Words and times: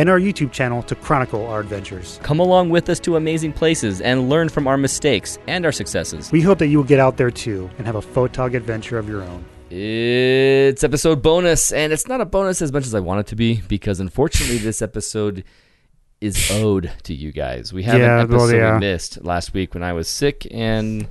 and 0.00 0.08
our 0.08 0.18
YouTube 0.18 0.50
channel 0.50 0.82
to 0.84 0.94
chronicle 0.94 1.46
our 1.46 1.60
adventures. 1.60 2.18
Come 2.22 2.40
along 2.40 2.70
with 2.70 2.88
us 2.88 2.98
to 3.00 3.16
amazing 3.16 3.52
places 3.52 4.00
and 4.00 4.30
learn 4.30 4.48
from 4.48 4.66
our 4.66 4.78
mistakes 4.78 5.38
and 5.46 5.66
our 5.66 5.72
successes. 5.72 6.32
We 6.32 6.40
hope 6.40 6.58
that 6.60 6.68
you 6.68 6.78
will 6.78 6.84
get 6.86 7.00
out 7.00 7.18
there 7.18 7.30
too 7.30 7.68
and 7.76 7.86
have 7.86 7.96
a 7.96 8.00
photog 8.00 8.54
adventure 8.54 8.96
of 8.96 9.10
your 9.10 9.20
own. 9.22 9.44
It's 9.68 10.82
episode 10.82 11.20
bonus, 11.22 11.70
and 11.70 11.92
it's 11.92 12.08
not 12.08 12.22
a 12.22 12.24
bonus 12.24 12.62
as 12.62 12.72
much 12.72 12.86
as 12.86 12.94
I 12.94 13.00
want 13.00 13.20
it 13.20 13.26
to 13.26 13.36
be 13.36 13.60
because 13.68 14.00
unfortunately, 14.00 14.56
this 14.56 14.80
episode 14.80 15.44
is 16.22 16.50
owed 16.50 16.90
to 17.02 17.12
you 17.14 17.30
guys. 17.30 17.70
We 17.70 17.82
have 17.82 18.00
Yeah, 18.00 18.22
an 18.22 18.28
well, 18.30 18.40
episode 18.44 18.56
yeah. 18.56 18.72
we 18.74 18.80
missed 18.80 19.22
last 19.22 19.52
week 19.52 19.74
when 19.74 19.82
I 19.82 19.92
was 19.92 20.08
sick 20.08 20.46
and 20.50 21.08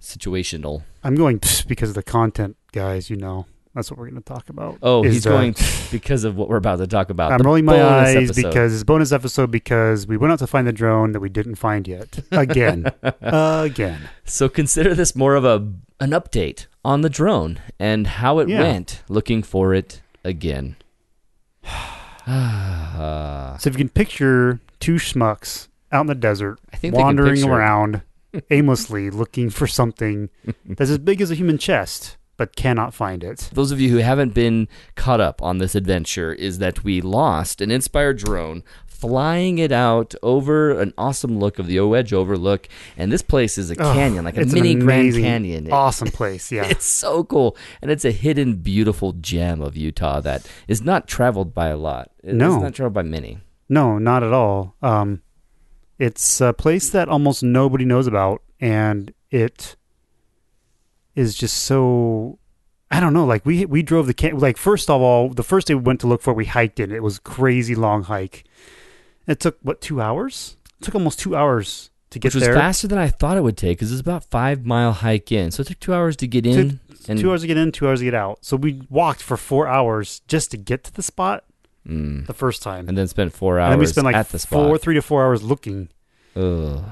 situational. 0.00 0.82
I'm 1.04 1.14
going 1.14 1.40
because 1.68 1.90
of 1.90 1.94
the 1.94 2.02
content, 2.02 2.56
guys. 2.72 3.08
You 3.08 3.16
know, 3.18 3.46
that's 3.74 3.90
what 3.90 3.98
we're 3.98 4.10
going 4.10 4.22
to 4.22 4.24
talk 4.34 4.48
about. 4.48 4.78
Oh, 4.82 5.02
he's 5.02 5.24
the- 5.24 5.30
going 5.30 5.54
because 5.90 6.24
of 6.24 6.36
what 6.36 6.48
we're 6.48 6.56
about 6.56 6.76
to 6.78 6.86
talk 6.86 7.10
about. 7.10 7.32
I'm 7.32 7.38
the 7.38 7.44
rolling 7.44 7.64
my 7.64 7.82
eyes 7.82 8.16
episode. 8.16 8.34
because 8.48 8.72
it's 8.72 8.82
a 8.82 8.84
bonus 8.84 9.12
episode 9.12 9.50
because 9.50 10.06
we 10.06 10.16
went 10.16 10.32
out 10.32 10.38
to 10.40 10.46
find 10.46 10.66
the 10.66 10.72
drone 10.72 11.12
that 11.12 11.20
we 11.20 11.28
didn't 11.28 11.54
find 11.56 11.86
yet. 11.88 12.18
Again. 12.30 12.86
Again. 13.22 14.08
So 14.24 14.48
consider 14.48 14.94
this 14.94 15.16
more 15.16 15.34
of 15.34 15.44
a 15.44 15.72
an 16.00 16.10
update 16.10 16.66
on 16.84 17.00
the 17.02 17.08
drone 17.08 17.60
and 17.78 18.06
how 18.06 18.38
it 18.40 18.48
Yeah. 18.48 18.60
went. 18.60 19.02
Looking 19.08 19.42
for 19.42 19.72
it 19.74 20.02
again. 20.24 20.76
So 22.26 23.68
if 23.68 23.74
you 23.74 23.78
can 23.78 23.88
picture 23.88 24.60
two 24.80 24.94
schmucks 24.94 25.68
out 25.90 26.02
in 26.02 26.06
the 26.06 26.14
desert, 26.14 26.58
wandering 26.82 27.44
around 27.44 28.02
aimlessly 28.50 29.10
looking 29.10 29.50
for 29.50 29.66
something 29.66 30.30
that's 30.64 30.90
as 30.90 30.98
big 30.98 31.20
as 31.20 31.30
a 31.30 31.34
human 31.34 31.58
chest, 31.58 32.16
but 32.36 32.56
cannot 32.56 32.94
find 32.94 33.22
it. 33.22 33.50
those 33.52 33.70
of 33.72 33.80
you 33.80 33.90
who 33.90 33.98
haven't 33.98 34.34
been 34.34 34.68
caught 34.96 35.20
up 35.20 35.42
on 35.42 35.58
this 35.58 35.74
adventure 35.74 36.32
is 36.32 36.58
that 36.58 36.82
we 36.84 37.00
lost 37.00 37.60
an 37.60 37.70
Inspire 37.70 38.14
drone 38.14 38.62
flying 38.86 39.58
it 39.58 39.72
out 39.72 40.14
over 40.22 40.78
an 40.80 40.94
awesome 40.96 41.38
look 41.40 41.58
of 41.58 41.66
the 41.66 41.80
Wedge 41.80 42.12
Overlook, 42.12 42.68
and 42.96 43.10
this 43.10 43.20
place 43.22 43.58
is 43.58 43.68
a 43.68 43.74
Oh, 43.82 43.92
canyon, 43.92 44.24
like 44.24 44.36
a 44.36 44.44
mini 44.46 44.76
Grand 44.76 45.12
Canyon. 45.14 45.66
It- 45.66 45.72
Awesome 45.72 46.06
place, 46.08 46.52
yeah. 46.52 46.64
It's 46.66 46.84
so 46.86 47.24
cool, 47.24 47.56
and 47.80 47.90
it's 47.90 48.04
a 48.04 48.12
hidden, 48.12 48.54
beautiful 48.56 49.12
gem 49.14 49.60
of 49.60 49.76
Utah 49.76 50.20
that 50.20 50.48
is 50.68 50.82
not 50.82 51.08
traveled 51.08 51.52
by 51.52 51.66
a 51.68 51.76
lot. 51.76 52.12
It's 52.22 52.32
No. 52.36 52.60
not 52.60 52.74
traveled 52.74 52.94
by 52.94 53.02
many. 53.02 53.38
no, 53.68 53.98
not 53.98 54.22
at 54.22 54.32
all. 54.32 54.76
Um, 54.82 55.20
it's 55.98 56.40
a 56.40 56.52
place 56.52 56.90
that 56.90 57.08
almost 57.08 57.42
nobody 57.42 57.84
knows 57.84 58.06
about, 58.06 58.42
and 58.60 59.12
it 59.32 59.74
is 61.14 61.34
just 61.34 61.56
so. 61.58 62.38
I 62.90 63.00
don't 63.00 63.12
know. 63.14 63.24
Like 63.24 63.46
we 63.46 63.64
we 63.64 63.82
drove 63.82 64.06
the 64.06 64.14
camp. 64.14 64.40
like 64.40 64.56
first 64.56 64.90
of 64.90 65.00
all, 65.00 65.30
the 65.30 65.42
first 65.42 65.66
day 65.66 65.74
we 65.74 65.80
went 65.82 66.00
to 66.00 66.06
look 66.06 66.20
for, 66.22 66.30
it, 66.32 66.36
we 66.36 66.44
hiked 66.44 66.78
it. 66.80 66.92
It 66.92 67.02
was 67.02 67.16
a 67.18 67.20
crazy 67.22 67.74
long 67.74 68.02
hike. 68.04 68.44
It 69.26 69.40
took 69.40 69.56
what 69.62 69.80
two 69.80 70.00
hours? 70.00 70.56
It 70.80 70.84
took 70.84 70.94
almost 70.94 71.18
two 71.18 71.34
hours 71.36 71.90
to 72.10 72.18
get 72.18 72.28
Which 72.28 72.34
was 72.34 72.44
there. 72.44 72.54
faster 72.54 72.86
than 72.88 72.98
I 72.98 73.08
thought 73.08 73.36
it 73.38 73.42
would 73.42 73.56
take, 73.56 73.78
because 73.78 73.92
it's 73.92 74.00
about 74.00 74.24
five 74.26 74.66
mile 74.66 74.92
hike 74.92 75.32
in, 75.32 75.50
so 75.50 75.62
it 75.62 75.68
took 75.68 75.80
two 75.80 75.94
hours 75.94 76.16
to 76.16 76.26
get 76.26 76.44
in. 76.44 76.80
and 77.08 77.18
two 77.18 77.30
hours 77.30 77.40
to 77.40 77.46
get 77.46 77.56
in, 77.56 77.72
two 77.72 77.86
hours 77.88 78.00
to 78.00 78.04
get 78.04 78.14
out. 78.14 78.44
So 78.44 78.56
we 78.56 78.82
walked 78.90 79.22
for 79.22 79.36
four 79.38 79.66
hours 79.68 80.20
just 80.28 80.50
to 80.50 80.56
get 80.58 80.84
to 80.84 80.92
the 80.92 81.02
spot 81.02 81.44
Mm. 81.88 82.26
the 82.26 82.34
first 82.34 82.62
time. 82.62 82.88
and 82.88 82.96
then 82.96 83.08
spent 83.08 83.32
four 83.32 83.58
hours 83.58 83.72
And 83.72 83.80
we 83.80 83.86
spent 83.86 84.04
like 84.04 84.14
at 84.14 84.28
the 84.28 84.38
spot. 84.38 84.66
four, 84.66 84.78
three 84.78 84.94
to 84.94 85.02
four 85.02 85.24
hours 85.24 85.42
looking. 85.42 85.88
Ugh. 86.36 86.84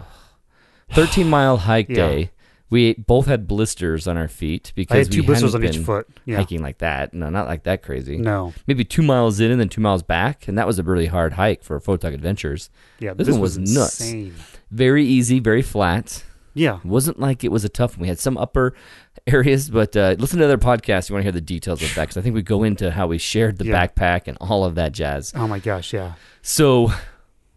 13 0.91 1.29
mile 1.29 1.59
hike 1.59 1.89
Yeah. 1.91 1.95
day. 1.97 2.31
We 2.71 2.95
both 2.95 3.27
had 3.27 3.49
blisters 3.49 4.07
on 4.07 4.17
our 4.17 4.29
feet 4.29 4.73
because 4.77 4.95
I 4.95 4.99
had 4.99 5.11
two 5.13 5.21
we 5.23 5.27
blisters 5.27 5.53
hadn't 5.53 5.69
on 5.69 5.75
each 5.75 5.85
foot. 5.85 6.09
Yeah. 6.25 6.37
hiking 6.37 6.63
like 6.63 6.79
that. 6.79 7.13
No, 7.13 7.29
not 7.29 7.47
like 7.49 7.65
that 7.65 7.83
crazy. 7.83 8.17
No. 8.17 8.53
Maybe 8.69 8.85
two 8.85 9.03
miles 9.03 9.41
in 9.41 9.51
and 9.51 9.61
then 9.61 9.69
two 9.69 9.81
miles 9.81 10.03
back, 10.05 10.47
and 10.47 10.57
that 10.57 10.67
was 10.69 10.79
a 10.79 10.83
really 10.85 11.07
hard 11.07 11.33
hike 11.33 11.65
for 11.65 11.79
Photog 11.81 12.15
Adventures. 12.15 12.71
Yeah. 13.01 13.15
This 13.15 13.29
one 13.29 13.41
was 13.41 13.59
nuts. 13.59 14.01
insane. 14.01 14.35
Very 14.71 15.05
easy, 15.05 15.41
very 15.41 15.63
flat. 15.63 16.23
Yeah. 16.55 16.77
It 16.79 16.85
wasn't 16.85 17.19
like 17.19 17.43
it 17.45 17.51
was 17.53 17.65
a 17.65 17.69
tough 17.69 17.95
one. 17.97 18.03
We 18.03 18.09
had 18.09 18.19
some 18.21 18.37
upper 18.37 18.75
areas, 19.27 19.69
but 19.69 19.97
uh, 19.97 20.15
listen 20.19 20.39
to 20.39 20.45
other 20.45 20.59
podcasts. 20.59 21.09
You 21.09 21.15
want 21.15 21.21
to 21.23 21.25
hear 21.25 21.33
the 21.33 21.41
details 21.41 21.83
of 21.83 21.93
that 21.95 22.03
because 22.03 22.17
I 22.17 22.21
think 22.23 22.35
we 22.37 22.43
go 22.43 22.63
into 22.63 22.91
how 22.93 23.07
we 23.09 23.19
shared 23.19 23.59
the 23.59 23.67
Yeah. 23.67 23.87
backpack 23.87 24.29
and 24.29 24.37
all 24.41 24.65
of 24.65 24.77
that 24.77 24.93
jazz. 24.93 25.33
Oh 25.35 25.47
my 25.49 25.59
gosh. 25.59 25.93
Yeah. 25.93 26.13
So 26.43 26.93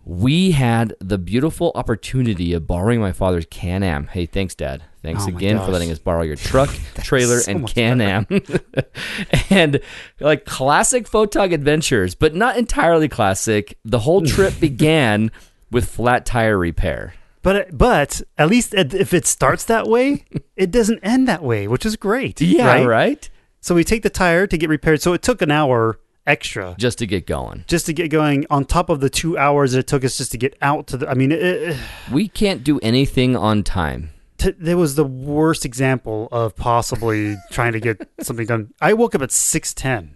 we 0.05 0.51
had 0.51 0.95
the 0.99 1.17
beautiful 1.17 1.71
opportunity 1.75 2.53
of 2.53 2.67
borrowing 2.67 2.99
my 2.99 3.11
father's 3.11 3.45
Can 3.49 3.83
Am. 3.83 4.07
Hey, 4.07 4.25
thanks, 4.25 4.53
Dad. 4.55 4.83
Thanks 5.01 5.23
Oh 5.25 5.29
again 5.29 5.59
for 5.59 5.71
letting 5.71 5.91
us 5.91 5.99
borrow 5.99 6.21
your 6.23 6.35
truck, 6.35 6.69
trailer, 7.03 7.39
so 7.39 7.51
and 7.51 7.67
Can 7.67 8.01
Am. 8.01 8.25
and 9.49 9.79
like 10.19 10.45
classic 10.45 11.09
Photog 11.09 11.53
adventures, 11.53 12.15
but 12.15 12.35
not 12.35 12.57
entirely 12.57 13.09
classic. 13.09 13.77
The 13.83 13.99
whole 13.99 14.21
trip 14.25 14.59
began 14.59 15.31
with 15.71 15.89
flat 15.89 16.25
tire 16.25 16.57
repair. 16.57 17.13
But 17.41 17.77
but 17.77 18.21
at 18.37 18.49
least 18.49 18.73
if 18.73 19.13
it 19.13 19.25
starts 19.25 19.65
that 19.65 19.87
way, 19.87 20.25
it 20.55 20.71
doesn't 20.71 20.99
end 21.03 21.27
that 21.27 21.43
way, 21.43 21.67
which 21.67 21.85
is 21.85 21.97
great. 21.97 22.39
Yeah, 22.39 22.65
right? 22.65 22.85
right? 22.85 23.29
So 23.59 23.75
we 23.75 23.83
take 23.83 24.03
the 24.03 24.09
tire 24.09 24.47
to 24.47 24.57
get 24.57 24.69
repaired. 24.69 25.01
So 25.01 25.13
it 25.13 25.21
took 25.21 25.41
an 25.41 25.51
hour 25.51 25.99
extra 26.25 26.75
Just 26.78 26.97
to 27.00 27.07
get 27.07 27.25
going. 27.28 27.66
just 27.67 27.85
to 27.88 27.94
get 27.94 28.09
going 28.09 28.45
on 28.50 28.66
top 28.66 28.89
of 28.89 29.00
the 29.00 29.09
two 29.09 29.38
hours 29.38 29.72
that 29.73 29.79
it 29.79 29.88
took 29.88 30.03
us 30.06 30.17
just 30.17 30.31
to 30.31 30.38
get 30.38 30.56
out 30.61 30.88
to 30.88 30.97
the. 30.97 31.09
I 31.09 31.13
mean, 31.13 31.31
it, 31.31 31.41
it, 31.41 31.78
We 32.11 32.28
can't 32.28 32.63
do 32.63 32.79
anything 32.79 33.35
on 33.35 33.63
time. 33.63 34.11
t- 34.38 34.51
that 34.51 34.78
was 34.78 34.95
the 34.95 35.03
worst 35.06 35.66
example 35.66 36.28
of 36.31 36.56
possibly 36.56 37.35
trying 37.51 37.73
to 37.73 37.79
get 37.79 38.07
something 38.22 38.45
done. 38.45 38.73
I 38.81 38.94
woke 38.94 39.16
up 39.16 39.22
at 39.22 39.31
six 39.31 39.73
ten. 39.73 40.16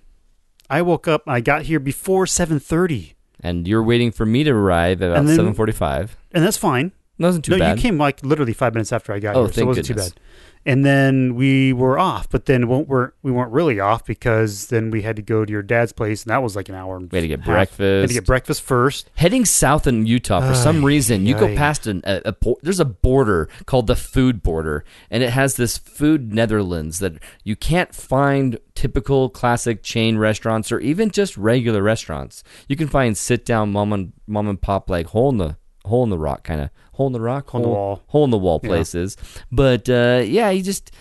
I 0.70 0.82
woke 0.82 1.08
up. 1.08 1.24
I 1.28 1.40
got 1.42 1.64
here 1.64 1.80
before 1.80 2.28
seven 2.28 2.60
thirty, 2.60 3.14
And 3.40 3.68
you're 3.68 3.84
waiting 3.84 4.12
for 4.12 4.26
me 4.26 4.44
to 4.44 4.52
arrive 4.52 5.02
at 5.02 5.12
about 5.12 5.26
then- 5.26 5.36
745. 5.36 6.18
and 6.34 6.44
that's 6.44 6.58
fine. 6.58 6.92
That 7.20 7.28
wasn't 7.28 7.46
too 7.46 7.52
no, 7.54 7.58
bad. 7.60 7.78
you 7.78 7.82
came 7.82 7.98
like 7.98 8.24
literally 8.24 8.54
five 8.54 8.74
minutes 8.76 8.94
after 8.94 9.12
I 9.12 9.20
got 9.20 9.36
Oh, 9.36 9.46
here, 9.46 9.48
so 9.48 9.50
it 9.52 9.56
thank 9.56 9.68
wasn't 9.68 9.88
goodness. 9.88 10.10
too 10.10 10.14
bad. 10.16 10.22
And 10.68 10.84
then 10.84 11.36
we 11.36 11.72
were 11.72 11.98
off, 11.98 12.30
but 12.30 12.46
then 12.46 12.68
we 12.68 12.78
weren't 12.84 13.14
we 13.24 13.32
weren't 13.32 13.54
really 13.54 13.80
off 13.80 14.06
because 14.06 14.68
then 14.68 14.92
we 14.92 15.02
had 15.02 15.16
to 15.16 15.22
go 15.22 15.46
to 15.46 15.52
your 15.52 15.62
dad's 15.64 15.94
place, 15.94 16.24
and 16.24 16.30
that 16.32 16.44
was 16.44 16.58
like 16.58 16.68
an 16.68 16.76
hour. 16.76 16.98
And 16.98 17.10
We 17.10 17.20
had 17.20 17.22
to 17.22 17.28
get 17.30 17.40
half. 17.40 17.48
breakfast. 17.48 18.02
Had 18.02 18.08
to 18.10 18.14
get 18.14 18.26
breakfast 18.26 18.62
first. 18.62 19.10
Heading 19.16 19.46
south 19.46 19.88
in 19.88 20.06
Utah, 20.06 20.42
for 20.42 20.54
some 20.54 20.84
reason, 20.84 21.26
you 21.26 21.36
go 21.36 21.56
past 21.56 21.88
an, 21.88 22.02
a, 22.04 22.22
a 22.26 22.34
por- 22.34 22.58
there's 22.64 22.82
a 22.82 22.86
border 22.86 23.48
called 23.66 23.88
the 23.88 23.96
food 23.96 24.44
border, 24.44 24.84
and 25.10 25.24
it 25.24 25.30
has 25.30 25.56
this 25.56 25.78
food 25.78 26.34
Netherlands 26.34 27.00
that 27.00 27.14
you 27.46 27.56
can't 27.56 27.96
find 27.96 28.60
typical 28.76 29.30
classic 29.30 29.84
chain 29.84 30.18
restaurants 30.18 30.70
or 30.70 30.80
even 30.82 31.12
just 31.12 31.38
regular 31.38 31.82
restaurants. 31.82 32.44
You 32.68 32.76
can 32.76 32.90
find 32.90 33.18
sit 33.18 33.46
down 33.46 33.72
mom 33.72 33.94
and 33.94 34.12
mom 34.28 34.50
and 34.50 34.62
pop 34.62 34.90
like 34.90 35.08
hole 35.08 35.30
in 35.30 35.38
the 35.38 35.56
hole 35.86 36.04
in 36.04 36.10
the 36.10 36.18
rock 36.20 36.44
kind 36.44 36.60
of 36.60 36.70
hole 36.98 37.08
in 37.08 37.14
the 37.14 37.22
rock 37.22 37.50
Hole 37.50 37.60
in 37.60 37.64
the 37.64 37.70
wall. 37.70 38.02
hole 38.08 38.24
in 38.26 38.30
the 38.32 38.38
wall 38.38 38.60
Yeah. 38.64 38.70
places. 38.70 39.16
But 39.52 39.88
uh, 39.90 40.22
yeah, 40.26 40.50
you 40.50 40.62
just 40.64 40.92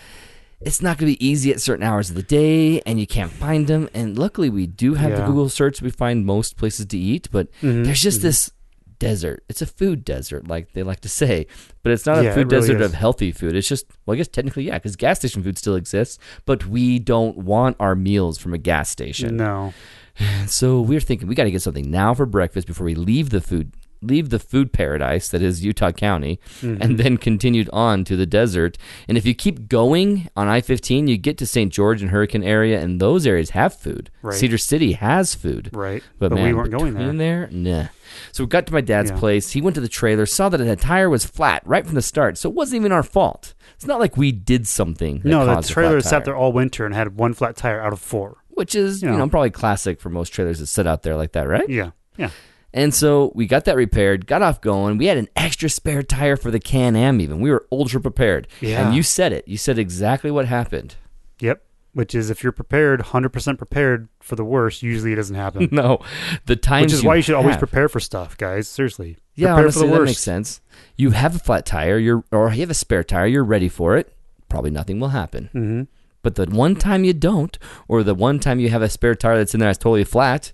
it's 0.59 0.81
not 0.81 0.97
going 0.97 1.11
to 1.13 1.17
be 1.19 1.25
easy 1.25 1.51
at 1.51 1.61
certain 1.61 1.83
hours 1.83 2.09
of 2.09 2.15
the 2.15 2.23
day, 2.23 2.81
and 2.87 2.99
you 2.99 3.05
can't 3.05 3.31
find 3.31 3.67
them. 3.67 3.87
And 3.93 4.17
luckily, 4.17 4.49
we 4.49 4.65
do 4.65 4.95
have 4.95 5.11
the 5.15 5.21
Google 5.23 5.49
search. 5.49 5.81
We 5.83 5.91
find 5.91 6.25
most 6.25 6.57
places 6.57 6.87
to 6.87 6.97
eat, 6.97 7.27
but 7.31 7.47
Mhm, 7.61 7.85
there's 7.85 8.01
just 8.01 8.19
mhm. 8.19 8.23
this 8.23 8.51
desert. 8.99 9.43
It's 9.49 9.61
a 9.61 9.67
food 9.67 10.03
desert, 10.03 10.47
like 10.47 10.73
they 10.73 10.81
like 10.81 11.01
to 11.01 11.09
say, 11.09 11.45
but 11.83 11.91
it's 11.91 12.07
not 12.07 12.23
Yeah, 12.23 12.31
a 12.31 12.33
food 12.33 12.51
really 12.51 12.67
desert 12.69 12.81
is. 12.81 12.85
of 12.87 12.93
healthy 12.95 13.31
food. 13.31 13.55
It's 13.55 13.67
just, 13.67 13.85
well, 14.07 14.15
I 14.15 14.17
guess 14.17 14.27
technically, 14.27 14.63
yeah, 14.63 14.79
because 14.79 14.95
gas 14.95 15.19
station 15.19 15.43
food 15.43 15.59
still 15.59 15.75
exists, 15.75 16.17
but 16.45 16.65
we 16.65 16.97
don't 16.97 17.37
want 17.37 17.75
our 17.79 17.93
meals 17.93 18.39
from 18.39 18.55
a 18.55 18.57
gas 18.57 18.89
station. 18.89 19.37
No, 19.37 19.73
So 20.47 20.81
we're 20.81 20.99
thinking 20.99 21.27
we 21.27 21.35
got 21.35 21.43
to 21.43 21.51
get 21.51 21.61
something 21.61 21.91
now 21.91 22.15
for 22.15 22.25
breakfast 22.25 22.65
before 22.65 22.85
we 22.85 22.95
leave 22.95 23.29
the 23.29 23.41
food 23.41 23.71
leave 24.01 24.29
the 24.29 24.39
food 24.39 24.71
paradise 24.73 25.29
that 25.29 25.41
is 25.41 25.63
Utah 25.63 25.91
County 25.91 26.39
Mm-hmm. 26.61 26.81
and 26.81 26.97
then 26.99 27.17
continued 27.17 27.69
on 27.73 28.03
to 28.05 28.15
the 28.15 28.25
desert. 28.25 28.77
And 29.07 29.17
if 29.17 29.25
you 29.25 29.33
keep 29.33 29.67
going 29.67 30.29
on 30.35 30.47
I-15, 30.47 31.07
you 31.07 31.17
get 31.17 31.37
to 31.39 31.45
St. 31.45 31.71
George 31.71 32.01
and 32.01 32.11
Hurricane 32.11 32.43
area 32.43 32.79
and 32.81 32.99
those 32.99 33.25
areas 33.27 33.51
have 33.51 33.73
food. 33.73 34.09
Right. 34.21 34.35
Cedar 34.35 34.57
City 34.57 34.93
has 34.93 35.35
food. 35.35 35.69
right. 35.73 36.03
But, 36.19 36.29
But, 36.29 36.35
man, 36.35 36.45
we 36.45 36.53
weren't 36.53 36.71
going 36.71 36.93
there. 36.93 37.13
there. 37.13 37.49
Nah. 37.51 37.87
So 38.31 38.43
we 38.43 38.47
got 38.47 38.65
to 38.67 38.73
my 38.73 38.81
dad's 38.81 39.11
Yeah. 39.11 39.17
place. 39.19 39.51
He 39.51 39.61
went 39.61 39.75
to 39.75 39.81
the 39.81 39.87
trailer, 39.87 40.25
saw 40.25 40.49
that 40.49 40.57
the 40.57 40.75
tire 40.75 41.09
was 41.09 41.25
flat 41.25 41.61
right 41.65 41.85
from 41.85 41.95
the 41.95 42.01
start. 42.01 42.37
So 42.37 42.49
it 42.49 42.55
wasn't 42.55 42.81
even 42.81 42.91
our 42.91 43.03
fault. 43.03 43.53
It's 43.75 43.85
not 43.85 43.99
like 43.99 44.17
we 44.17 44.31
did 44.31 44.67
something. 44.67 45.21
No, 45.23 45.45
the 45.45 45.61
trailer 45.67 46.01
sat 46.01 46.25
there 46.25 46.35
all 46.35 46.51
winter 46.51 46.85
and 46.85 46.95
had 46.95 47.17
one 47.17 47.33
flat 47.33 47.55
tire 47.55 47.81
out 47.81 47.93
of 47.93 47.99
four. 47.99 48.37
which 48.49 48.73
is 48.73 49.03
you 49.03 49.09
you 49.09 49.11
know 49.13 49.19
know. 49.25 49.29
probably 49.29 49.51
classic 49.51 49.99
for 50.01 50.09
most 50.09 50.29
trailers 50.29 50.57
that 50.57 50.65
sit 50.65 50.87
out 50.87 51.03
there 51.03 51.15
like 51.15 51.33
that, 51.33 51.47
right? 51.47 51.69
Yeah, 51.69 51.91
yeah. 52.17 52.31
And 52.73 52.93
so 52.93 53.31
we 53.33 53.47
got 53.47 53.65
that 53.65 53.75
repaired, 53.75 54.27
got 54.27 54.41
off 54.41 54.61
going. 54.61 54.97
We 54.97 55.05
had 55.05 55.17
an 55.17 55.29
extra 55.35 55.69
spare 55.69 56.03
tire 56.03 56.35
for 56.35 56.51
the 56.51 56.59
Can 56.59 56.95
Am, 56.95 57.19
even. 57.21 57.39
We 57.39 57.49
were 57.49 57.65
ultra 57.71 57.99
prepared. 57.99 58.47
Yeah. 58.61 58.85
And 58.85 58.95
you 58.95 59.03
said 59.03 59.31
it. 59.33 59.47
You 59.47 59.57
said 59.57 59.79
exactly 59.79 60.29
what 60.31 60.45
happened. 60.45 60.95
Yep. 61.39 61.63
Which 61.93 62.13
is 62.13 62.29
if 62.29 62.43
you're 62.43 62.51
prepared, 62.51 62.99
100% 63.01 63.57
prepared 63.57 64.09
for 64.19 64.35
the 64.35 64.43
worst, 64.43 64.83
usually 64.83 65.13
it 65.13 65.15
doesn't 65.15 65.35
happen. 65.35 65.69
no, 65.71 65.99
the 66.45 66.55
times. 66.55 66.91
Which 66.91 66.99
is 66.99 67.03
why 67.03 67.15
you 67.15 67.21
should 67.23 67.33
always 67.33 67.57
prepare 67.57 67.89
for 67.89 67.99
stuff, 67.99 68.37
guys. 68.37 68.67
Seriously. 68.67 69.17
Yeah, 69.33 69.47
prepare 69.47 69.63
honestly, 69.63 69.87
that 69.89 70.01
makes 70.03 70.19
sense. 70.19 70.61
You 70.95 71.11
have 71.11 71.35
a 71.35 71.39
flat 71.39 71.65
tire, 71.65 71.97
you're 71.97 72.23
or 72.31 72.51
you 72.51 72.59
have 72.59 72.69
a 72.69 72.75
spare 72.75 73.03
tire, 73.03 73.25
you're 73.25 73.43
ready 73.43 73.69
for 73.69 73.97
it. 73.97 74.13
Probably 74.49 74.69
nothing 74.69 74.99
will 74.99 75.09
happen. 75.09 75.49
hmm 75.53 75.81
But 76.21 76.35
the 76.35 76.45
one 76.45 76.75
time 76.75 77.03
you 77.03 77.13
don't, 77.13 77.57
or 77.87 78.03
the 78.03 78.13
one 78.13 78.39
time 78.39 78.59
you 78.59 78.69
have 78.69 78.83
a 78.83 78.89
spare 78.89 79.15
tire 79.15 79.37
that's 79.37 79.55
in 79.55 79.59
there 79.59 79.69
that's 79.69 79.79
totally 79.79 80.03
flat, 80.03 80.51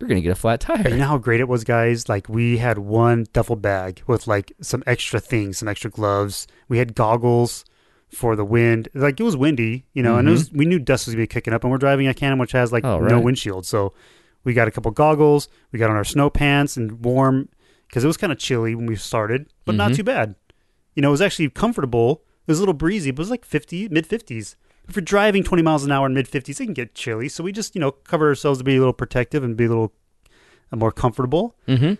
you're 0.00 0.08
gonna 0.08 0.20
get 0.20 0.30
a 0.32 0.34
flat 0.34 0.60
tire. 0.60 0.88
You 0.88 0.96
know 0.96 1.06
how 1.06 1.18
great 1.18 1.40
it 1.40 1.48
was, 1.48 1.64
guys? 1.64 2.08
Like 2.08 2.28
we 2.28 2.58
had 2.58 2.78
one 2.78 3.26
duffel 3.32 3.56
bag 3.56 4.02
with 4.06 4.26
like 4.26 4.52
some 4.60 4.82
extra 4.86 5.20
things, 5.20 5.58
some 5.58 5.68
extra 5.68 5.90
gloves. 5.90 6.46
We 6.68 6.78
had 6.78 6.94
goggles 6.94 7.64
for 8.10 8.36
the 8.36 8.44
wind. 8.44 8.88
Like 8.94 9.18
it 9.18 9.22
was 9.22 9.36
windy, 9.36 9.86
you 9.92 10.02
know, 10.02 10.16
and 10.18 10.28
it 10.28 10.30
was, 10.32 10.52
we 10.52 10.66
knew 10.66 10.78
dust 10.78 11.06
was 11.06 11.14
gonna 11.14 11.22
be 11.22 11.26
kicking 11.28 11.52
up. 11.54 11.64
And 11.64 11.70
we're 11.70 11.78
driving 11.78 12.06
a 12.06 12.14
Can-Am 12.14 12.38
which 12.38 12.52
has 12.52 12.72
like 12.72 12.84
Oh, 12.84 12.98
no 13.00 13.20
windshield, 13.20 13.66
so 13.66 13.92
we 14.44 14.52
got 14.54 14.68
a 14.68 14.70
couple 14.70 14.90
goggles. 14.90 15.48
We 15.72 15.78
got 15.78 15.90
on 15.90 15.96
our 15.96 16.04
snow 16.04 16.28
pants 16.30 16.76
and 16.76 17.04
warm 17.04 17.48
because 17.88 18.04
it 18.04 18.06
was 18.06 18.16
kind 18.16 18.32
of 18.32 18.38
chilly 18.38 18.74
when 18.74 18.86
we 18.86 18.96
started, 18.96 19.46
but 19.64 19.74
not 19.74 19.92
Mhm. 19.92 19.96
too 19.96 20.04
bad. 20.04 20.34
You 20.94 21.02
know, 21.02 21.08
it 21.08 21.12
was 21.12 21.22
actually 21.22 21.48
comfortable. 21.50 22.22
It 22.46 22.50
was 22.50 22.58
a 22.58 22.62
little 22.62 22.74
breezy, 22.74 23.10
but 23.10 23.20
it 23.20 23.22
was 23.22 23.30
like 23.30 23.44
fifty, 23.44 23.88
mid 23.88 24.06
fifties. 24.06 24.56
If 24.88 24.96
you're 24.96 25.02
driving 25.02 25.42
20 25.42 25.62
miles 25.62 25.84
an 25.84 25.92
hour 25.92 26.06
in 26.06 26.14
mid 26.14 26.26
50s, 26.28 26.60
it 26.60 26.64
can 26.66 26.74
get 26.74 26.94
chilly. 26.94 27.28
So 27.28 27.42
we 27.44 27.52
just, 27.52 27.74
you 27.74 27.80
know, 27.80 27.90
cover 27.92 28.28
ourselves 28.28 28.58
to 28.58 28.64
be 28.64 28.76
a 28.76 28.78
little 28.78 28.92
protective 28.92 29.42
and 29.42 29.56
be 29.56 29.64
a 29.64 29.68
little 29.68 29.92
uh, 30.72 30.76
more 30.76 30.92
comfortable 30.92 31.56
Mm-hmm. 31.68 31.94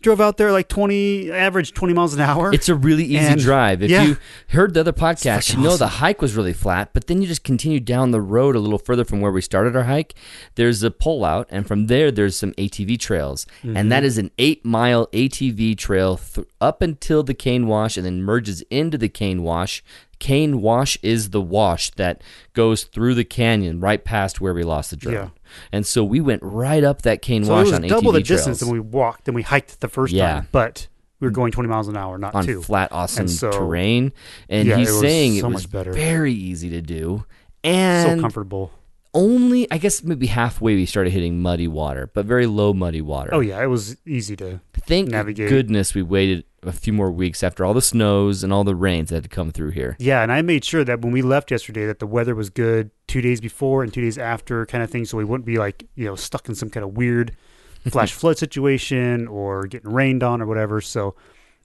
drove 0.00 0.20
out 0.20 0.36
there 0.36 0.52
like 0.52 0.68
20 0.68 1.32
average 1.32 1.74
20 1.74 1.92
miles 1.94 2.14
an 2.14 2.20
hour 2.20 2.54
It's 2.54 2.68
a 2.68 2.74
really 2.76 3.02
easy 3.04 3.16
And- 3.18 3.40
drive. 3.40 3.82
If 3.82 3.90
yeah. 3.90 4.04
you 4.04 4.16
heard 4.50 4.74
the 4.74 4.80
other 4.80 4.92
podcast, 4.92 5.52
you 5.56 5.60
know 5.60 5.70
awesome. 5.70 5.78
the 5.80 5.88
hike 5.88 6.22
was 6.22 6.36
really 6.36 6.52
flat, 6.52 6.90
but 6.94 7.08
then 7.08 7.20
you 7.20 7.26
just 7.26 7.42
continue 7.42 7.80
down 7.80 8.12
the 8.12 8.20
road 8.20 8.54
a 8.54 8.60
little 8.60 8.78
further 8.78 9.04
from 9.04 9.20
where 9.20 9.32
we 9.32 9.40
started 9.40 9.74
our 9.74 9.82
hike. 9.84 10.14
There's 10.54 10.84
a 10.84 10.90
pullout, 10.90 11.46
and 11.50 11.66
from 11.66 11.88
there, 11.88 12.12
there's 12.12 12.36
some 12.38 12.52
ATV 12.52 13.00
trails. 13.00 13.44
Mm-hmm. 13.64 13.76
And 13.76 13.90
that 13.90 14.04
is 14.04 14.18
an 14.18 14.30
eight 14.38 14.64
mile 14.64 15.08
ATV 15.08 15.76
trail 15.76 16.16
th- 16.18 16.46
up 16.60 16.80
until 16.80 17.24
the 17.24 17.34
Cane 17.34 17.66
Wash 17.66 17.96
and 17.96 18.06
then 18.06 18.22
merges 18.22 18.62
into 18.70 18.96
the 18.98 19.08
Cane 19.08 19.42
Wash. 19.42 19.82
Cane 20.18 20.60
Wash 20.60 20.98
is 21.02 21.30
the 21.30 21.40
wash 21.40 21.90
that 21.92 22.22
goes 22.52 22.84
through 22.84 23.14
the 23.14 23.24
canyon 23.24 23.80
right 23.80 24.04
past 24.04 24.40
where 24.40 24.52
we 24.54 24.62
lost 24.64 24.90
the 24.90 24.96
drone. 24.96 25.14
Yeah. 25.14 25.28
And 25.72 25.86
so 25.86 26.04
we 26.04 26.20
went 26.20 26.42
right 26.42 26.82
up 26.84 27.02
that 27.02 27.22
Cane 27.22 27.44
so 27.44 27.52
it 27.52 27.56
Wash 27.56 27.64
was 27.66 27.72
on 27.74 27.82
double 27.82 28.10
ATV 28.12 28.14
the 28.14 28.22
trails 28.22 28.28
distance 28.40 28.60
than 28.60 28.70
we 28.70 28.80
walked 28.80 29.28
and 29.28 29.34
we 29.34 29.42
hiked 29.42 29.80
the 29.80 29.88
first 29.88 30.12
Yeah. 30.12 30.32
time 30.34 30.48
but 30.52 30.88
we 31.20 31.26
were 31.26 31.32
going 31.32 31.50
20 31.52 31.68
miles 31.68 31.88
an 31.88 31.96
hour 31.96 32.16
not 32.18 32.34
on 32.34 32.44
two 32.44 32.62
flat, 32.62 32.90
awesome 32.92 33.22
And 33.22 33.30
so- 33.30 33.50
terrain. 33.50 34.12
And 34.48 34.68
Yeah, 34.68 34.76
he's 34.78 34.88
it 34.88 34.92
was 34.92 35.00
saying 35.00 35.36
it 35.36 35.44
was 35.44 35.52
much 35.64 35.70
better. 35.70 35.92
very 35.92 36.32
easy 36.32 36.70
to 36.70 36.80
do. 36.80 37.24
and 37.64 38.18
so 38.18 38.20
comfortable 38.22 38.70
only, 39.14 39.70
I 39.70 39.78
guess, 39.78 40.02
maybe 40.02 40.26
halfway 40.26 40.74
we 40.74 40.86
started 40.86 41.10
hitting 41.12 41.40
muddy 41.40 41.66
water, 41.68 42.10
but 42.12 42.26
very 42.26 42.46
low 42.46 42.72
muddy 42.74 43.00
water. 43.00 43.30
oh 43.32 43.40
yeah 43.40 43.62
it 43.62 43.66
was 43.66 43.96
easy 44.06 44.36
to 44.36 44.60
Thank 44.74 45.08
navigate. 45.10 45.48
goodness 45.48 45.94
we 45.94 46.02
waited 46.02 46.44
a 46.62 46.72
few 46.72 46.92
more 46.92 47.10
weeks 47.10 47.42
after 47.42 47.64
all 47.64 47.72
the 47.74 47.82
snows 47.82 48.42
and 48.42 48.52
all 48.52 48.64
the 48.64 48.74
rains 48.74 49.10
that 49.10 49.16
had 49.16 49.22
to 49.24 49.28
come 49.28 49.50
through 49.52 49.70
here. 49.70 49.96
yeah 49.98 50.22
and 50.22 50.32
i 50.32 50.42
made 50.42 50.64
sure 50.64 50.82
that 50.84 51.00
when 51.02 51.12
we 51.12 51.22
left 51.22 51.50
yesterday 51.50 51.86
that 51.86 51.98
the 52.00 52.06
weather 52.06 52.34
was 52.34 52.50
good 52.50 52.90
two 53.06 53.20
days 53.20 53.40
before 53.40 53.82
and 53.82 53.92
two 53.94 54.00
days 54.00 54.18
after 54.18 54.66
kind 54.66 54.82
of 54.82 54.90
thing 54.90 55.04
so 55.04 55.16
we 55.16 55.24
wouldn't 55.24 55.46
be 55.46 55.56
like 55.58 55.86
you 55.94 56.04
know 56.04 56.16
stuck 56.16 56.48
in 56.48 56.54
some 56.54 56.68
kind 56.70 56.82
of 56.84 56.96
weird 56.96 57.36
flash 57.90 58.12
flood 58.12 58.36
situation 58.38 59.28
or 59.28 59.66
getting 59.66 59.92
rained 59.92 60.22
on 60.22 60.42
or 60.42 60.46
whatever 60.46 60.80
so 60.80 61.14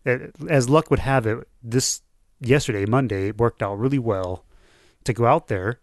uh, 0.06 0.18
as 0.50 0.70
luck 0.70 0.90
would 0.92 1.00
have 1.00 1.26
it 1.26 1.48
this 1.64 2.02
yesterday 2.40 2.86
monday 2.86 3.30
it 3.30 3.38
worked 3.38 3.64
out 3.64 3.80
really 3.80 4.00
well 4.00 4.46
to 5.06 5.12
go 5.14 5.26
out 5.26 5.48
there 5.48 5.80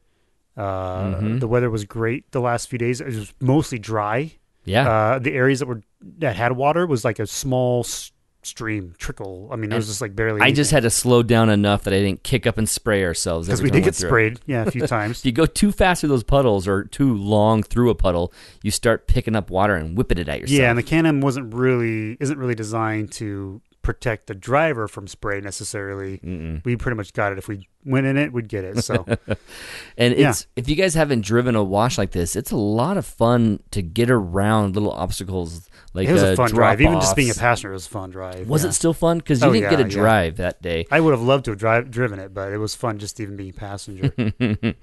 uh, 0.60 1.14
Mhm. 1.20 1.40
the 1.40 1.48
weather 1.48 1.70
was 1.70 1.84
great 1.84 2.30
the 2.32 2.40
last 2.40 2.68
few 2.68 2.78
days 2.78 3.00
it 3.00 3.06
was 3.06 3.32
mostly 3.40 3.78
dry 3.78 4.32
Yeah. 4.64 4.88
uh, 4.90 5.18
the 5.18 5.32
areas 5.32 5.58
that 5.60 5.66
were 5.66 5.80
that 6.18 6.36
had 6.36 6.52
water 6.52 6.86
was 6.86 7.04
like 7.04 7.18
a 7.18 7.26
small 7.26 7.80
s- 7.80 8.12
stream 8.42 8.94
trickle 8.96 9.48
i 9.52 9.56
mean 9.56 9.70
it 9.70 9.76
was 9.76 9.86
just 9.86 10.00
like 10.00 10.16
barely 10.16 10.40
I 10.40 10.50
just 10.50 10.70
had 10.70 10.82
to 10.84 10.90
slow 10.90 11.22
down 11.22 11.50
enough 11.50 11.84
that 11.84 11.92
I 11.92 11.98
didn't 11.98 12.22
kick 12.22 12.46
up 12.46 12.56
and 12.56 12.66
spray 12.66 13.04
ourselves. 13.04 13.46
because 13.48 13.60
we 13.60 13.70
did 13.70 13.84
get 13.84 13.94
through 13.94 14.06
it. 14.08 14.10
sprayed 14.10 14.40
yeah 14.46 14.62
a 14.66 14.70
few 14.70 14.86
times 14.96 15.18
If 15.20 15.26
you 15.26 15.32
go 15.32 15.44
too 15.44 15.70
fast 15.72 16.00
through 16.00 16.08
those 16.08 16.24
puddles 16.24 16.66
or 16.66 16.84
too 16.84 17.14
long 17.14 17.62
through 17.62 17.90
a 17.90 17.94
puddle, 17.94 18.32
you 18.62 18.70
start 18.70 19.06
picking 19.06 19.36
up 19.36 19.50
water 19.50 19.74
and 19.74 19.94
whipping 19.96 20.16
it 20.16 20.26
at 20.28 20.40
yourself. 20.40 20.58
Yeah, 20.58 20.70
and 20.70 20.78
the 20.78 20.82
Can-Am 20.82 21.20
wasn't 21.20 21.52
really 21.54 22.16
isn't 22.18 22.38
really 22.38 22.54
designed 22.54 23.12
to 23.20 23.60
protect 23.82 24.26
the 24.26 24.34
driver 24.34 24.88
from 24.88 25.06
spray 25.06 25.40
necessarily. 25.42 26.18
Mm-mm. 26.24 26.64
We 26.64 26.76
pretty 26.76 26.96
much 26.96 27.12
got 27.12 27.32
it. 27.32 27.38
If 27.38 27.46
we 27.48 27.68
went 27.84 28.06
in 28.06 28.16
it, 28.16 28.32
we'd 28.32 28.48
get 28.48 28.64
it. 28.64 28.82
So 28.84 29.04
And 29.96 30.16
Yeah. 30.16 30.30
it's 30.30 30.46
if 30.56 30.68
you 30.68 30.76
guys 30.76 30.94
haven't 30.94 31.24
driven 31.24 31.54
a 31.56 31.62
wash 31.64 31.96
like 31.98 32.10
this, 32.12 32.36
it's 32.36 32.50
a 32.50 32.56
lot 32.56 32.96
of 32.96 33.06
fun 33.06 33.62
to 33.70 33.82
get 33.82 34.10
around 34.10 34.74
little 34.74 34.92
obstacles 34.92 35.68
like 35.92 36.08
it 36.08 36.12
was 36.12 36.22
a 36.22 36.36
fun 36.36 36.50
drive. 36.50 36.80
Even 36.80 36.94
just 37.00 37.16
being 37.16 37.30
a 37.30 37.34
drop-offs. 37.34 37.64
was 37.64 37.86
a 37.86 37.88
fun 37.90 38.10
drive. 38.10 38.48
Was 38.48 38.62
yeah. 38.62 38.68
it 38.70 38.72
still 38.74 38.92
fun? 38.94 39.18
Because 39.18 39.40
you 39.42 39.48
Oh, 39.48 39.52
didn't 39.52 39.70
get 39.70 39.78
yeah, 39.80 39.84
a 39.86 39.88
yeah. 39.88 39.94
drive 39.94 40.36
that 40.36 40.62
day. 40.62 40.86
I 40.90 41.00
would 41.00 41.10
have 41.12 41.22
loved 41.22 41.46
to 41.46 41.50
have 41.52 41.58
drive, 41.58 41.90
driven 41.90 42.18
it, 42.20 42.32
but 42.32 42.52
it 42.52 42.58
was 42.58 42.74
fun 42.76 42.98
just 42.98 43.18
even 43.18 43.36
being 43.36 43.52
passenger. 43.52 44.12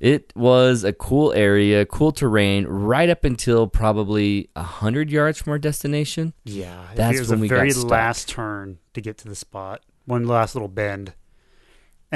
it 0.00 0.32
was 0.34 0.84
a 0.84 0.92
cool 0.92 1.32
area, 1.32 1.84
cool 1.84 2.12
terrain, 2.12 2.66
right 2.66 3.08
up 3.10 3.24
until 3.24 3.66
probably 3.66 4.48
a 4.56 4.62
hundred 4.62 5.10
yards 5.10 5.38
from 5.42 5.50
our 5.52 5.58
destination. 5.58 6.32
yeah, 6.44 6.86
That's 6.94 7.16
it 7.16 7.20
was 7.20 7.30
when 7.30 7.40
the 7.40 7.42
we 7.42 7.48
got 7.48 7.56
very 7.56 7.70
stuck. 7.72 7.90
last 7.90 8.28
turn 8.28 8.78
to 8.94 9.00
get 9.00 9.18
to 9.18 9.28
the 9.28 9.36
spot. 9.36 9.82
One 10.06 10.26
last 10.26 10.54
little 10.54 10.68
bend, 10.68 11.12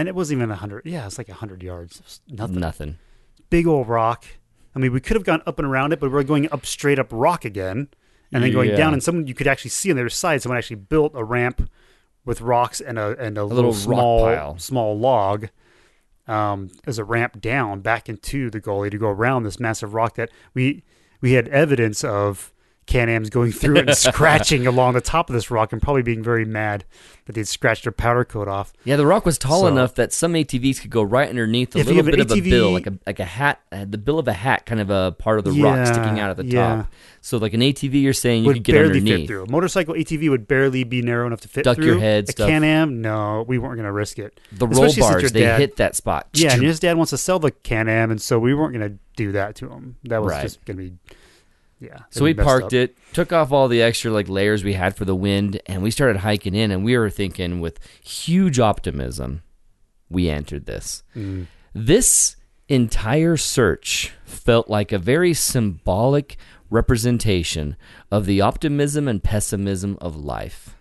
and 0.01 0.09
it 0.09 0.15
wasn't 0.15 0.39
even 0.39 0.51
a 0.51 0.57
hundred. 0.57 0.87
Yeah, 0.87 1.07
it's 1.07 1.19
like 1.19 1.29
a 1.29 1.35
hundred 1.35 1.63
yards. 1.63 2.21
Nothing. 2.29 2.59
Nothing. 2.61 2.99
Big 3.51 3.67
old 3.67 3.89
rock. 3.89 4.25
I 4.75 4.79
mean, 4.79 4.93
we 4.93 5.01
could 5.01 5.17
have 5.17 5.25
gone 5.25 5.43
up 5.47 5.59
and 5.59 5.67
around 5.69 5.93
it, 5.93 6.01
but 6.01 6.11
we're 6.11 6.23
going 6.23 6.51
up 6.53 6.65
straight 6.65 6.99
up 6.99 7.09
rock 7.11 7.45
again, 7.45 7.89
and 8.33 8.43
then 8.43 8.53
going 8.53 8.71
Yeah. 8.71 8.77
down. 8.77 8.93
And 8.93 9.03
someone 9.03 9.27
you 9.27 9.35
could 9.35 9.47
actually 9.47 9.71
see 9.71 9.91
on 9.91 9.97
the 9.97 10.03
other 10.03 10.09
side. 10.09 10.43
Someone 10.43 10.57
actually 10.59 10.77
built 10.77 11.13
a 11.15 11.25
ramp 11.25 11.69
with 12.25 12.41
rocks 12.41 12.81
and 12.81 12.99
a 12.99 13.17
and 13.19 13.37
a, 13.37 13.45
little 13.45 13.71
little, 13.71 13.73
rock 13.73 13.81
small 13.81 14.21
pile. 14.27 14.59
small 14.59 14.99
log 14.99 15.49
um, 16.29 16.71
as 16.87 16.99
a 16.99 17.05
ramp 17.05 17.41
down 17.41 17.81
back 17.81 18.09
into 18.09 18.51
the 18.51 18.61
gully 18.61 18.91
to 18.91 18.99
go 18.99 19.09
around 19.09 19.43
this 19.43 19.59
massive 19.61 19.95
rock 19.95 20.15
that 20.17 20.31
we 20.55 20.83
we 21.21 21.33
had 21.33 21.49
evidence 21.49 22.05
of 22.05 22.53
Can-Am's 22.91 23.31
going 23.31 23.53
through 23.53 23.77
it 23.77 23.89
and 23.89 23.97
scratching 23.97 24.67
along 24.67 24.95
the 24.95 25.01
top 25.01 25.31
of 25.31 25.35
this 25.35 25.51
rock 25.51 25.73
and 25.73 25.81
probably 25.81 26.03
being 26.03 26.23
very 26.23 26.45
mad 26.45 26.85
that 27.27 27.35
they'd 27.35 27.47
scratched 27.47 27.85
their 27.85 27.93
powder 27.93 28.25
coat 28.25 28.49
off. 28.49 28.73
Yeah, 28.85 28.97
the 28.97 29.07
rock 29.07 29.25
was 29.25 29.39
tall 29.39 29.61
So- 29.63 29.67
enough 29.69 29.95
that 29.95 30.13
some 30.13 30.33
ATVs 30.35 30.81
could 30.81 30.91
go 30.91 31.03
right 31.03 31.29
underneath 31.29 31.75
a 31.77 31.79
little 31.79 32.03
bit 32.03 32.15
an 32.15 32.21
of 32.21 32.33
a 32.33 32.41
bill, 32.41 32.73
like 32.73 32.87
a 32.89 32.99
like 33.07 33.21
a 33.21 33.25
hat, 33.25 33.61
uh, 33.71 33.85
the 33.89 33.99
bill 33.99 34.19
of 34.19 34.27
a 34.27 34.33
hat, 34.33 34.67
kind 34.67 34.81
of 34.81 34.91
a 34.91 35.13
part 35.13 35.39
of 35.39 35.45
the 35.45 35.53
rock 35.63 35.87
sticking 35.87 36.19
out 36.19 36.31
at 36.31 36.37
the 36.37 36.45
yeah. 36.45 36.77
top. 36.79 36.87
So, 37.23 37.37
like 37.37 37.53
an 37.55 37.61
ATV, 37.61 38.01
you're 38.03 38.13
saying 38.15 38.43
you 38.43 38.47
would 38.49 38.57
could 38.57 38.65
get 38.65 38.73
barely 38.73 38.95
fit 38.95 38.99
underneath. 39.09 39.29
through. 39.29 39.45
A 39.45 39.51
motorcycle 39.51 39.95
ATV 39.95 40.31
would 40.31 40.49
barely 40.49 40.85
be 40.85 41.03
narrow 41.03 41.27
enough 41.27 41.43
to 41.43 41.49
fit 41.49 41.65
Duck 41.65 41.77
through. 41.77 41.85
your 41.87 41.99
head, 42.01 42.29
A 42.29 42.33
stuff. 42.33 42.49
Can-Am, 42.49 43.03
no, 43.03 43.45
we 43.47 43.59
weren't 43.59 43.77
going 43.77 43.85
to 43.85 43.93
risk 43.93 44.19
it. 44.19 44.41
The 44.53 44.67
roll 44.67 44.85
Especially 44.87 45.03
since 45.03 45.23
bars, 45.23 45.33
they 45.33 45.41
dad- 45.41 45.61
hit 45.61 45.77
that 45.77 45.95
spot. 45.97 46.29
Yeah, 46.33 46.55
and 46.55 46.63
his 46.63 46.81
dad 46.81 46.97
wants 46.97 47.11
to 47.11 47.19
sell 47.19 47.39
the 47.39 47.51
Can-Am, 47.51 48.11
and 48.11 48.21
so 48.23 48.39
we 48.39 48.55
weren't 48.55 48.73
going 48.75 48.91
to 48.93 48.99
do 49.17 49.33
that 49.33 49.55
to 49.57 49.69
him. 49.69 49.97
That 50.05 50.23
was 50.23 50.31
Right. 50.33 50.43
just 50.43 50.65
going 50.65 50.79
to 50.79 50.83
be, 50.85 50.93
yeah. 51.81 52.01
So 52.11 52.25
we 52.25 52.35
parked 52.35 52.73
it, 52.73 52.97
took 53.13 53.33
off 53.33 53.53
all 53.53 53.67
the 53.69 53.83
extra 53.83 54.11
like 54.11 54.29
layers 54.29 54.63
we 54.63 54.75
had 54.75 54.97
for 54.97 55.05
the 55.05 55.15
wind, 55.15 55.61
and 55.67 55.83
we 55.83 55.91
started 55.91 56.19
hiking 56.19 56.55
in. 56.55 56.71
And 56.71 56.85
we 56.85 56.97
were 56.97 57.11
thinking 57.11 57.61
with 57.61 57.79
huge 58.03 58.61
optimism, 58.61 59.43
we 60.09 60.29
entered 60.29 60.67
this. 60.67 61.03
Mm. 61.17 61.47
This 61.75 62.37
entire 62.69 63.37
search 63.37 64.13
felt 64.25 64.69
like 64.69 64.93
a 64.93 64.99
very 64.99 65.35
symbolic 65.35 66.37
representation 66.69 67.77
of 68.11 68.27
the 68.27 68.41
optimism 68.41 69.09
and 69.09 69.25
pessimism 69.25 69.97
of 70.01 70.15
life. 70.17 70.77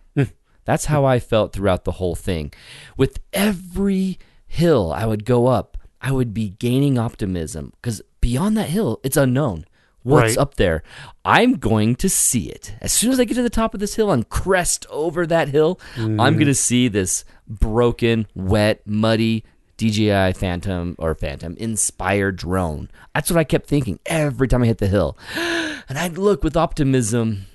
That's 0.66 0.86
how 0.86 1.04
I 1.04 1.20
felt 1.20 1.52
throughout 1.52 1.84
the 1.84 1.94
whole 1.94 2.14
thing. 2.14 2.54
With 2.96 3.20
every 3.34 4.20
hill 4.46 4.94
I 4.94 5.08
would 5.08 5.26
go 5.26 5.48
up, 5.48 5.78
I 6.00 6.12
would 6.12 6.32
be 6.32 6.50
gaining 6.50 7.00
optimism 7.00 7.74
because 7.82 8.04
beyond 8.22 8.56
that 8.58 8.70
hill, 8.70 9.00
it's 9.04 9.18
unknown. 9.18 9.66
What's 10.10 10.36
Right. 10.36 10.38
up 10.38 10.56
there? 10.56 10.84
I'm 11.24 11.58
going 11.58 11.96
to 11.98 12.10
see 12.10 12.50
it. 12.50 12.74
As 12.82 12.92
soon 12.92 13.12
as 13.12 13.20
I 13.20 13.26
get 13.26 13.36
to 13.36 13.44
the 13.44 13.50
top 13.50 13.74
of 13.74 13.80
this 13.80 13.96
hill 13.96 14.12
and 14.12 14.28
crest 14.28 14.86
over 14.90 15.28
that 15.28 15.50
hill, 15.50 15.80
I'm 15.96 16.18
mm-hmm. 16.18 16.34
going 16.36 16.48
to 16.48 16.56
see 16.56 16.88
this 16.88 17.26
broken, 17.48 18.28
wet, 18.36 18.86
muddy 18.86 19.44
DJI 19.78 20.34
Phantom 20.34 20.96
or 21.00 21.16
Phantom 21.16 21.56
inspired 21.58 22.36
drone. 22.36 22.90
That's 23.16 23.30
what 23.32 23.40
I 23.40 23.44
kept 23.46 23.68
thinking 23.68 24.00
every 24.06 24.48
time 24.48 24.64
I 24.64 24.68
hit 24.68 24.80
the 24.80 24.88
hill. 24.88 25.18
And 25.88 25.98
I'd 25.98 26.20
look 26.20 26.44
with 26.44 26.56
optimism 26.56 27.48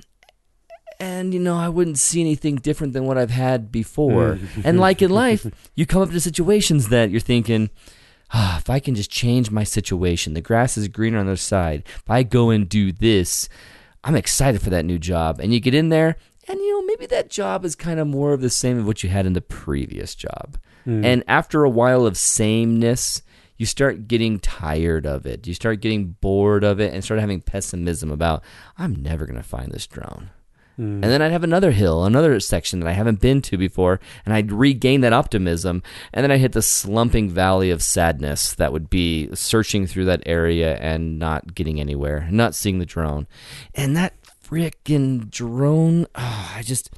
and 0.99 1.34
you 1.34 1.40
know 1.40 1.56
I 1.56 1.68
wouldn't 1.68 1.99
see 1.99 2.20
anything 2.20 2.56
different 2.56 2.92
than 2.92 3.04
what 3.04 3.18
I've 3.18 3.30
had 3.30 3.70
before. 3.70 4.38
and 4.64 4.80
like 4.80 5.02
in 5.02 5.11
life, 5.11 5.46
you 5.75 5.87
come 5.87 6.02
up 6.02 6.11
to 6.11 6.20
situations 6.20 6.88
that 6.88 7.11
you're 7.11 7.20
thinking, 7.20 7.70
ah, 8.33 8.57
if 8.59 8.71
I 8.71 8.81
can 8.81 8.95
just 8.95 9.11
change 9.11 9.50
my 9.50 9.64
situation, 9.64 10.35
the 10.35 10.40
grass 10.40 10.76
is 10.76 10.88
greener 10.88 11.19
on 11.19 11.26
the 11.26 11.33
other 11.33 11.37
side. 11.37 11.85
If 11.87 12.11
I 12.11 12.23
go 12.23 12.50
and 12.50 12.69
do 12.69 12.93
this, 12.93 13.49
I'm 14.02 14.16
excited 14.16 14.61
for 14.62 14.71
that 14.71 14.85
new 14.85 14.99
job. 14.99 15.40
And 15.40 15.52
you 15.52 15.61
get 15.61 15.75
in 15.75 15.88
there, 15.88 16.16
and 16.47 16.59
you 16.59 16.73
know, 16.73 16.87
maybe 16.87 17.07
that 17.07 17.31
job 17.31 17.64
is 17.64 17.75
kind 17.75 17.99
of 17.99 18.07
more 18.07 18.33
of 18.33 18.40
the 18.40 18.50
same 18.50 18.78
of 18.78 18.87
what 18.87 19.02
you 19.02 19.09
had 19.09 19.26
in 19.26 19.33
the 19.33 19.40
previous 19.40 20.14
job. 20.14 20.59
And 21.04 21.25
after 21.26 21.64
a 21.64 21.71
while 21.71 22.04
of 22.04 22.19
sameness, 22.19 23.23
you 23.57 23.64
start 23.64 24.07
getting 24.07 24.38
tired 24.38 25.07
of 25.07 25.25
it. 25.25 25.47
You 25.47 25.54
start 25.54 25.81
getting 25.81 26.09
bored 26.21 26.62
of 26.62 26.78
it 26.81 26.93
and 26.93 27.02
start 27.02 27.21
having 27.21 27.40
pessimism 27.40 28.11
about, 28.11 28.43
I'm 28.76 28.95
never 28.95 29.25
going 29.25 29.38
to 29.38 29.43
find 29.43 29.73
this 29.73 29.87
drone. 29.87 30.28
And 30.76 31.04
then 31.04 31.23
I'd 31.23 31.33
have 31.33 31.45
another 31.45 31.71
hill, 31.71 32.04
another 32.04 32.38
section 32.40 32.81
that 32.81 32.88
I 32.88 32.93
haven't 32.93 33.21
been 33.21 33.40
to 33.43 33.57
before, 33.57 34.00
and 34.25 34.35
I'd 34.35 34.50
regain 34.50 35.02
that 35.02 35.12
optimism. 35.12 35.83
And 36.12 36.25
then 36.25 36.31
I 36.33 36.37
hit 36.37 36.52
the 36.52 36.62
slumping 36.62 37.31
valley 37.31 37.71
of 37.71 37.83
sadness 37.83 38.54
that 38.54 38.73
would 38.73 38.90
be 38.90 39.28
searching 39.35 39.87
through 39.87 40.07
that 40.07 40.23
area 40.26 40.76
and 40.78 41.19
not 41.19 41.54
getting 41.54 41.81
anywhere, 41.81 42.28
not 42.31 42.54
seeing 42.54 42.78
the 42.78 42.87
drone. 42.87 43.26
And 43.75 43.97
that 43.97 44.14
freaking 44.45 45.31
drone, 45.31 46.07
oh, 46.14 46.52
I 46.57 46.62
just, 46.62 46.90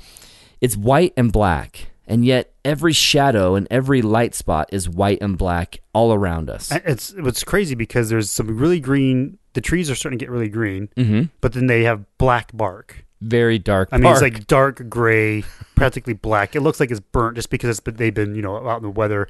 it's 0.60 0.76
white 0.76 1.12
and 1.16 1.32
black. 1.32 1.88
And 2.06 2.24
yet 2.24 2.52
every 2.64 2.92
shadow 2.92 3.56
and 3.56 3.66
every 3.70 4.00
light 4.00 4.34
spot 4.34 4.68
is 4.72 4.88
white 4.88 5.18
and 5.20 5.36
black 5.36 5.80
all 5.92 6.12
around 6.12 6.48
us. 6.48 6.70
It's 6.72 7.12
it's 7.16 7.42
crazy 7.42 7.74
because 7.74 8.10
there's 8.10 8.30
some 8.30 8.56
really 8.56 8.78
green. 8.78 9.38
The 9.54 9.60
trees 9.60 9.90
are 9.90 9.96
starting 9.96 10.18
to 10.18 10.24
get 10.24 10.30
really 10.30 10.48
green, 10.48 10.88
hmm 10.96 11.22
but 11.40 11.52
then 11.54 11.66
they 11.66 11.82
have 11.82 12.04
black 12.18 12.56
bark. 12.56 13.05
Very 13.20 13.58
dark. 13.58 13.88
I 13.92 13.98
mean, 13.98 14.12
it's 14.12 14.20
like 14.22 14.46
dark 14.46 14.88
gray, 14.88 15.42
practically 15.74 16.12
black. 16.12 16.54
It 16.54 16.60
looks 16.60 16.78
like 16.80 16.90
it's 16.90 17.00
burnt 17.00 17.36
just 17.36 17.48
because 17.50 17.70
it's 17.70 17.80
been, 17.80 17.96
they've 17.96 18.12
been 18.14 18.34
you 18.34 18.42
know 18.42 18.68
out 18.68 18.76
in 18.78 18.82
the 18.82 18.90
weather 18.90 19.28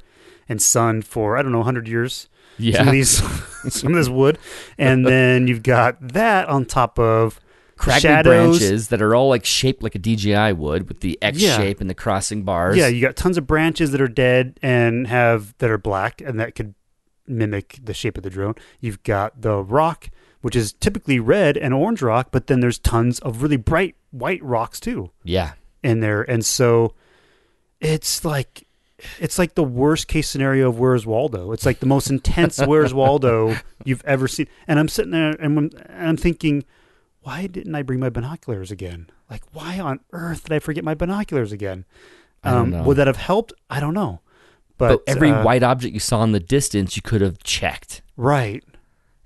and 0.49 0.61
sun 0.61 1.01
for 1.01 1.37
I 1.37 1.41
don't 1.41 1.51
know 1.51 1.63
hundred 1.63 1.87
years. 1.87 2.27
Yeah, 2.59 2.79
Some 2.79 2.87
of 2.87 2.91
these, 2.93 3.09
some 3.73 3.91
of 3.93 3.97
this 3.97 4.09
wood, 4.09 4.39
and 4.77 5.05
then 5.05 5.47
you've 5.47 5.63
got 5.63 5.97
that 6.13 6.47
on 6.49 6.65
top 6.65 6.97
of 6.97 7.39
crackly 7.77 8.01
shadows. 8.01 8.57
branches 8.59 8.87
that 8.87 9.01
are 9.01 9.13
all 9.13 9.29
like 9.29 9.45
shaped 9.45 9.83
like 9.83 9.93
a 9.93 9.99
DJI 9.99 10.53
would 10.53 10.87
with 10.87 11.01
the 11.01 11.17
X 11.21 11.37
Yeah. 11.37 11.55
shape 11.55 11.79
and 11.79 11.87
the 11.89 11.93
crossing 11.93 12.41
bars. 12.43 12.75
Yeah, 12.75 12.87
you 12.87 12.99
got 13.01 13.15
tons 13.15 13.37
of 13.37 13.45
branches 13.45 13.91
that 13.91 14.01
are 14.01 14.07
dead 14.07 14.59
and 14.63 15.05
have 15.07 15.53
that 15.59 15.69
are 15.69 15.77
black 15.77 16.19
and 16.19 16.39
that 16.39 16.55
could 16.55 16.73
mimic 17.27 17.79
the 17.83 17.93
shape 17.93 18.17
of 18.17 18.23
the 18.23 18.29
drone. 18.31 18.55
You've 18.79 19.03
got 19.03 19.41
the 19.43 19.63
rock, 19.63 20.09
which 20.41 20.55
is 20.55 20.73
typically 20.73 21.19
red 21.19 21.57
and 21.57 21.73
orange 21.73 22.01
rock, 22.01 22.29
but 22.31 22.47
then 22.47 22.59
there's 22.59 22.79
tons 22.79 23.19
of 23.19 23.41
really 23.41 23.57
bright 23.57 23.95
white 24.11 24.43
rocks 24.43 24.79
too 24.79 25.11
yeah. 25.23 25.53
in 25.83 25.99
there. 25.99 26.21
And 26.21 26.45
so 26.45 26.93
it's 27.79 28.23
like 28.23 28.67
it's 29.19 29.37
like 29.37 29.55
the 29.55 29.63
worst 29.63 30.07
case 30.07 30.27
scenario 30.27 30.69
of 30.69 30.79
Where's 30.79 31.05
Waldo. 31.05 31.51
It's 31.51 31.65
like 31.65 31.79
the 31.79 31.85
most 31.85 32.09
intense 32.09 32.59
Where's 32.65 32.93
Waldo 32.93 33.55
you've 33.83 34.03
ever 34.05 34.27
seen. 34.27 34.47
And 34.67 34.79
I'm 34.79 34.87
sitting 34.87 35.11
there 35.11 35.31
and 35.31 35.57
I'm, 35.57 35.57
and 35.57 36.09
I'm 36.09 36.17
thinking, 36.17 36.65
why 37.21 37.47
didn't 37.47 37.75
I 37.75 37.83
bring 37.83 37.99
my 37.99 38.09
binoculars 38.09 38.71
again? 38.71 39.09
Like, 39.29 39.43
why 39.51 39.79
on 39.79 39.99
earth 40.13 40.45
did 40.45 40.53
I 40.53 40.59
forget 40.59 40.83
my 40.83 40.93
binoculars 40.95 41.51
again? 41.51 41.85
Um. 42.43 42.85
Would 42.85 42.97
that 42.97 43.07
have 43.07 43.17
helped? 43.17 43.53
I 43.69 43.79
don't 43.79 43.93
know. 43.93 44.21
But, 44.77 45.05
But, 45.05 45.15
every 45.15 45.31
uh, 45.31 45.43
white 45.43 45.63
object 45.63 45.93
you 45.93 45.99
saw 45.99 46.23
in 46.23 46.31
the 46.31 46.39
distance, 46.39 46.95
you 46.95 47.01
could 47.01 47.21
have 47.21 47.39
checked 47.39 48.01
right, 48.15 48.63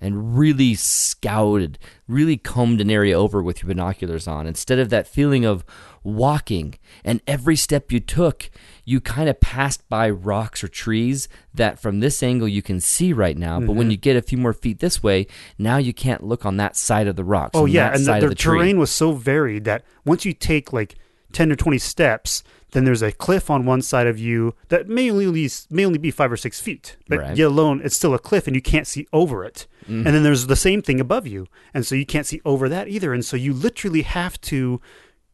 and 0.01 0.37
really 0.37 0.73
scouted, 0.73 1.77
really 2.07 2.35
combed 2.37 2.81
an 2.81 2.89
area 2.89 3.17
over 3.17 3.41
with 3.43 3.61
your 3.61 3.67
binoculars 3.67 4.27
on 4.27 4.47
instead 4.47 4.79
of 4.79 4.89
that 4.89 5.07
feeling 5.07 5.45
of 5.45 5.63
walking. 6.03 6.75
And 7.05 7.21
every 7.27 7.55
step 7.55 7.91
you 7.91 7.99
took, 7.99 8.49
you 8.83 8.99
kind 8.99 9.29
of 9.29 9.39
passed 9.39 9.87
by 9.87 10.09
rocks 10.09 10.63
or 10.63 10.67
trees 10.67 11.29
that 11.53 11.79
from 11.79 11.99
this 11.99 12.23
angle 12.23 12.47
you 12.47 12.61
can 12.61 12.79
see 12.79 13.13
right 13.13 13.37
now. 13.37 13.59
But 13.59 13.67
Mm-hmm. 13.69 13.77
when 13.77 13.91
you 13.91 13.97
get 13.97 14.15
a 14.17 14.21
few 14.21 14.37
more 14.39 14.53
feet 14.53 14.79
this 14.79 15.03
way, 15.03 15.27
now 15.57 15.77
you 15.77 15.93
can't 15.93 16.23
look 16.23 16.45
on 16.45 16.57
that 16.57 16.75
side 16.75 17.07
of 17.07 17.15
the 17.15 17.23
rocks. 17.23 17.51
Oh 17.53 17.65
yeah, 17.65 17.89
and 17.91 18.01
the, 18.01 18.05
side 18.05 18.21
the 18.23 18.25
of 18.25 18.29
the 18.31 18.35
terrain 18.35 18.79
was 18.79 18.89
so 18.91 19.11
varied 19.11 19.63
that 19.65 19.83
once 20.03 20.25
you 20.25 20.33
take 20.33 20.73
like 20.73 20.95
ten 21.31 21.51
or 21.51 21.55
twenty 21.55 21.77
steps, 21.77 22.43
then 22.71 22.85
there's 22.85 23.01
a 23.03 23.11
cliff 23.11 23.49
on 23.49 23.65
one 23.65 23.81
side 23.81 24.07
of 24.07 24.17
you 24.17 24.55
that 24.69 24.87
may 24.87 25.11
only 25.11 25.49
may 25.69 25.85
only 25.85 25.99
be 25.99 26.09
five 26.09 26.31
or 26.31 26.37
six 26.37 26.59
feet, 26.59 26.97
but 27.07 27.19
Right. 27.19 27.37
yet 27.37 27.47
alone 27.47 27.81
it's 27.83 27.95
still 27.95 28.13
a 28.15 28.19
cliff 28.19 28.47
and 28.47 28.55
you 28.55 28.61
can't 28.61 28.87
see 28.87 29.07
over 29.13 29.45
it. 29.45 29.67
Mm-hmm. 29.83 30.05
And 30.05 30.15
then 30.15 30.23
there's 30.23 30.47
the 30.47 30.55
same 30.55 30.81
thing 30.81 30.99
above 30.99 31.25
you, 31.27 31.47
and 31.73 31.85
so 31.85 31.95
you 31.95 32.05
can't 32.05 32.25
see 32.25 32.39
over 32.45 32.69
that 32.69 32.87
either. 32.87 33.13
And 33.13 33.25
so 33.25 33.35
you 33.35 33.53
literally 33.53 34.03
have 34.03 34.39
to 34.41 34.79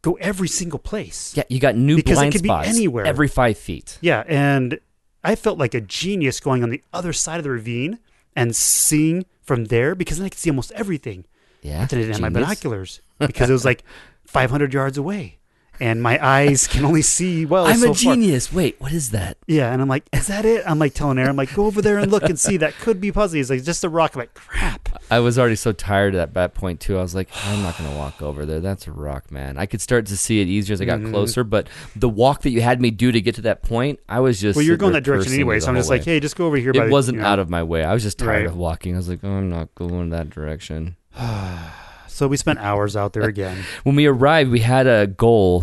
go 0.02 0.14
every 0.20 0.48
single 0.48 0.78
place. 0.78 1.34
Yeah, 1.36 1.42
you 1.48 1.60
got 1.60 1.76
new 1.76 1.96
Because 1.96 2.12
it 2.18 2.20
blind 2.20 2.32
could 2.32 2.42
be 2.42 2.50
anywhere. 2.50 3.04
every 3.04 3.28
five 3.28 3.58
feet. 3.58 3.98
Yeah, 4.00 4.24
and 4.26 4.78
I 5.24 5.34
felt 5.34 5.58
like 5.58 5.74
a 5.74 5.80
genius 5.80 6.40
going 6.40 6.62
on 6.62 6.70
the 6.70 6.82
other 6.92 7.12
side 7.12 7.38
of 7.38 7.44
the 7.44 7.50
ravine 7.50 7.98
and 8.36 8.54
seeing 8.56 9.26
from 9.42 9.66
there 9.66 9.94
because 9.94 10.18
then 10.18 10.26
I 10.26 10.28
could 10.28 10.38
see 10.38 10.50
almost 10.50 10.72
everything. 10.72 11.24
Yeah, 11.62 11.80
But 11.82 11.90
then 11.90 11.98
I 11.98 12.02
didn't 12.02 12.12
have 12.14 12.20
my 12.22 12.28
binoculars 12.40 13.00
because 13.18 13.50
it 13.50 13.52
was 13.52 13.64
like 13.64 13.82
500 14.26 14.72
yards 14.72 14.96
away, 14.96 15.37
and 15.80 16.02
my 16.02 16.24
eyes 16.24 16.66
can 16.66 16.84
only 16.84 17.02
see 17.02 17.44
well. 17.46 17.66
I'm 17.66 17.76
so 17.78 17.84
a 17.92 17.94
far. 17.94 18.14
genius. 18.14 18.52
Wait, 18.52 18.80
what 18.80 18.92
is 18.92 19.10
that? 19.10 19.36
Yeah, 19.46 19.72
and 19.72 19.80
I'm 19.82 19.88
like, 19.88 20.04
is 20.12 20.26
that 20.28 20.44
it? 20.44 20.62
I'm 20.66 20.78
like 20.78 20.94
telling 20.94 21.18
Aaron, 21.18 21.30
I'm 21.30 21.36
like, 21.36 21.54
go 21.54 21.66
over 21.66 21.80
there 21.82 21.98
and 21.98 22.10
look 22.10 22.22
and 22.24 22.38
see. 22.38 22.56
That 22.58 22.74
could 22.74 23.00
be 23.00 23.12
puzzly. 23.12 23.34
He's 23.36 23.50
like, 23.50 23.62
just 23.64 23.84
a 23.84 23.88
rock. 23.88 24.14
I'm 24.14 24.20
like, 24.20 24.34
crap. 24.34 24.88
I 25.10 25.20
was 25.20 25.38
already 25.38 25.56
so 25.56 25.72
tired 25.72 26.14
at 26.14 26.34
that 26.34 26.54
point 26.54 26.80
too. 26.80 26.98
I 26.98 27.02
was 27.02 27.14
like, 27.14 27.28
I'm 27.46 27.62
not 27.62 27.78
gonna 27.78 27.96
walk 27.96 28.20
over 28.20 28.44
there. 28.44 28.60
That's 28.60 28.86
a 28.86 28.92
rock, 28.92 29.30
man. 29.30 29.56
I 29.56 29.66
could 29.66 29.80
start 29.80 30.06
to 30.06 30.16
see 30.16 30.40
it 30.40 30.48
easier 30.48 30.74
as 30.74 30.80
I 30.80 30.84
got 30.84 31.00
Mhm. 31.00 31.10
closer, 31.10 31.44
but 31.44 31.68
the 31.96 32.08
walk 32.08 32.42
that 32.42 32.50
you 32.50 32.60
had 32.60 32.80
me 32.80 32.90
do 32.90 33.10
to 33.12 33.20
get 33.20 33.34
to 33.36 33.42
that 33.42 33.62
point, 33.62 34.00
I 34.08 34.20
was 34.20 34.40
just 34.40 34.56
Well, 34.56 34.64
you're 34.64 34.76
going 34.76 34.92
that 34.92 35.04
direction 35.04 35.32
anyway, 35.32 35.60
so 35.60 35.68
I'm 35.68 35.74
whole 35.74 35.80
just 35.80 35.90
like, 35.90 36.04
hey, 36.04 36.20
just 36.20 36.36
go 36.36 36.46
over 36.46 36.56
here. 36.56 36.70
it 36.70 36.74
the- 36.74 36.88
wasn't 36.90 37.16
you 37.16 37.22
know. 37.22 37.28
out 37.28 37.38
of 37.38 37.48
my 37.48 37.62
way. 37.62 37.84
I 37.84 37.94
was 37.94 38.02
just 38.02 38.18
tired 38.18 38.28
Right. 38.28 38.46
of 38.46 38.56
walking. 38.56 38.94
I 38.94 38.98
was 38.98 39.08
like, 39.08 39.20
oh, 39.22 39.28
I'm 39.30 39.48
not 39.48 39.74
going 39.74 40.10
that 40.10 40.28
direction. 40.30 40.96
So 42.18 42.26
we 42.26 42.36
spent 42.36 42.58
hours 42.58 42.96
out 42.96 43.12
there 43.12 43.22
again. 43.28 43.58
When 43.84 43.94
we 43.94 44.06
arrived, 44.06 44.50
we 44.50 44.58
had 44.58 44.88
a 44.88 45.06
goal. 45.06 45.62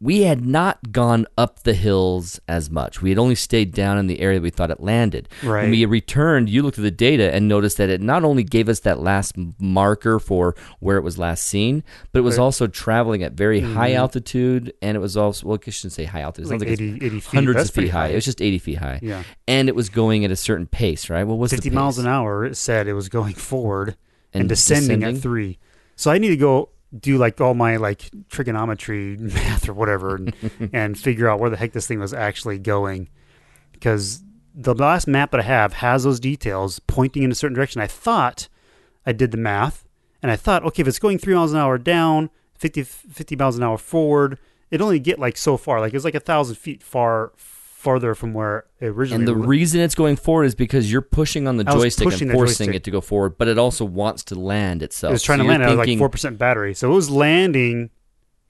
We 0.00 0.22
had 0.22 0.46
not 0.46 0.92
gone 0.92 1.26
up 1.36 1.64
the 1.64 1.74
hills 1.74 2.38
as 2.46 2.70
much. 2.70 3.02
We 3.02 3.10
had 3.10 3.18
only 3.18 3.34
stayed 3.34 3.74
down 3.74 3.98
in 3.98 4.06
the 4.06 4.20
area 4.20 4.38
that 4.38 4.42
we 4.44 4.50
thought 4.50 4.70
it 4.70 4.78
landed. 4.80 5.28
Right. 5.42 5.62
When 5.62 5.72
we 5.72 5.84
returned, 5.86 6.48
you 6.48 6.62
looked 6.62 6.78
at 6.78 6.84
the 6.84 6.92
data 6.92 7.34
and 7.34 7.48
noticed 7.48 7.76
that 7.78 7.88
it 7.90 8.00
not 8.00 8.22
only 8.22 8.44
gave 8.44 8.68
us 8.68 8.78
that 8.80 9.00
last 9.00 9.34
marker 9.58 10.20
for 10.20 10.54
where 10.78 10.96
it 10.96 11.02
was 11.02 11.18
last 11.18 11.42
seen, 11.44 11.82
but 12.12 12.20
it 12.20 12.22
was 12.22 12.38
Right. 12.38 12.44
also 12.44 12.68
traveling 12.68 13.24
at 13.24 13.32
very 13.32 13.58
high 13.60 13.90
Mhm. 13.90 13.96
altitude, 13.96 14.72
and 14.80 14.96
it 14.96 15.00
was 15.00 15.16
also 15.16 15.44
well, 15.48 15.58
I 15.66 15.70
shouldn't 15.70 15.92
say 15.92 16.04
high 16.04 16.20
altitude. 16.20 16.46
It 16.46 16.50
like 16.52 16.60
like 16.60 16.68
80, 16.70 16.88
it's 16.92 17.04
80 17.04 17.20
feet. 17.20 17.34
hundreds 17.34 17.56
That's 17.56 17.68
of 17.70 17.74
feet 17.74 17.80
pretty 17.80 17.90
high. 17.90 18.06
It 18.08 18.14
was 18.14 18.24
just 18.24 18.40
eighty 18.40 18.58
feet 18.58 18.78
high, 18.78 19.00
yeah, 19.02 19.24
and 19.48 19.68
it 19.68 19.74
was 19.74 19.88
going 19.90 20.24
at 20.24 20.30
a 20.30 20.36
certain 20.36 20.66
pace. 20.68 21.10
Right? 21.10 21.24
What 21.24 21.36
was 21.38 21.50
50 21.50 21.68
the 21.68 21.74
miles 21.74 21.98
an 21.98 22.06
hour. 22.06 22.46
It 22.46 22.56
said 22.56 22.86
it 22.86 22.94
was 22.94 23.08
going 23.10 23.34
forward 23.34 23.96
and, 24.32 24.42
And 24.42 24.48
descending, 24.48 25.00
descending? 25.00 25.16
at 25.16 25.20
three. 25.22 25.58
So 26.00 26.10
I 26.10 26.16
need 26.16 26.30
to 26.30 26.36
go 26.38 26.70
do 26.98 27.18
like 27.18 27.38
all 27.42 27.52
my 27.52 27.76
like 27.76 28.10
trigonometry 28.30 29.16
math 29.20 29.68
or 29.68 29.74
whatever 29.74 30.14
and, 30.14 30.34
and 30.72 30.98
figure 30.98 31.28
out 31.28 31.38
where 31.38 31.50
the 31.50 31.58
heck 31.58 31.72
this 31.72 31.86
thing 31.86 32.00
was 32.00 32.14
actually 32.14 32.58
going 32.58 33.10
because 33.72 34.24
the 34.54 34.74
last 34.74 35.06
map 35.06 35.30
that 35.32 35.40
I 35.40 35.42
have 35.42 35.74
has 35.74 36.04
those 36.04 36.18
details 36.18 36.78
pointing 36.78 37.22
in 37.22 37.30
a 37.30 37.34
certain 37.34 37.54
direction. 37.54 37.82
I 37.82 37.86
thought 37.86 38.48
I 39.04 39.12
did 39.12 39.30
the 39.30 39.36
math 39.36 39.84
and 40.22 40.32
I 40.32 40.36
thought, 40.36 40.64
okay, 40.64 40.80
if 40.80 40.88
it's 40.88 40.98
going 40.98 41.18
three 41.18 41.34
miles 41.34 41.52
an 41.52 41.58
hour 41.58 41.76
down, 41.76 42.30
50, 42.54 42.82
50 42.82 43.36
miles 43.36 43.58
an 43.58 43.62
hour 43.62 43.76
forward, 43.76 44.38
it 44.70 44.80
only 44.80 45.00
get 45.00 45.18
like 45.18 45.36
so 45.36 45.58
far. 45.58 45.80
Like 45.80 45.92
it's 45.92 46.06
like 46.06 46.14
a 46.14 46.20
thousand 46.20 46.54
feet 46.54 46.82
far 46.82 47.32
farther 47.80 48.14
from 48.14 48.34
where 48.34 48.66
it 48.78 48.88
originally 48.88 49.22
And 49.22 49.28
the 49.28 49.34
wa- 49.34 49.46
reason 49.46 49.80
it's 49.80 49.94
going 49.94 50.16
forward 50.16 50.44
is 50.44 50.54
because 50.54 50.92
you're 50.92 51.00
pushing 51.00 51.48
on 51.48 51.56
the 51.56 51.64
I 51.66 51.72
joystick 51.72 52.08
and 52.20 52.28
the 52.30 52.34
forcing 52.34 52.66
joystick. 52.66 52.74
it 52.76 52.84
to 52.84 52.90
go 52.90 53.00
forward, 53.00 53.38
but 53.38 53.48
it 53.48 53.56
also 53.58 53.84
wants 53.86 54.22
to 54.24 54.34
land 54.34 54.82
itself. 54.82 55.10
It 55.10 55.14
was 55.14 55.22
trying 55.22 55.38
So 55.38 55.44
to 55.44 55.48
land. 55.48 55.64
I 55.64 55.70
was 55.74 55.78
like 55.88 55.98
four 55.98 56.10
percent 56.10 56.38
battery, 56.38 56.74
so 56.74 56.90
it 56.90 56.94
was 56.94 57.08
landing, 57.08 57.88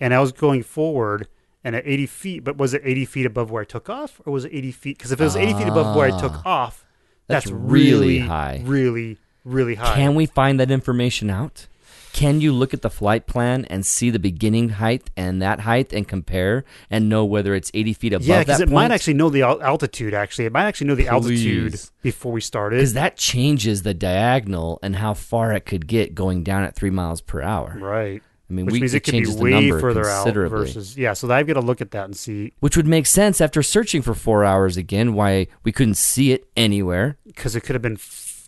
and 0.01 0.13
I 0.13 0.21
was 0.21 0.33
going 0.33 0.63
forward 0.65 1.29
and 1.63 1.77
at 1.77 1.87
eighty 1.87 2.07
feet. 2.07 2.43
But 2.43 2.57
was 2.57 2.75
it 2.75 2.83
eighty 2.85 3.05
feet 3.05 3.25
above 3.25 3.51
where 3.53 3.63
I 3.63 3.65
took 3.67 3.89
off, 3.89 4.21
or 4.27 4.33
was 4.33 4.45
it 4.47 4.53
eighty 4.53 4.73
feet? 4.73 4.99
Because 4.99 5.13
if 5.13 5.21
it 5.21 5.25
was 5.25 5.37
eighty 5.37 5.55
feet 5.55 5.69
above 5.69 5.95
where 5.95 6.07
I 6.13 6.21
took 6.21 6.33
Ah. 6.45 6.65
off, 6.67 6.85
that's, 7.29 7.45
That's 7.45 7.53
really 7.55 7.91
really 7.91 8.19
high. 8.21 8.63
really, 8.65 9.19
really 9.45 9.77
high. 9.77 9.95
Can 9.95 10.17
we 10.17 10.27
find 10.27 10.59
that 10.59 10.73
information 10.73 11.31
out? 11.31 11.69
Can 12.13 12.41
you 12.41 12.53
look 12.53 12.75
at 12.75 12.83
the 12.83 12.91
flight 12.91 13.27
plan 13.27 13.65
and 13.67 13.85
see 13.87 14.11
the 14.11 14.19
beginning 14.19 14.71
height 14.71 15.11
and 15.17 15.41
that 15.43 15.61
height 15.61 15.93
and 15.93 16.07
compare 16.07 16.65
and 16.91 17.09
know 17.09 17.25
whether 17.25 17.55
it's 17.55 17.71
80 17.73 17.93
feet 17.95 18.13
above 18.13 18.27
yeah, 18.27 18.39
that 18.39 18.47
because 18.47 18.61
it 18.61 18.67
point? 18.67 18.75
might 18.75 18.91
actually 18.91 19.15
know 19.15 19.31
the 19.31 19.43
al- 19.43 19.63
altitude. 19.63 20.15
Actually, 20.15 20.47
it 20.47 20.53
might 20.53 20.65
actually 20.65 20.89
know 20.89 20.95
the 20.95 21.09
altitude 21.09 21.81
before 22.03 22.33
we 22.33 22.41
started. 22.41 22.77
because 22.77 22.95
that 22.95 23.17
changes 23.17 23.83
the 23.83 23.95
diagonal 23.95 24.79
and 24.83 24.97
how 24.97 25.15
far 25.15 25.53
it 25.53 25.65
could 25.67 25.87
get 25.87 26.15
going 26.15 26.43
down 26.43 26.63
at 26.65 26.75
three 26.75 26.91
miles 26.91 27.21
per 27.21 27.41
hour. 27.41 27.77
Right, 27.81 28.23
I 28.49 28.53
mean, 28.53 28.67
which 28.67 28.73
we, 28.73 28.81
means 28.81 28.95
it 28.95 29.01
could 29.01 29.13
be 29.13 29.19
changes 29.19 29.37
the 29.37 29.43
way 29.43 29.51
number 29.51 29.79
further 29.81 30.07
out 30.07 30.25
considerably. 30.25 30.59
versus 30.67 30.97
yeah. 30.97 31.13
So 31.13 31.31
I've 31.31 31.47
got 31.47 31.55
to 31.55 31.61
look 31.61 31.81
at 31.81 31.93
that 31.93 32.05
and 32.07 32.17
see 32.17 32.53
which 32.59 32.77
would 32.77 32.87
make 32.87 33.07
sense 33.07 33.41
after 33.41 33.63
searching 33.63 34.03
for 34.03 34.15
four 34.15 34.45
hours 34.45 34.77
again 34.77 35.15
why 35.15 35.47
we 35.63 35.71
couldn't 35.71 35.95
see 35.95 36.33
it 36.33 36.51
anywhere 36.57 37.17
because 37.27 37.55
it 37.55 37.61
could 37.61 37.75
have 37.75 37.83
been 37.83 37.97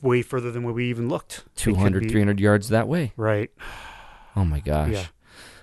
way 0.02 0.20
further 0.20 0.50
than 0.50 0.62
where 0.64 0.74
we 0.74 0.90
even 0.90 1.08
looked. 1.08 1.44
It 1.46 1.56
200 1.56 2.02
be- 2.02 2.08
300 2.10 2.40
yards 2.40 2.68
that 2.68 2.88
way 2.88 3.12
Right. 3.16 3.50
oh 4.36 4.44
my 4.44 4.60
gosh 4.60 4.90
Yeah. 4.90 5.04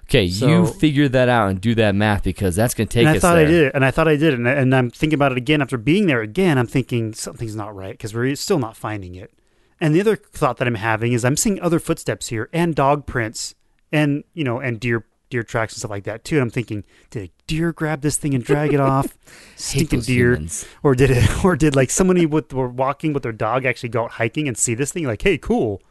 okay 0.06 0.24
you 0.24 0.66
figure 0.66 1.08
that 1.10 1.28
out 1.30 1.50
and 1.50 1.60
do 1.62 1.76
that 1.76 1.94
math 1.96 2.24
because 2.24 2.56
that's 2.56 2.74
going 2.74 2.88
to 2.88 2.94
take 2.94 3.02
and 3.02 3.10
I 3.10 3.16
us 3.18 3.22
thought 3.22 3.36
there 3.36 3.48
I 3.48 3.50
did 3.52 3.64
it, 3.68 3.72
and 3.76 3.84
I 3.86 3.92
thought 3.92 4.08
I 4.08 4.16
did 4.16 4.34
it, 4.34 4.40
and, 4.40 4.48
and 4.48 4.74
I'm 4.76 4.90
thinking 4.90 5.16
about 5.16 5.32
it 5.34 5.38
again 5.38 5.62
after 5.62 5.78
being 5.78 6.08
there 6.08 6.22
again. 6.22 6.58
I'm 6.58 6.68
thinking 6.68 7.14
something's 7.14 7.56
not 7.56 7.76
right 7.76 7.94
because 7.94 8.14
we're 8.14 8.36
still 8.36 8.60
not 8.60 8.76
finding 8.78 9.16
it. 9.16 9.32
And 9.82 9.96
the 9.96 10.02
other 10.02 10.16
thought 10.16 10.58
that 10.58 10.68
I'm 10.68 10.76
having 10.76 11.14
is 11.14 11.24
I'm 11.24 11.38
seeing 11.38 11.60
other 11.62 11.80
footsteps 11.80 12.28
here 12.28 12.50
and 12.52 12.76
dog 12.76 13.06
prints 13.06 13.56
and 13.92 14.24
you 14.34 14.44
know, 14.44 14.60
and 14.60 14.80
deer 14.80 15.06
deer 15.30 15.44
tracks 15.44 15.74
and 15.74 15.80
stuff 15.80 15.92
like 15.92 16.04
that 16.06 16.24
too. 16.24 16.36
And 16.36 16.44
I'm 16.44 16.50
thinking, 16.50 16.84
did 17.10 17.30
a 17.30 17.32
deer 17.48 17.72
grab 17.72 18.02
this 18.02 18.18
thing 18.18 18.34
and 18.34 18.44
drag 18.44 18.74
it 18.74 18.80
off? 18.80 19.18
Stinking 19.56 20.02
deer. 20.02 20.34
humans. 20.34 20.66
Or 20.84 20.96
did 20.96 21.12
it? 21.12 21.30
Or 21.46 21.56
did 21.56 21.76
like 21.76 21.90
somebody 21.90 22.26
with 22.26 22.54
were 22.54 22.68
walking 22.68 23.14
with 23.14 23.24
their 23.24 23.32
dog 23.32 23.66
actually 23.66 23.90
go 23.90 24.04
out 24.06 24.12
hiking 24.12 24.48
and 24.48 24.58
see 24.58 24.74
this 24.74 24.92
thing? 24.92 25.06
Like, 25.06 25.22
hey, 25.22 25.38
cool, 25.38 25.82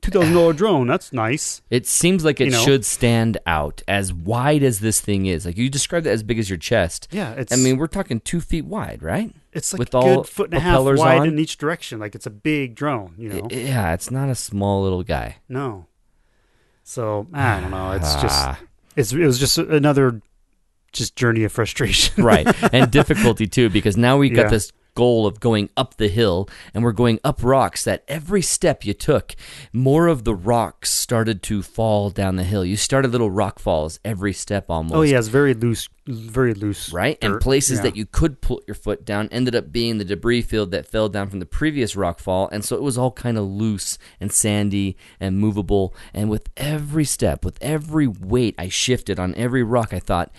two 0.00 0.10
thousand 0.10 0.32
dollar 0.34 0.52
drone. 0.52 0.86
That's 0.86 1.12
nice. 1.12 1.62
It 1.70 1.86
seems 1.86 2.24
like 2.24 2.40
it 2.40 2.46
You 2.46 2.50
know? 2.52 2.64
should 2.64 2.84
stand 2.84 3.38
out 3.46 3.82
as 3.86 4.12
wide 4.12 4.62
as 4.62 4.80
this 4.80 5.00
thing 5.00 5.26
is. 5.26 5.44
Like 5.46 5.56
you 5.58 5.68
described 5.68 6.06
it 6.06 6.10
as 6.10 6.22
big 6.22 6.38
as 6.38 6.48
your 6.50 6.58
chest. 6.58 7.08
Yeah, 7.10 7.32
it's. 7.32 7.52
I 7.52 7.56
mean, 7.56 7.76
we're 7.76 7.86
talking 7.86 8.20
two 8.20 8.40
feet 8.40 8.64
wide, 8.64 9.02
right? 9.02 9.34
it's 9.52 9.72
like 9.72 9.78
with 9.80 9.94
a 9.94 9.96
all 9.98 10.16
good 10.22 10.26
foot 10.28 10.50
and 10.50 10.58
a 10.58 10.60
half 10.60 10.84
wide 10.84 11.20
on? 11.20 11.28
in 11.28 11.38
each 11.38 11.56
direction. 11.58 11.98
Like 11.98 12.14
it's 12.14 12.26
a 12.26 12.30
big 12.30 12.74
drone. 12.74 13.14
You 13.18 13.28
know. 13.30 13.48
I- 13.50 13.54
yeah, 13.54 13.92
it's 13.94 14.10
not 14.10 14.28
a 14.28 14.34
small 14.34 14.82
little 14.82 15.02
guy. 15.02 15.36
no. 15.48 15.86
So 16.84 17.26
I 17.34 17.60
don't 17.60 17.70
know. 17.70 17.92
It's 17.92 18.14
just. 18.14 18.34
Ah. 18.34 18.58
It's. 18.98 19.12
It 19.12 19.24
was 19.24 19.38
just 19.38 19.56
another. 19.58 20.20
Just 20.92 21.16
journey 21.16 21.44
of 21.44 21.52
frustration. 21.52 22.24
right 22.24 22.46
and 22.74 22.90
difficulty 22.90 23.46
too 23.46 23.68
because 23.68 23.96
now 23.98 24.16
we 24.16 24.30
got 24.30 24.42
Yeah. 24.44 24.48
this 24.48 24.72
goal 24.98 25.26
of 25.28 25.38
going 25.38 25.70
up 25.76 25.96
the 25.96 26.08
hill 26.08 26.48
and 26.74 26.82
we're 26.82 26.90
going 27.04 27.20
up 27.22 27.38
rocks 27.44 27.84
that 27.84 28.02
every 28.08 28.42
step 28.42 28.84
you 28.84 28.92
took 28.92 29.36
more 29.72 30.08
of 30.08 30.24
the 30.24 30.34
rocks 30.34 30.90
started 30.90 31.40
to 31.42 31.62
fall 31.62 32.10
down 32.10 32.34
the 32.34 32.42
hill 32.52 32.64
you 32.64 32.76
started 32.76 33.12
little 33.12 33.30
rock 33.30 33.60
falls 33.60 34.00
every 34.04 34.32
step 34.32 34.64
almost 34.68 34.94
Oh 34.96 35.02
yeah, 35.02 35.18
it's 35.18 35.28
very 35.28 35.54
loose. 35.54 35.88
Very 36.10 36.54
loose. 36.54 36.90
right 36.92 37.16
and 37.22 37.34
dirt. 37.34 37.42
places 37.42 37.78
Yeah. 37.78 37.82
that 37.84 37.96
you 37.96 38.06
could 38.06 38.40
put 38.40 38.66
your 38.66 38.74
foot 38.74 39.04
down 39.04 39.28
ended 39.30 39.54
up 39.54 39.70
being 39.70 39.98
the 39.98 40.04
debris 40.04 40.42
field 40.42 40.70
that 40.72 40.86
fell 40.86 41.08
down 41.08 41.28
from 41.30 41.38
the 41.38 41.46
previous 41.46 41.94
rock 41.94 42.18
fall 42.18 42.48
and 42.50 42.64
so 42.64 42.74
it 42.74 42.82
was 42.82 42.96
all 42.98 43.12
kind 43.12 43.36
of 43.38 43.44
loose 43.44 43.98
and 44.20 44.32
sandy 44.32 44.96
and 45.20 45.38
movable 45.38 45.94
and 46.14 46.28
with 46.30 46.48
every 46.56 47.04
step 47.04 47.44
with 47.44 47.58
every 47.60 48.06
weight 48.08 48.54
i 48.58 48.68
shifted 48.68 49.20
on 49.20 49.34
every 49.36 49.62
rock 49.62 49.92
i 49.92 50.00
thought 50.00 50.32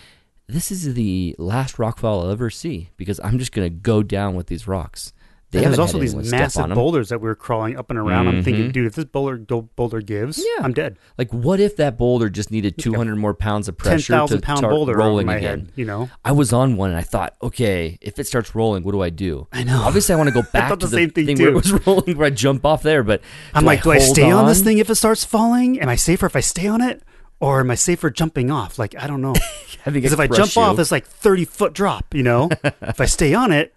this 0.50 0.72
is 0.72 0.94
the 0.96 1.36
last 1.38 1.78
rock 1.80 2.00
fall 2.00 2.22
i'll 2.22 2.32
ever 2.32 2.50
see 2.50 2.90
because 2.98 3.20
i'm 3.24 3.38
just 3.40 3.52
going 3.52 3.66
to 3.66 3.70
go 3.70 4.02
down 4.04 4.36
with 4.36 4.48
these 4.48 4.68
rocks 4.68 5.14
they 5.52 5.62
there's 5.62 5.80
also 5.80 5.98
these 5.98 6.14
massive 6.14 6.70
boulders 6.76 7.10
that 7.10 7.22
we 7.22 7.28
were 7.28 7.34
crawling 7.34 7.76
up 7.76 7.90
and 7.90 7.98
around. 7.98 8.28
I'm 8.28 8.44
thinking, 8.44 8.70
Mhm. 8.70 8.72
dude, 8.72 8.86
if 8.86 8.94
this 8.94 9.06
boulder 9.06 9.36
boulder 9.76 10.00
gives, 10.00 10.38
Yeah. 10.38 10.64
I'm 10.64 10.74
dead. 10.74 11.00
like 11.18 11.34
what 11.34 11.60
if 11.60 11.76
that 11.78 11.98
boulder 11.98 12.30
just 12.30 12.52
needed 12.52 12.78
200 12.78 13.16
more 13.16 13.34
pounds 13.34 13.68
of 13.68 13.76
pressure 13.76 14.14
to 14.14 14.14
thousand 14.14 14.42
pound 14.44 14.60
start 14.60 14.70
boulder 14.72 14.96
rolling 14.96 15.26
my 15.26 15.38
again 15.38 15.60
head. 15.62 15.72
You 15.76 15.86
know, 15.86 16.12
I 16.24 16.34
was 16.34 16.54
on 16.54 16.78
one 16.78 16.92
and 16.92 17.00
I 17.00 17.02
thought, 17.02 17.34
okay, 17.42 17.98
if 18.00 18.20
it 18.20 18.28
starts 18.28 18.54
rolling, 18.54 18.84
what 18.84 18.92
do 18.92 19.02
I 19.02 19.10
do? 19.10 19.48
I 19.52 19.64
know. 19.64 19.82
Obviously, 19.82 20.14
I 20.14 20.18
want 20.20 20.28
to 20.32 20.36
go 20.40 20.44
back 20.54 20.70
to 20.70 20.76
the 20.76 20.86
the 20.86 20.92
same 20.96 21.10
thing, 21.10 21.36
where 21.40 21.48
it 21.50 21.56
was 21.56 21.72
rolling, 21.88 22.16
where 22.16 22.28
I 22.28 22.30
jump 22.30 22.64
off 22.64 22.84
there. 22.84 23.02
But 23.02 23.22
I'm 23.56 23.64
do 23.64 23.66
like, 23.66 23.82
do 23.82 23.90
I 23.90 23.98
stay 23.98 24.30
on? 24.30 24.46
this 24.46 24.62
thing 24.62 24.78
if 24.78 24.88
it 24.92 24.96
starts 24.96 25.24
falling? 25.26 25.80
Am 25.82 25.90
I 25.90 25.96
safer 25.96 26.28
if 26.28 26.36
I 26.36 26.42
stay 26.42 26.68
on 26.68 26.82
it, 26.82 27.02
or 27.40 27.60
am 27.60 27.72
I 27.72 27.76
safer 27.76 28.10
jumping 28.10 28.52
off? 28.52 28.80
Like 28.80 28.96
I 28.98 29.08
don't 29.08 29.22
know. 29.22 29.36
Because 29.86 30.12
if 30.12 30.20
I 30.20 30.28
jump 30.28 30.56
off, 30.58 30.78
it's 30.78 30.92
like 30.92 31.08
30 31.08 31.46
foot 31.46 31.74
drop. 31.74 32.14
You 32.14 32.22
know, 32.22 32.50
if 32.64 33.00
I 33.00 33.06
stay 33.06 33.34
on 33.34 33.52
it, 33.52 33.74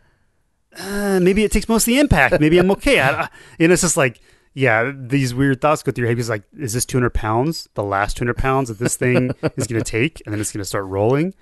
uh, 0.76 1.20
maybe 1.22 1.44
it 1.44 1.52
takes 1.52 1.68
most 1.68 1.84
of 1.84 1.86
the 1.86 2.00
impact. 2.00 2.40
Maybe 2.40 2.58
I'm 2.58 2.70
okay. 2.72 2.98
I, 3.00 3.22
I, 3.22 3.28
and 3.58 3.72
it's 3.72 3.82
just 3.82 3.96
like. 3.96 4.20
Yeah, 4.54 4.92
these 4.94 5.34
weird 5.34 5.62
thoughts 5.62 5.82
go 5.82 5.92
through 5.92 6.02
your 6.02 6.08
head. 6.08 6.16
Because 6.16 6.28
like, 6.28 6.42
is 6.58 6.74
this 6.74 6.84
200 6.84 7.14
pounds? 7.14 7.70
The 7.72 7.82
last 7.82 8.18
200 8.18 8.36
pounds 8.36 8.68
that 8.68 8.78
this 8.78 8.96
thing 8.96 9.30
is 9.56 9.66
going 9.66 9.82
to 9.82 9.90
take, 9.90 10.20
and 10.26 10.32
then 10.34 10.42
it's 10.42 10.52
going 10.52 10.60
to 10.60 10.66
start 10.66 10.84
rolling 10.84 11.32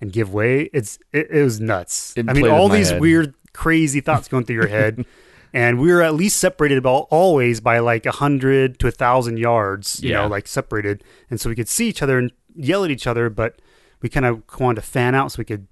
and 0.00 0.10
give 0.12 0.32
way. 0.32 0.70
It's 0.72 0.98
it, 1.12 1.30
it 1.30 1.42
was 1.42 1.60
nuts. 1.60 2.14
It 2.16 2.26
I 2.28 2.32
mean, 2.32 2.48
all 2.48 2.70
these 2.70 2.90
head. 2.90 3.00
weird, 3.00 3.34
crazy 3.52 4.00
thoughts 4.00 4.28
going 4.28 4.44
through 4.44 4.56
your 4.56 4.68
head, 4.68 5.04
and 5.56 5.80
we 5.80 5.90
were 5.90 6.02
at 6.02 6.14
least 6.14 6.36
separated 6.36 6.76
about 6.76 7.06
always 7.10 7.60
by 7.60 7.78
like 7.78 8.04
a 8.04 8.10
hundred 8.12 8.78
to 8.80 8.88
a 8.88 8.90
thousand 8.90 9.38
yards. 9.38 10.02
You 10.02 10.10
Yeah. 10.10 10.22
know, 10.22 10.28
like 10.28 10.46
separated, 10.46 11.02
and 11.30 11.40
so 11.40 11.48
we 11.48 11.56
could 11.56 11.68
see 11.68 11.88
each 11.88 12.02
other 12.02 12.18
and 12.18 12.30
yell 12.54 12.84
at 12.84 12.90
each 12.90 13.06
other, 13.06 13.30
but 13.30 13.60
we 14.02 14.08
kind 14.08 14.26
of 14.26 14.42
wanted 14.60 14.82
to 14.82 14.86
fan 14.86 15.14
out 15.14 15.32
so 15.32 15.36
we 15.38 15.44
could 15.46 15.66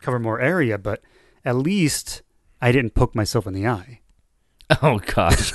cover 0.00 0.18
more 0.18 0.40
area. 0.40 0.78
But 0.78 1.02
at 1.44 1.56
least 1.56 2.22
I 2.62 2.72
didn't 2.72 2.94
poke 2.94 3.14
myself 3.14 3.46
in 3.46 3.52
the 3.54 3.66
eye. 3.66 4.00
Oh 4.82 4.98
gosh. 4.98 5.52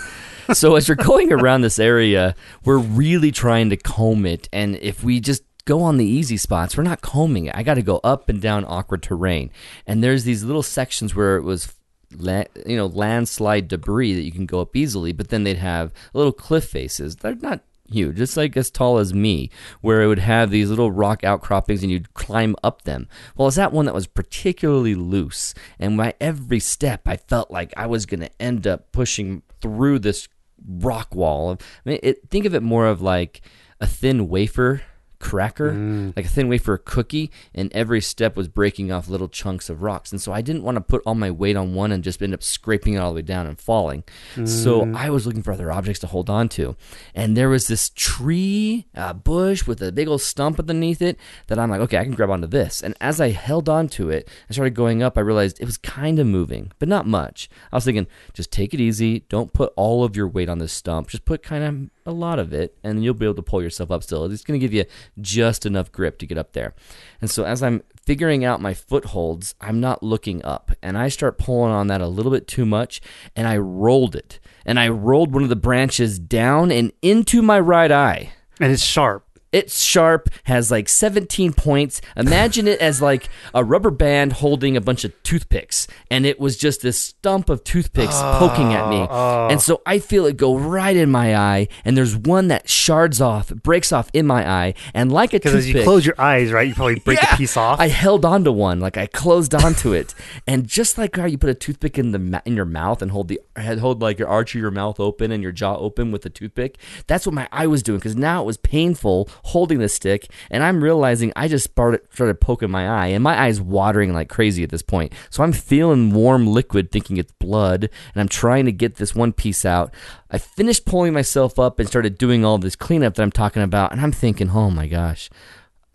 so 0.54 0.76
as 0.76 0.88
you're 0.88 0.96
going 0.98 1.32
around 1.32 1.62
this 1.62 1.80
area, 1.80 2.36
we're 2.66 2.78
really 2.80 3.32
trying 3.32 3.70
to 3.70 3.78
comb 3.78 4.26
it, 4.26 4.50
and 4.54 4.76
if 4.82 5.04
we 5.04 5.20
just 5.20 5.44
go 5.66 5.82
on 5.82 5.98
the 5.98 6.06
easy 6.06 6.36
spots, 6.38 6.76
we're 6.76 6.84
not 6.84 7.02
combing 7.02 7.46
it. 7.46 7.56
I 7.56 7.64
got 7.64 7.76
to 7.76 7.82
go 7.84 8.00
up 8.04 8.28
and 8.30 8.42
down 8.42 8.66
awkward 8.68 9.02
terrain, 9.04 9.50
and 9.88 10.04
there's 10.04 10.24
these 10.26 10.44
little 10.44 10.64
sections 10.64 11.16
where 11.16 11.38
it 11.38 11.44
was. 11.44 11.74
La- 12.18 12.46
you 12.66 12.76
know, 12.76 12.88
landslide 12.88 13.68
debris 13.68 14.14
that 14.14 14.24
you 14.24 14.32
can 14.32 14.46
go 14.46 14.62
up 14.62 14.76
easily, 14.76 15.12
but 15.12 15.30
then 15.30 15.44
they'd 15.44 15.58
have 15.58 15.94
little 16.14 16.32
cliff 16.32 16.66
faces. 16.66 17.18
They're 17.18 17.36
not 17.36 17.62
huge, 17.90 18.20
it's 18.20 18.38
like 18.38 18.58
as 18.58 18.72
tall 18.72 18.98
as 18.98 19.14
me, 19.14 19.50
where 19.82 20.02
it 20.02 20.08
would 20.08 20.20
have 20.20 20.50
these 20.50 20.70
little 20.70 20.92
rock 20.92 21.24
outcroppings 21.24 21.84
and 21.84 21.92
you'd 21.92 22.14
climb 22.14 22.56
up 22.64 22.84
them. 22.84 23.08
Well, 23.36 23.48
it's 23.48 23.58
that 23.58 23.74
one 23.74 23.86
that 23.86 23.94
was 23.94 24.08
particularly 24.08 24.96
loose, 24.96 25.54
and 25.80 25.98
by 25.98 26.16
every 26.20 26.60
step, 26.60 27.02
I 27.06 27.18
felt 27.18 27.52
like 27.52 27.74
I 27.78 27.88
was 27.88 28.06
going 28.06 28.22
to 28.22 28.42
end 28.42 28.66
up 28.66 28.92
pushing 28.92 29.44
through 29.62 30.00
this 30.00 30.28
rock 30.68 31.14
wall. 31.14 31.58
I 31.86 31.90
mean, 31.90 32.00
it, 32.04 32.30
think 32.30 32.46
of 32.46 32.56
it 32.56 32.64
more 32.64 32.88
of 32.88 33.02
like 33.02 33.42
a 33.80 33.88
thin 33.88 34.30
wafer 34.30 34.82
cracker, 35.24 35.72
like 36.16 36.26
a 36.26 36.30
thin 36.30 36.50
wafer 36.50 36.78
cookie, 36.78 37.32
and 37.56 37.72
every 37.74 38.02
step 38.02 38.36
was 38.36 38.48
breaking 38.48 38.92
off 38.92 39.08
little 39.08 39.30
chunks 39.30 39.70
of 39.70 39.82
rocks. 39.82 40.12
And 40.12 40.22
so 40.22 40.34
I 40.34 40.42
didn't 40.42 40.64
want 40.64 40.76
to 40.76 40.82
put 40.82 41.02
all 41.06 41.16
my 41.16 41.32
weight 41.32 41.56
on 41.56 41.74
one 41.74 41.92
and 41.92 42.04
just 42.04 42.22
end 42.22 42.34
up 42.34 42.44
scraping 42.44 42.96
it 42.96 42.98
all 42.98 43.12
the 43.12 43.16
way 43.16 43.22
down 43.22 43.48
and 43.48 43.58
falling. 43.58 44.04
So 44.46 44.82
I 44.96 45.10
was 45.10 45.26
looking 45.26 45.42
for 45.42 45.54
other 45.54 45.72
objects 45.72 46.00
to 46.02 46.08
hold 46.08 46.30
on 46.30 46.50
to. 46.50 46.76
And 47.16 47.38
there 47.38 47.50
was 47.50 47.68
this 47.68 47.90
tree, 47.96 48.86
uh, 48.96 49.14
bush 49.14 49.66
with 49.66 49.82
a 49.82 49.92
big 49.92 50.08
old 50.08 50.22
stump 50.22 50.60
underneath 50.60 51.02
it 51.02 51.18
that 51.48 51.58
I'm 51.58 51.70
like, 51.70 51.82
okay, 51.82 51.98
I 51.98 52.04
can 52.04 52.14
grab 52.14 52.30
onto 52.30 52.48
this. 52.48 52.84
And 52.84 52.96
as 53.00 53.22
I 53.22 53.30
held 53.30 53.70
onto 53.70 54.10
it 54.10 54.28
and 54.48 54.56
started 54.56 54.76
going 54.76 55.02
up, 55.02 55.18
I 55.18 55.22
realized 55.22 55.62
it 55.62 55.66
was 55.66 55.78
kind 55.78 56.20
of 56.20 56.28
moving, 56.28 56.72
but 56.80 56.90
not 56.90 57.08
much. 57.08 57.50
I 57.72 57.78
was 57.78 57.86
thinking, 57.86 58.08
just 58.34 58.52
take 58.52 58.74
it 58.74 58.82
easy. 58.82 59.22
Don't 59.30 59.54
put 59.54 59.72
all 59.76 60.04
of 60.04 60.16
your 60.16 60.28
weight 60.28 60.50
on 60.50 60.60
this 60.60 60.74
stump. 60.74 61.08
Just 61.08 61.26
put 61.26 61.42
kind 61.44 61.64
of 61.64 61.74
a 62.06 62.12
lot 62.12 62.40
of 62.40 62.54
it, 62.54 62.78
and 62.84 63.04
you'll 63.04 63.14
be 63.14 63.26
able 63.26 63.36
to 63.36 63.42
pull 63.42 63.62
yourself 63.62 63.92
up 63.92 64.04
still. 64.04 64.26
It's 64.26 64.44
going 64.44 64.60
to 64.60 64.64
give 64.66 64.74
you 64.74 64.86
just 65.20 65.66
enough 65.66 65.92
grip 65.92 66.18
to 66.20 66.26
get 66.26 66.38
up 66.38 66.54
there. 66.54 66.74
And 67.22 67.30
so 67.30 67.44
as 67.44 67.64
I'm 67.64 67.84
figuring 68.06 68.44
out 68.44 68.62
my 68.62 68.74
footholds, 68.74 69.56
I'm 69.62 69.80
not 69.80 70.04
looking 70.04 70.44
up, 70.44 70.72
and 70.82 70.98
I 70.98 71.08
start 71.08 71.38
pulling 71.38 71.72
on 71.72 71.88
that 71.88 72.02
a 72.02 72.08
little 72.08 72.32
bit 72.32 72.48
too 72.48 72.66
much, 72.66 73.02
and 73.36 73.48
I 73.48 73.58
rolled 73.58 74.16
it. 74.16 74.40
And 74.66 74.80
I 74.80 74.90
rolled 74.90 75.34
one 75.34 75.44
of 75.44 75.50
the 75.50 75.56
branches 75.56 76.20
down 76.20 76.72
and 76.72 76.92
into 77.02 77.42
my 77.42 77.60
right 77.60 77.92
eye. 77.92 78.34
And 78.60 78.72
it's 78.72 78.84
sharp. 78.84 79.26
It's 79.54 79.82
sharp, 79.82 80.30
has 80.46 80.70
like 80.72 80.90
17 80.90 81.54
points. 81.54 82.02
Imagine 82.18 82.68
it 82.68 82.82
as 82.82 83.02
like 83.02 83.30
a 83.54 83.64
rubber 83.64 83.92
band 83.92 84.34
holding 84.34 84.76
a 84.76 84.82
bunch 84.82 85.06
of 85.06 85.14
toothpicks. 85.24 85.88
And 86.12 86.26
it 86.26 86.40
was 86.40 86.58
just 86.58 86.82
this 86.82 87.00
stump 87.00 87.50
of 87.50 87.64
toothpicks 87.64 88.16
poking 88.20 88.74
at 88.74 88.90
me. 88.90 88.98
oh. 89.02 89.08
oh. 89.12 89.48
And 89.50 89.62
so 89.62 89.82
I 89.86 90.00
feel 90.00 90.26
it 90.26 90.36
go 90.38 90.58
right 90.58 90.96
in 90.96 91.10
my 91.12 91.36
eye. 91.38 91.68
And 91.86 91.96
there's 91.96 92.18
one 92.18 92.48
that 92.50 92.68
shards 92.68 93.22
off, 93.22 93.50
breaks 93.50 93.92
off 93.92 94.10
in 94.14 94.26
my 94.28 94.50
eye. 94.50 94.74
And 94.94 95.12
like 95.12 95.34
a 95.34 95.40
toothpick. 95.40 95.54
Because 95.54 95.68
you 95.70 95.84
close 95.84 96.06
your 96.06 96.20
eyes, 96.20 96.52
right, 96.52 96.68
you 96.68 96.74
probably 96.74 96.96
break 97.00 97.22
Yeah. 97.22 97.36
a 97.36 97.38
piece 97.38 97.56
off. 97.56 97.80
I 97.80 97.88
held 97.88 98.26
onto 98.26 98.52
one, 98.52 98.80
like 98.80 98.98
I 98.98 99.06
closed 99.06 99.54
onto 99.54 99.94
it, 99.94 100.16
and 100.48 100.66
just 100.68 100.98
like 100.98 101.16
how 101.16 101.26
you 101.26 101.38
put 101.38 101.50
a 101.50 101.54
toothpick 101.54 102.00
in 102.00 102.12
the 102.12 102.42
in 102.46 102.56
your 102.56 102.66
mouth 102.66 103.02
and 103.02 103.12
hold 103.12 103.28
the 103.28 103.40
hold 103.80 104.02
like 104.02 104.18
your 104.18 104.28
arch 104.28 104.56
of 104.56 104.62
your 104.62 104.72
mouth 104.72 105.00
open 105.00 105.32
and 105.32 105.44
your 105.44 105.52
jaw 105.52 105.76
open 105.78 106.12
with 106.12 106.26
a 106.26 106.30
toothpick. 106.30 106.78
That's 107.08 107.26
what 107.28 107.36
my 107.36 107.48
eye 107.52 107.68
was 107.68 107.84
doing 107.84 108.00
because 108.00 108.16
now 108.16 108.42
it 108.42 108.46
was 108.46 108.58
painful 108.58 109.30
holding 109.44 109.80
the 109.80 109.90
stick, 109.90 110.30
and 110.50 110.64
I'm 110.64 110.84
realizing 110.84 111.32
I 111.36 111.48
just 111.48 111.70
started 111.70 112.02
started 112.12 112.42
poking 112.42 112.72
my 112.72 112.88
eye, 112.90 113.08
and 113.08 113.24
my 113.24 113.40
eye's 113.40 113.62
watering 113.62 114.14
like 114.14 114.30
crazy 114.30 114.64
at 114.64 114.70
this 114.70 114.82
point. 114.82 115.14
So 115.30 115.44
I'm 115.44 115.54
feeling 115.54 116.14
warm 116.14 116.48
liquid, 116.48 116.92
thinking 116.92 117.18
it's 117.18 117.34
blood, 117.34 117.84
and 118.14 118.22
I'm 118.22 118.28
trying 118.30 118.66
to 118.66 118.72
get 118.72 118.96
this 118.96 119.14
one 119.14 119.34
piece 119.34 119.66
out. 119.66 119.94
I 120.32 120.38
finished 120.38 120.86
pulling 120.86 121.14
myself 121.14 121.60
up 121.60 121.80
and 121.80 121.88
started 121.88 122.18
doing 122.18 122.44
all 122.44 122.58
this 122.58 122.76
cleanup 122.76 123.16
that 123.16 123.24
I'm 123.24 123.32
talking 123.32 123.62
about, 123.62 123.92
and 123.92 124.02
I'm 124.02 124.12
thinking, 124.12 124.50
oh 124.52 124.70
my 124.72 124.88
gosh. 124.88 125.30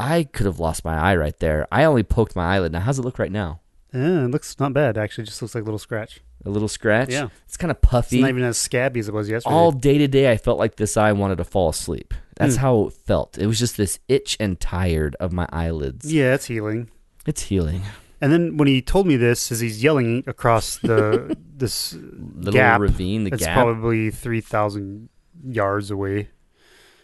I 0.01 0.23
could 0.23 0.47
have 0.47 0.61
lost 0.61 0.85
my 0.85 0.95
eye 0.97 1.17
right 1.17 1.37
there. 1.41 1.67
I 1.73 1.83
only 1.83 2.05
poked 2.05 2.37
my 2.37 2.55
eyelid. 2.55 2.71
Now, 2.71 2.79
how's 2.79 3.01
it 3.01 3.05
look 3.05 3.19
right 3.19 3.33
now? 3.33 3.59
Yeah, 3.93 4.27
it 4.27 4.31
looks 4.31 4.57
not 4.61 4.73
bad 4.73 4.97
actually. 4.97 5.25
Just 5.25 5.43
looks 5.43 5.57
like 5.57 5.63
a 5.63 5.65
little 5.65 5.79
scratch. 5.81 6.21
A 6.45 6.51
little 6.51 6.69
scratch? 6.69 7.11
Yeah. 7.11 7.31
It's 7.47 7.57
kind 7.57 7.73
of 7.73 7.79
It's 7.83 7.89
puffy. 7.91 8.21
not 8.21 8.31
even 8.31 8.45
as 8.45 8.57
scabby 8.59 9.01
as 9.01 9.09
it 9.09 9.15
was 9.15 9.29
yesterday. 9.29 9.53
All 9.57 9.73
day 9.73 9.99
today, 9.99 10.31
I 10.31 10.37
felt 10.37 10.57
like 10.57 10.77
this 10.77 10.97
eye 10.97 11.11
wanted 11.11 11.39
to 11.39 11.45
fall 11.45 11.69
asleep. 11.71 12.15
That's 12.39 12.55
Hmm. 12.57 12.61
how 12.63 12.87
it 12.87 12.93
felt. 12.95 13.37
It 13.37 13.47
was 13.47 13.59
just 13.59 13.77
this 13.77 13.99
itch 14.09 14.37
and 14.41 14.59
tired 14.59 15.17
of 15.21 15.33
my 15.33 15.47
eyelids. 15.53 16.11
yeah, 16.13 16.35
it's 16.35 16.47
healing. 16.47 16.89
It's 17.27 17.43
healing. 17.43 17.83
And 18.21 18.33
then 18.33 18.57
when 18.57 18.67
he 18.69 18.81
told 18.83 19.07
me 19.07 19.17
this, 19.17 19.53
as 19.53 19.61
he's 19.61 19.83
yelling 19.83 20.25
across 20.27 20.79
the 20.79 21.37
this 21.57 21.95
Little 21.95 22.53
gap, 22.53 22.81
ravine, 22.81 23.25
the 23.25 23.31
it's 23.33 23.45
gap. 23.45 23.55
probably 23.55 24.11
three 24.11 24.41
thousand 24.41 25.09
yards 25.47 25.91
away. 25.91 26.29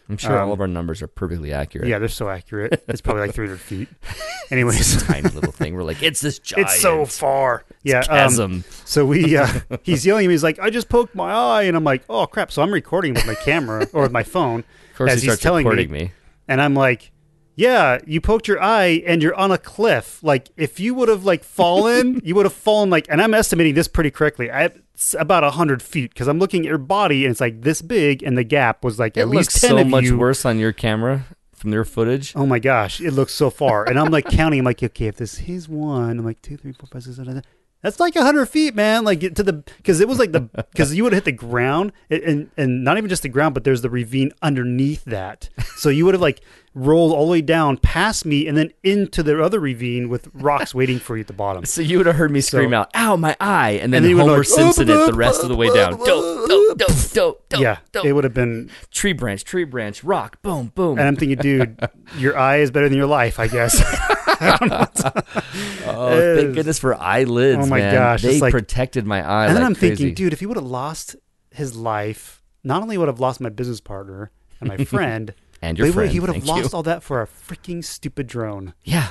I'm 0.07 0.17
sure 0.17 0.37
um, 0.37 0.49
all 0.49 0.53
of 0.53 0.61
our 0.61 0.67
numbers 0.67 1.01
are 1.01 1.07
perfectly 1.07 1.51
accurate. 1.51 1.87
Yeah, 1.87 1.97
they're 1.99 2.09
so 2.09 2.29
accurate. 2.29 2.83
It's 2.87 3.01
probably 3.01 3.21
like 3.21 3.33
three 3.33 3.47
hundred 3.47 3.59
feet. 3.61 3.87
Anyways, 4.51 4.93
It's 4.93 5.03
a 5.03 5.05
tiny 5.05 5.29
little 5.29 5.51
thing. 5.51 5.73
We're 5.73 5.83
like, 5.83 6.03
it's 6.03 6.21
this 6.21 6.37
giant. 6.39 6.67
it's 6.69 6.79
so 6.81 7.05
far. 7.05 7.63
Yeah. 7.83 7.99
Um, 7.99 8.05
chasm. 8.05 8.63
so 8.85 9.05
we, 9.05 9.35
uh, 9.35 9.47
he's 9.83 10.05
yelling 10.05 10.25
at 10.25 10.27
me. 10.27 10.33
He's 10.33 10.43
like, 10.43 10.59
"I 10.59 10.69
just 10.69 10.89
poked 10.89 11.15
my 11.15 11.31
eye," 11.31 11.63
and 11.63 11.75
I'm 11.75 11.83
like, 11.83 12.03
"Oh 12.09 12.27
crap!" 12.27 12.51
So 12.51 12.61
I'm 12.61 12.71
recording 12.73 13.13
with 13.15 13.25
my 13.25 13.33
camera 13.35 13.87
or 13.93 14.03
with 14.03 14.11
my 14.11 14.23
phone 14.23 14.63
course, 14.95 15.11
as 15.11 15.21
he 15.23 15.29
he's 15.29 15.39
telling 15.39 15.67
me- 15.67 15.87
me. 15.87 16.11
And 16.47 16.61
I'm 16.61 16.75
like, 16.75 17.11
yeah, 17.55 17.99
you 18.05 18.19
poked 18.21 18.47
your 18.47 18.61
eye 18.61 19.01
and 19.07 19.23
you're 19.23 19.33
on 19.35 19.51
a 19.51 19.57
cliff. 19.57 20.21
Like 20.23 20.49
if 20.57 20.79
you 20.79 20.93
would 20.95 21.09
have 21.09 21.23
like 21.25 21.43
fallen, 21.43 22.21
you 22.23 22.35
would 22.35 22.45
have 22.45 22.53
fallen 22.53 22.89
like. 22.89 23.07
And 23.09 23.21
I'm 23.21 23.33
estimating 23.33 23.73
this 23.75 23.87
pretty 23.87 24.11
correctly. 24.11 24.51
I, 24.51 24.71
it's 24.93 25.15
about 25.17 25.43
hundred 25.53 25.81
feet 25.81 26.11
because 26.13 26.27
I'm 26.27 26.39
looking 26.39 26.61
at 26.61 26.69
your 26.69 26.77
body 26.77 27.25
and 27.25 27.31
it's 27.31 27.41
like 27.41 27.61
this 27.61 27.81
big, 27.81 28.23
and 28.23 28.37
the 28.37 28.43
gap 28.43 28.83
was 28.83 28.99
like 28.99 29.17
It 29.17 29.21
at 29.21 29.29
least 29.29 29.59
ten 29.59 29.71
so 29.71 29.77
of 29.79 29.87
much 29.87 30.03
you. 30.05 30.17
worse 30.17 30.45
on 30.45 30.59
your 30.59 30.71
camera 30.73 31.25
from 31.53 31.73
your 31.73 31.83
footage. 31.85 32.33
Oh 32.35 32.45
my 32.45 32.59
gosh, 32.59 33.01
it 33.01 33.11
looks 33.11 33.33
so 33.33 33.49
far. 33.49 33.87
And 33.89 33.97
I'm 33.99 34.11
like 34.11 34.25
counting. 34.29 34.59
I'm 34.59 34.65
like, 34.65 34.83
okay, 34.83 35.07
if 35.07 35.15
this 35.17 35.41
is 35.41 35.67
one, 35.67 36.19
I'm 36.19 36.25
like 36.25 36.41
two, 36.41 36.57
three, 36.57 36.73
four, 36.73 36.87
five, 36.87 37.03
six, 37.03 37.15
seven. 37.15 37.37
eight. 37.37 37.45
That's 37.85 37.99
like 37.99 38.15
hundred 38.17 38.47
feet, 38.47 38.73
man. 38.73 39.03
Like 39.03 39.19
get 39.19 39.35
to 39.35 39.43
the 39.43 39.53
because 39.53 39.99
it 40.01 40.07
was 40.07 40.17
like 40.17 40.31
the 40.31 40.39
because 40.71 40.95
you 40.95 41.03
would 41.03 41.13
have 41.13 41.23
hit 41.23 41.25
the 41.25 41.37
ground 41.37 41.91
and, 42.09 42.23
and 42.23 42.49
and 42.57 42.83
not 42.83 42.97
even 42.97 43.09
just 43.11 43.21
the 43.21 43.29
ground, 43.29 43.53
but 43.53 43.63
there's 43.63 43.83
the 43.83 43.91
ravine 43.91 44.31
underneath 44.41 45.03
that. 45.05 45.49
So 45.75 45.89
you 45.89 46.03
would 46.05 46.15
have 46.15 46.21
like 46.21 46.41
rolled 46.73 47.11
all 47.13 47.27
the 47.27 47.31
way 47.33 47.41
down 47.41 47.77
past 47.77 48.25
me 48.25 48.47
and 48.47 48.57
then 48.57 48.71
into 48.83 49.21
the 49.21 49.39
other 49.41 49.59
ravine 49.59 50.09
with 50.09 50.29
rocks 50.33 50.73
waiting 50.73 50.97
for 50.97 51.15
you 51.15 51.21
at 51.21 51.27
the 51.27 51.33
bottom. 51.33 51.63
So 51.63 51.81
you 51.83 51.97
would 51.97 52.07
have 52.07 52.15
heard 52.15 52.31
me 52.31 52.41
scream 52.41 52.71
So- 52.71 52.77
out, 52.77 52.89
"Ow, 52.95 53.17
my 53.17 53.37
eye!" 53.39 53.79
and 53.79 53.93
then, 53.93 54.01
then 54.01 54.09
you 54.09 54.15
would 54.15 54.23
Homer 54.23 54.37
like, 54.39 54.47
Simpson 54.47 54.89
it 54.89 55.05
the 55.05 55.13
rest 55.13 55.43
of 55.43 55.49
the 55.49 55.55
way 55.55 55.71
down. 55.71 55.91
Dope, 55.91 56.07
dope, 56.07 56.79
dope, 56.79 57.11
dope, 57.13 57.49
dope. 57.49 57.61
yeah, 57.61 57.77
dope. 57.91 58.03
it 58.05 58.13
would 58.13 58.23
have 58.23 58.33
been. 58.33 58.71
tree 58.89 59.13
branch, 59.13 59.43
tree 59.43 59.63
branch, 59.63 60.03
rock, 60.03 60.41
boom, 60.41 60.71
boom. 60.73 60.97
And 60.97 61.07
I'm 61.07 61.15
thinking, 61.17 61.37
dude, 61.37 61.87
your 62.17 62.35
eye 62.35 62.57
is 62.57 62.71
better 62.71 62.89
than 62.89 62.97
your 62.97 63.05
life, 63.05 63.39
I 63.39 63.47
guess. 63.47 63.79
oh, 65.85 66.09
is- 66.17 66.41
thank 66.43 66.55
goodness 66.55 66.79
for 66.79 66.95
eyelids, 67.01 67.65
Oh 67.65 67.69
my 67.69 67.79
man. 67.79 67.93
gosh, 67.93 68.21
They 68.21 68.39
like- 68.39 68.51
protected 68.51 69.05
my 69.05 69.21
eye. 69.27 69.47
and 69.47 69.55
then 69.55 69.63
like 69.63 69.69
I'm 69.69 69.75
crazy. 69.75 69.95
thinking, 69.95 70.13
dude, 70.15 70.33
if 70.33 70.39
he 70.39 70.45
would 70.45 70.57
have 70.57 70.65
lost 70.65 71.15
his 71.51 71.75
life, 71.75 72.41
not 72.63 72.81
only 72.81 72.97
would 72.97 73.07
I 73.09 73.11
have 73.11 73.19
lost 73.19 73.39
my 73.41 73.49
business 73.49 73.79
partner 73.81 74.31
and 74.59 74.69
my 74.69 74.77
friend, 74.85 75.33
and 75.61 75.77
your 75.77 75.85
he 75.87 75.89
would- 75.91 75.95
friend, 75.95 76.11
he 76.11 76.19
would 76.19 76.33
have 76.33 76.45
lost 76.45 76.71
you. 76.71 76.77
all 76.77 76.83
that 76.83 77.03
for 77.03 77.21
a 77.21 77.27
freaking 77.27 77.83
stupid 77.83 78.27
drone. 78.27 78.73
Yeah, 78.83 79.07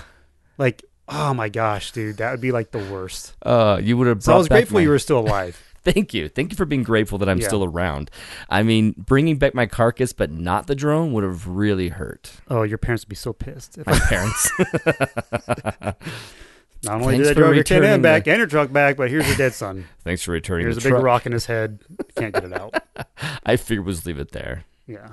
Like, 0.59 0.85
oh 1.09 1.35
my 1.35 1.49
gosh, 1.49 1.93
dude, 1.93 2.17
that 2.19 2.31
would 2.31 2.41
be 2.41 2.53
like 2.53 2.71
the 2.71 2.79
worst. 2.91 3.35
uh, 3.43 3.81
you 3.83 3.97
would 3.97 4.07
have. 4.07 4.23
So 4.23 4.35
I 4.35 4.37
was 4.39 4.49
grateful 4.49 4.77
my- 4.77 4.83
you 4.83 4.89
were 4.91 4.99
still 4.99 5.19
alive. 5.19 5.61
Thank 5.85 6.15
you, 6.15 6.29
thank 6.29 6.51
you 6.51 6.57
for 6.57 6.65
being 6.65 6.83
grateful 6.83 7.19
that 7.19 7.29
I'm 7.29 7.39
Yeah. 7.39 7.47
still 7.49 7.63
around. 7.65 8.11
I 8.49 8.63
mean, 8.63 8.95
bringing 8.97 9.37
back 9.37 9.55
my 9.55 9.67
carcass, 9.67 10.13
but 10.15 10.31
not 10.31 10.67
the 10.67 10.75
drone, 10.75 11.13
would 11.13 11.25
have 11.25 11.47
really 11.47 11.89
hurt 11.91 12.33
Oh, 12.49 12.63
your 12.63 12.79
parents 12.79 13.05
would 13.05 13.11
be 13.11 13.17
so 13.17 13.33
pissed. 13.35 13.77
If 13.79 13.87
my 13.87 13.99
parents. 13.99 14.51
not 16.83 17.01
only 17.01 17.15
Thanks 17.17 17.29
did 17.29 17.31
I 17.31 17.35
drive 17.35 17.37
your 17.37 17.51
returning 17.53 18.03
back 18.03 18.25
the- 18.25 18.31
and 18.33 18.39
your 18.39 18.47
truck 18.47 18.73
back, 18.73 18.97
but 18.97 19.11
here's 19.11 19.27
your 19.27 19.37
dead 19.37 19.55
son. 19.55 19.87
Thanks 20.05 20.23
for 20.23 20.33
returning 20.33 20.67
Here's 20.67 20.77
the 20.77 20.81
a 20.83 20.85
big 20.85 20.93
truck. 20.93 21.03
rock 21.05 21.27
in 21.27 21.33
his 21.33 21.47
head. 21.47 21.81
Can't 22.17 22.33
get 22.35 22.45
it 22.45 22.53
out. 22.53 22.75
I 23.47 23.57
figured 23.57 23.87
was 23.87 24.05
leave 24.07 24.19
it 24.19 24.33
there. 24.33 24.65
Yeah. 24.87 25.09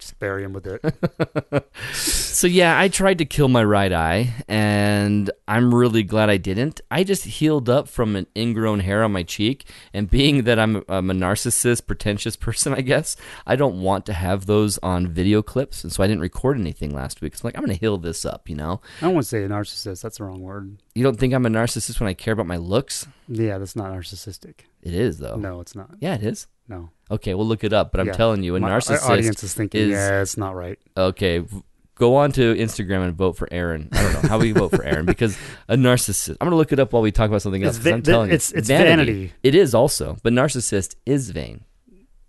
Just 0.00 0.18
bury 0.18 0.42
him 0.44 0.52
with 0.52 0.66
it. 0.66 1.68
So 2.40 2.46
yeah, 2.46 2.78
I 2.78 2.88
tried 2.88 3.18
to 3.18 3.26
kill 3.26 3.48
my 3.48 3.62
right 3.62 3.92
eye, 3.92 4.32
and 4.48 5.30
I'm 5.46 5.74
really 5.74 6.02
glad 6.02 6.30
I 6.30 6.38
didn't. 6.38 6.80
I 6.90 7.04
just 7.04 7.24
healed 7.24 7.68
up 7.68 7.86
from 7.86 8.16
an 8.16 8.28
ingrown 8.34 8.80
hair 8.80 9.04
on 9.04 9.12
my 9.12 9.24
cheek, 9.24 9.68
and 9.92 10.08
being 10.08 10.44
that 10.44 10.58
I'm, 10.58 10.82
I'm 10.88 11.10
a 11.10 11.12
narcissist, 11.12 11.86
pretentious 11.86 12.36
person, 12.46 12.72
I 12.72 12.80
guess 12.80 13.14
I 13.46 13.56
don't 13.56 13.82
want 13.82 14.06
to 14.06 14.14
have 14.14 14.46
those 14.46 14.78
on 14.78 15.08
video 15.08 15.42
clips, 15.42 15.84
and 15.84 15.92
so 15.92 16.02
I 16.02 16.06
didn't 16.06 16.22
record 16.22 16.58
anything 16.58 16.94
last 16.94 17.20
week. 17.20 17.36
So 17.36 17.42
I'm 17.42 17.48
like, 17.48 17.56
I'm 17.58 17.62
gonna 17.62 17.74
heal 17.74 17.98
this 17.98 18.24
up, 18.24 18.48
you 18.48 18.56
know. 18.56 18.80
I 19.02 19.06
don't 19.06 19.14
want 19.14 19.24
to 19.24 19.28
say 19.28 19.42
a 19.44 19.48
narcissist. 19.48 20.00
That's 20.00 20.16
the 20.16 20.24
wrong 20.24 20.40
word. 20.40 20.78
You 20.94 21.02
don't 21.02 21.18
think 21.18 21.34
I'm 21.34 21.44
a 21.44 21.50
narcissist 21.50 22.00
when 22.00 22.08
I 22.08 22.14
care 22.14 22.32
about 22.32 22.46
my 22.46 22.56
looks? 22.56 23.06
Yeah, 23.28 23.58
that's 23.58 23.76
not 23.76 23.92
narcissistic. 23.92 24.60
It 24.82 24.94
is 24.94 25.18
though. 25.18 25.36
No, 25.36 25.60
it's 25.60 25.74
not. 25.74 25.90
Yeah, 25.98 26.14
it 26.14 26.22
is. 26.22 26.46
No. 26.68 26.88
Okay, 27.10 27.34
we'll 27.34 27.46
look 27.46 27.64
it 27.64 27.72
up. 27.72 27.90
But 27.92 28.00
I'm 28.00 28.06
Yeah. 28.08 28.12
telling 28.12 28.42
you, 28.42 28.56
a 28.56 28.60
My- 28.60 28.70
narcissist. 28.70 29.08
audience 29.08 29.42
is 29.42 29.52
thinking, 29.54 29.80
is- 29.82 29.88
yeah, 29.90 30.22
it's 30.22 30.36
not 30.36 30.54
right. 30.54 30.78
Okay, 30.96 31.38
v- 31.40 31.62
go 31.96 32.16
on 32.16 32.32
to 32.32 32.54
Instagram 32.54 33.02
and 33.04 33.14
vote 33.14 33.36
for 33.36 33.48
Aaron. 33.50 33.88
I 33.92 34.02
don't 34.02 34.22
know 34.22 34.28
how 34.28 34.38
we 34.38 34.52
vote 34.52 34.70
for 34.70 34.84
Aaron 34.84 35.06
because 35.06 35.36
a 35.68 35.76
narcissist. 35.76 36.36
I'm 36.40 36.46
gonna 36.46 36.56
look 36.56 36.72
it 36.72 36.78
up 36.78 36.92
while 36.92 37.02
we 37.02 37.10
talk 37.12 37.28
about 37.28 37.42
something 37.42 37.62
else. 37.64 37.76
It's 37.76 37.84
'cause 37.84 37.90
va- 37.90 37.94
I'm 37.96 38.02
telling 38.02 38.28
it's- 38.30 38.52
you, 38.52 38.58
it's 38.58 38.68
vanity. 38.68 39.32
It 39.42 39.54
is 39.54 39.74
also, 39.74 40.16
but 40.22 40.32
narcissist 40.32 40.94
is 41.04 41.30
vain. 41.30 41.62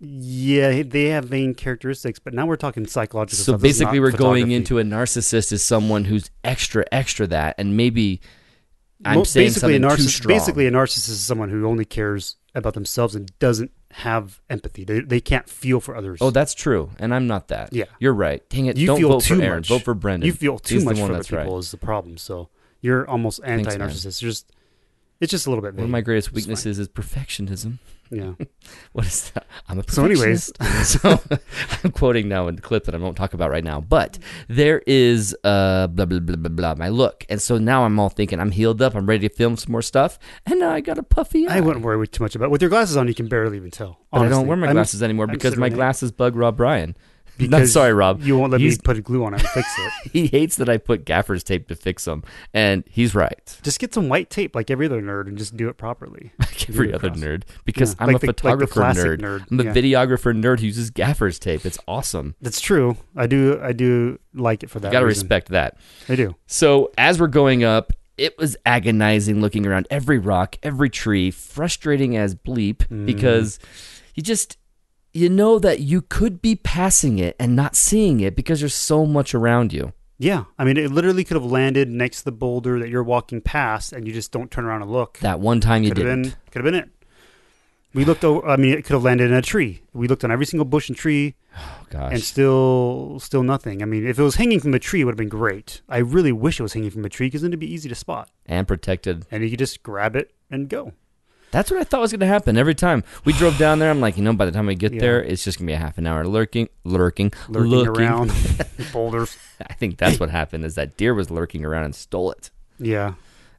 Yeah, 0.04 0.82
they 0.82 1.04
have 1.10 1.26
vain 1.26 1.54
characteristics, 1.54 2.18
but 2.18 2.34
now 2.34 2.44
we're 2.44 2.56
talking 2.56 2.86
psychological 2.88 3.36
So 3.44 3.52
stuff. 3.52 3.60
Basically, 3.62 3.98
not 4.00 4.02
we're 4.02 4.10
going 4.10 4.46
photography. 4.46 4.54
into 4.56 4.78
a 4.80 4.82
narcissist 4.82 5.52
as 5.52 5.62
someone 5.62 6.06
who's 6.06 6.28
extra, 6.42 6.84
extra 6.90 7.26
that, 7.28 7.54
and 7.56 7.76
maybe 7.76 8.20
I'm 9.04 9.18
Mo- 9.18 9.24
saying 9.24 9.46
basically 9.50 9.76
a 9.76 9.80
something 9.80 9.96
too 9.98 10.02
strong. 10.10 10.36
Basically, 10.36 10.66
a 10.66 10.72
narcissist 10.72 11.08
is 11.10 11.20
someone 11.20 11.50
who 11.50 11.66
only 11.68 11.84
cares 11.84 12.34
about 12.54 12.74
themselves 12.74 13.14
and 13.14 13.30
doesn't 13.38 13.70
have 13.92 14.40
empathy. 14.50 14.84
They, 14.84 15.00
they 15.00 15.20
can't 15.20 15.48
feel 15.48 15.80
for 15.80 15.94
others. 15.96 16.18
oh, 16.20 16.30
that's 16.30 16.54
true, 16.54 16.90
and 16.98 17.14
I'm 17.14 17.26
not 17.26 17.48
that. 17.48 17.72
Yeah. 17.72 17.84
you're 18.00 18.14
right. 18.14 18.46
Dang 18.48 18.66
it! 18.66 18.76
you 18.76 18.86
don't 18.86 18.98
feel 18.98 19.08
vote 19.10 19.22
too 19.22 19.36
for 19.36 19.42
Aaron. 19.42 19.58
much. 19.58 19.68
Vote 19.68 19.82
for 19.82 19.94
Brendan. 19.94 20.26
You 20.26 20.32
feel 20.32 20.58
too 20.58 20.76
He's 20.76 20.84
much 20.84 20.96
the 20.96 21.02
one 21.02 21.08
for 21.10 21.14
other 21.14 21.18
that's 21.22 21.28
people 21.30 21.54
right. 21.54 21.58
is 21.58 21.70
the 21.70 21.76
problem. 21.76 22.16
So 22.18 22.48
you're 22.80 23.08
almost 23.08 23.42
Thanks, 23.42 23.68
man. 23.68 23.80
anti-narcissist. 23.82 24.22
You're 24.22 24.30
just 24.30 24.50
it's 25.20 25.30
just 25.30 25.46
a 25.46 25.50
little 25.50 25.62
bit. 25.62 25.74
One 25.74 25.84
of 25.84 25.90
my 25.90 26.00
greatest 26.00 26.28
It's 26.28 26.32
fine. 26.34 26.40
weaknesses 26.50 26.78
is 26.78 26.88
perfectionism. 26.88 27.78
Yeah. 28.12 28.34
What 28.92 29.06
is 29.06 29.30
that? 29.30 29.46
I'm 29.68 29.78
a 29.78 29.90
So 29.90 30.04
anyways. 30.04 30.52
so 30.84 31.18
I'm 31.84 31.90
quoting 31.92 32.28
now 32.28 32.46
a 32.46 32.52
clip 32.52 32.84
that 32.84 32.94
I 32.94 32.98
won't 32.98 33.16
talk 33.16 33.32
about 33.32 33.50
right 33.50 33.64
now. 33.64 33.80
But 33.80 34.18
there 34.48 34.82
is 34.86 35.34
uh 35.44 35.86
blah 35.86 36.04
blah 36.04 36.20
blah 36.20 36.36
blah 36.36 36.50
blah 36.50 36.74
my 36.74 36.90
look, 36.90 37.24
and 37.30 37.40
so 37.40 37.56
now 37.58 37.84
I'm 37.84 37.98
all 37.98 38.10
thinking 38.10 38.38
I'm 38.38 38.50
healed 38.50 38.82
up. 38.82 38.94
I'm 38.94 39.06
ready 39.06 39.28
to 39.28 39.34
film 39.34 39.56
some 39.56 39.72
more 39.72 39.82
stuff, 39.82 40.18
and 40.46 40.60
now 40.60 40.70
I 40.70 40.80
got 40.80 40.98
a 40.98 41.02
puffy 41.02 41.48
eye. 41.48 41.56
I 41.56 41.60
wouldn't 41.60 41.84
worry 41.84 42.06
too 42.06 42.22
much 42.22 42.34
about. 42.36 42.46
It. 42.46 42.50
With 42.50 42.60
your 42.62 42.68
glasses 42.70 42.96
on, 42.96 43.08
you 43.08 43.14
can 43.14 43.28
barely 43.28 43.56
even 43.56 43.70
tell. 43.70 43.98
But 44.12 44.22
I 44.22 44.28
don't 44.28 44.46
wear 44.46 44.58
my 44.58 44.66
I'm- 44.68 44.76
glasses 44.76 45.02
anymore 45.02 45.24
I'm 45.24 45.32
because 45.32 45.56
my 45.56 45.70
glasses 45.70 46.12
bug 46.12 46.36
Rob 46.36 46.56
Bryan. 46.58 46.94
Not 47.38 47.66
sorry, 47.66 47.92
Rob. 47.92 48.22
You 48.22 48.36
won't 48.38 48.52
let 48.52 48.60
He's- 48.60 48.74
me 48.76 48.80
put 48.84 49.02
glue 49.02 49.24
on 49.24 49.34
it 49.34 49.40
and 49.40 49.48
fix 49.48 49.68
it. 49.78 49.92
He 50.12 50.26
hates 50.26 50.56
that 50.56 50.68
I 50.68 50.76
put 50.76 51.04
gaffer's 51.04 51.42
tape 51.42 51.68
to 51.68 51.74
fix 51.74 52.04
them, 52.04 52.22
and 52.52 52.84
he's 52.88 53.14
right. 53.14 53.58
Just 53.62 53.78
get 53.80 53.94
some 53.94 54.08
white 54.08 54.30
tape 54.30 54.54
like 54.54 54.70
every 54.70 54.86
other 54.86 55.00
nerd 55.02 55.26
and 55.26 55.36
just 55.38 55.56
do 55.56 55.68
it 55.68 55.76
properly. 55.76 56.32
Like 56.40 56.68
every 56.68 56.92
other 56.92 57.10
nerd, 57.10 57.42
because 57.64 57.90
Yeah, 57.94 57.96
I'm 58.00 58.06
like 58.08 58.16
a 58.16 58.20
the- 58.20 58.26
photographer 58.28 58.72
classic 58.74 59.04
nerd. 59.04 59.40
nerd. 59.40 59.46
I'm 59.50 59.60
a 59.60 59.64
Yeah. 59.64 59.72
videographer 59.72 60.38
nerd 60.38 60.60
who 60.60 60.66
uses 60.66 60.90
gaffer's 60.90 61.38
tape. 61.38 61.64
It's 61.66 61.78
awesome. 61.88 62.34
That's 62.40 62.60
true. 62.60 62.96
I 63.16 63.26
do. 63.26 63.58
I 63.62 63.72
do 63.72 64.18
like 64.34 64.62
it 64.62 64.70
for 64.70 64.78
that. 64.80 64.88
You 64.88 64.92
got 64.92 65.00
to 65.00 65.06
reason. 65.06 65.22
respect 65.24 65.48
that. 65.48 65.76
I 66.08 66.14
do. 66.16 66.36
So 66.46 66.92
as 66.98 67.18
we're 67.18 67.26
going 67.28 67.64
up, 67.64 67.92
it 68.18 68.36
was 68.38 68.56
agonizing 68.66 69.40
looking 69.40 69.66
around 69.66 69.88
every 69.90 70.18
rock, 70.18 70.56
every 70.62 70.90
tree, 70.90 71.30
frustrating 71.30 72.16
as 72.16 72.34
bleep 72.34 72.86
Mm. 72.88 73.06
because 73.06 73.58
you 74.14 74.22
just 74.22 74.58
you 75.12 75.28
know 75.28 75.58
that 75.58 75.80
you 75.80 76.00
could 76.02 76.40
be 76.40 76.54
passing 76.56 77.18
it 77.18 77.36
and 77.38 77.54
not 77.54 77.76
seeing 77.76 78.20
it 78.20 78.34
because 78.36 78.60
there's 78.60 78.74
so 78.74 79.04
much 79.06 79.34
around 79.34 79.72
you. 79.72 79.92
Yeah. 80.18 80.44
I 80.58 80.64
mean, 80.64 80.76
it 80.76 80.90
literally 80.90 81.24
could 81.24 81.34
have 81.34 81.44
landed 81.44 81.88
next 81.88 82.18
to 82.20 82.24
the 82.26 82.32
boulder 82.32 82.78
that 82.78 82.88
you're 82.88 83.02
walking 83.02 83.40
past, 83.40 83.92
and 83.92 84.06
you 84.06 84.14
just 84.14 84.30
don't 84.32 84.50
turn 84.50 84.64
around 84.64 84.82
and 84.82 84.90
look. 84.90 85.18
That 85.18 85.40
one 85.40 85.60
time 85.60 85.82
you 85.82 85.90
could 85.90 85.98
have 85.98 86.06
didn't. 86.06 86.22
been. 86.22 86.32
Could 86.50 86.64
have 86.64 86.72
been 86.72 86.74
it. 86.82 86.88
We 87.94 88.06
looked 88.06 88.24
over. 88.24 88.46
I 88.48 88.56
mean, 88.56 88.72
it 88.72 88.84
could 88.84 88.94
have 88.94 89.02
landed 89.02 89.30
in 89.30 89.36
a 89.36 89.42
tree. 89.42 89.82
We 89.92 90.08
looked 90.08 90.24
on 90.24 90.30
every 90.30 90.46
single 90.46 90.64
bush 90.64 90.88
and 90.88 90.96
tree, 90.96 91.34
Oh 91.56 91.86
gosh. 91.90 92.12
and 92.12 92.22
still, 92.22 93.18
still 93.20 93.42
nothing. 93.42 93.82
I 93.82 93.84
mean, 93.84 94.06
if 94.06 94.18
it 94.18 94.22
was 94.22 94.36
hanging 94.36 94.60
from 94.60 94.72
a 94.72 94.78
tree, 94.78 95.02
it 95.02 95.04
would 95.04 95.12
have 95.12 95.18
been 95.18 95.28
great. 95.28 95.82
I 95.90 95.98
really 95.98 96.32
wish 96.32 96.58
it 96.58 96.62
was 96.62 96.72
hanging 96.72 96.90
from 96.90 97.04
a 97.04 97.10
tree 97.10 97.26
because 97.26 97.42
then 97.42 97.50
it'd 97.50 97.60
be 97.60 97.70
easy 97.70 97.88
to 97.90 97.94
spot, 97.94 98.30
and 98.46 98.66
protected. 98.66 99.26
and 99.30 99.42
you 99.44 99.50
could 99.50 99.58
just 99.58 99.82
grab 99.82 100.16
it 100.16 100.32
and 100.50 100.68
go. 100.70 100.92
That's 101.52 101.70
what 101.70 101.78
I 101.80 101.84
thought 101.84 102.00
was 102.00 102.10
going 102.10 102.20
to 102.20 102.26
happen 102.26 102.56
every 102.56 102.74
time 102.74 103.04
we 103.24 103.32
drove 103.34 103.56
down 103.58 103.78
there. 103.78 103.90
I'm 103.90 104.00
like, 104.00 104.16
you 104.16 104.24
know, 104.24 104.32
by 104.32 104.44
the 104.46 104.50
time 104.52 104.66
we 104.66 104.74
get 104.74 104.92
Yeah. 104.92 105.00
there, 105.00 105.22
it's 105.22 105.44
just 105.44 105.58
going 105.58 105.66
to 105.68 105.70
be 105.70 105.74
a 105.74 105.78
half 105.78 105.98
an 105.98 106.06
hour 106.06 106.26
lurking, 106.26 106.68
lurking, 106.82 107.30
Lurking 107.48 107.70
looking. 107.70 108.02
around 108.02 108.32
boulders. 108.92 109.36
I 109.64 109.74
think 109.74 109.98
that's 109.98 110.18
what 110.18 110.30
happened. 110.30 110.64
Is 110.64 110.74
that 110.74 110.96
deer 110.96 111.14
was 111.14 111.30
lurking 111.30 111.64
around 111.64 111.84
and 111.84 111.94
stole 111.94 112.32
it. 112.32 112.50
Yeah. 112.78 113.14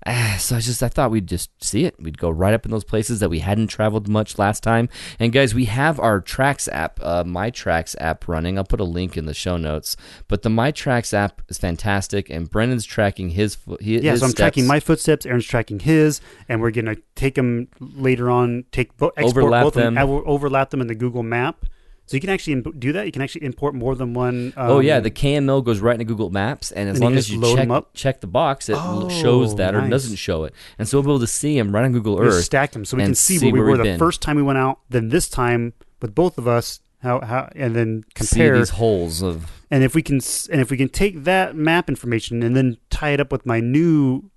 So 0.40 0.58
I 0.58 0.60
just 0.60 0.82
I 0.84 0.90
thought 0.90 1.12
we'd 1.12 1.28
just 1.28 1.52
see 1.64 1.86
it. 1.86 1.96
We'd 2.00 2.18
go 2.18 2.30
right 2.30 2.54
up 2.54 2.66
in 2.66 2.72
those 2.72 2.84
places 2.84 3.20
that 3.22 3.30
we 3.30 3.40
hadn't 3.40 3.68
traveled 3.68 4.10
much 4.10 4.38
last 4.38 4.62
time. 4.64 4.90
And 5.20 5.32
guys, 5.32 5.54
we 5.54 5.66
have 5.66 6.00
our 6.00 6.20
Tracks 6.20 6.68
app, 6.70 7.00
uh, 7.02 7.24
My 7.24 7.50
Tracks 7.50 7.96
app 8.00 8.28
running. 8.28 8.58
I'll 8.58 8.66
put 8.66 8.80
a 8.82 8.84
link 8.86 9.16
in 9.16 9.26
the 9.26 9.34
show 9.34 9.56
notes. 9.58 9.96
But 10.28 10.42
the 10.42 10.50
My 10.50 10.72
Tracks 10.72 11.14
app 11.14 11.42
is 11.48 11.58
fantastic, 11.60 12.30
and 12.30 12.50
Brendan's 12.50 12.84
tracking 12.86 13.30
his. 13.30 13.56
fo- 13.56 13.78
His, 13.80 14.04
Yeah, 14.04 14.12
his 14.12 14.20
so 14.22 14.26
I'm 14.26 14.34
tracking 14.34 14.68
my 14.68 14.80
footsteps. 14.82 15.26
Aaron's 15.26 15.46
tracking 15.46 15.80
his, 15.80 16.20
and 16.50 16.60
we're 16.60 16.72
gonna 16.72 16.98
take 17.16 17.36
them 17.36 17.68
later 17.80 18.30
on. 18.30 18.66
Take 18.72 18.98
bo- 18.98 19.14
export 19.16 19.44
Overlap 19.44 19.64
both 19.64 19.78
of 19.78 19.84
them. 19.94 19.98
overlap 19.98 20.72
them 20.72 20.82
in 20.82 20.88
the 20.88 20.96
Google 20.96 21.24
Map. 21.24 21.66
So 22.06 22.18
you 22.18 22.22
can 22.22 22.30
actually 22.30 22.54
imp- 22.54 22.80
do 22.80 22.92
that. 22.92 23.06
You 23.06 23.12
can 23.14 23.22
actually 23.22 23.46
import 23.46 23.74
more 23.76 23.96
than 23.96 24.14
one. 24.14 24.54
Um, 24.58 24.70
oh 24.72 24.80
yeah, 24.80 25.00
the 25.00 25.10
KML 25.10 25.64
goes 25.64 25.80
right 25.80 25.94
into 25.94 26.04
Google 26.06 26.30
Maps, 26.30 26.72
and 26.72 26.90
as 26.90 26.96
And 26.98 27.04
you 27.04 27.10
long 27.10 27.18
as 27.18 27.30
you 27.30 27.56
check 27.56 27.86
check 27.94 28.22
the 28.22 28.28
box, 28.28 28.68
it 28.70 28.76
Oh, 28.78 29.08
shows 29.10 29.56
that 29.56 29.74
or 29.74 29.88
doesn't 29.88 30.18
show 30.18 30.44
it, 30.44 30.54
and 30.78 30.88
so 30.88 30.98
we'll 30.98 31.04
be 31.04 31.10
able 31.12 31.20
to 31.22 31.28
see 31.28 31.58
them 31.58 31.74
right 31.74 31.86
on 31.86 31.94
Google 31.94 32.18
we 32.18 32.28
Earth. 32.28 32.44
stack 32.44 32.72
them 32.72 32.84
so 32.84 32.98
we 32.98 33.04
can 33.04 33.16
see, 33.16 33.38
see 33.38 33.46
where 33.46 33.54
we 33.54 33.60
where 33.70 33.78
were 33.78 33.84
the 33.84 33.98
first 33.98 34.22
time 34.22 34.36
we 34.36 34.44
went 34.44 34.58
out. 34.60 34.80
Then 34.90 35.10
this 35.10 35.30
time 35.30 35.74
with 36.02 36.14
both 36.14 36.38
of 36.38 36.46
us, 36.48 36.82
how 37.02 37.22
how 37.22 37.50
and 37.56 37.74
then 37.76 38.04
see 38.18 38.36
compare. 38.36 38.58
these 38.58 38.72
holes 38.72 39.22
of 39.22 39.50
and 39.72 39.84
if 39.84 39.96
we 39.96 40.02
can 40.02 40.20
and 40.52 40.60
if 40.62 40.70
we 40.70 40.76
can 40.78 40.90
take 40.90 41.24
that 41.24 41.56
map 41.56 41.90
information 41.90 42.44
and 42.44 42.56
then 42.56 42.78
tie 42.90 43.12
it 43.12 43.20
up 43.22 43.32
with 43.32 43.46
my 43.46 43.60
new. 43.62 44.30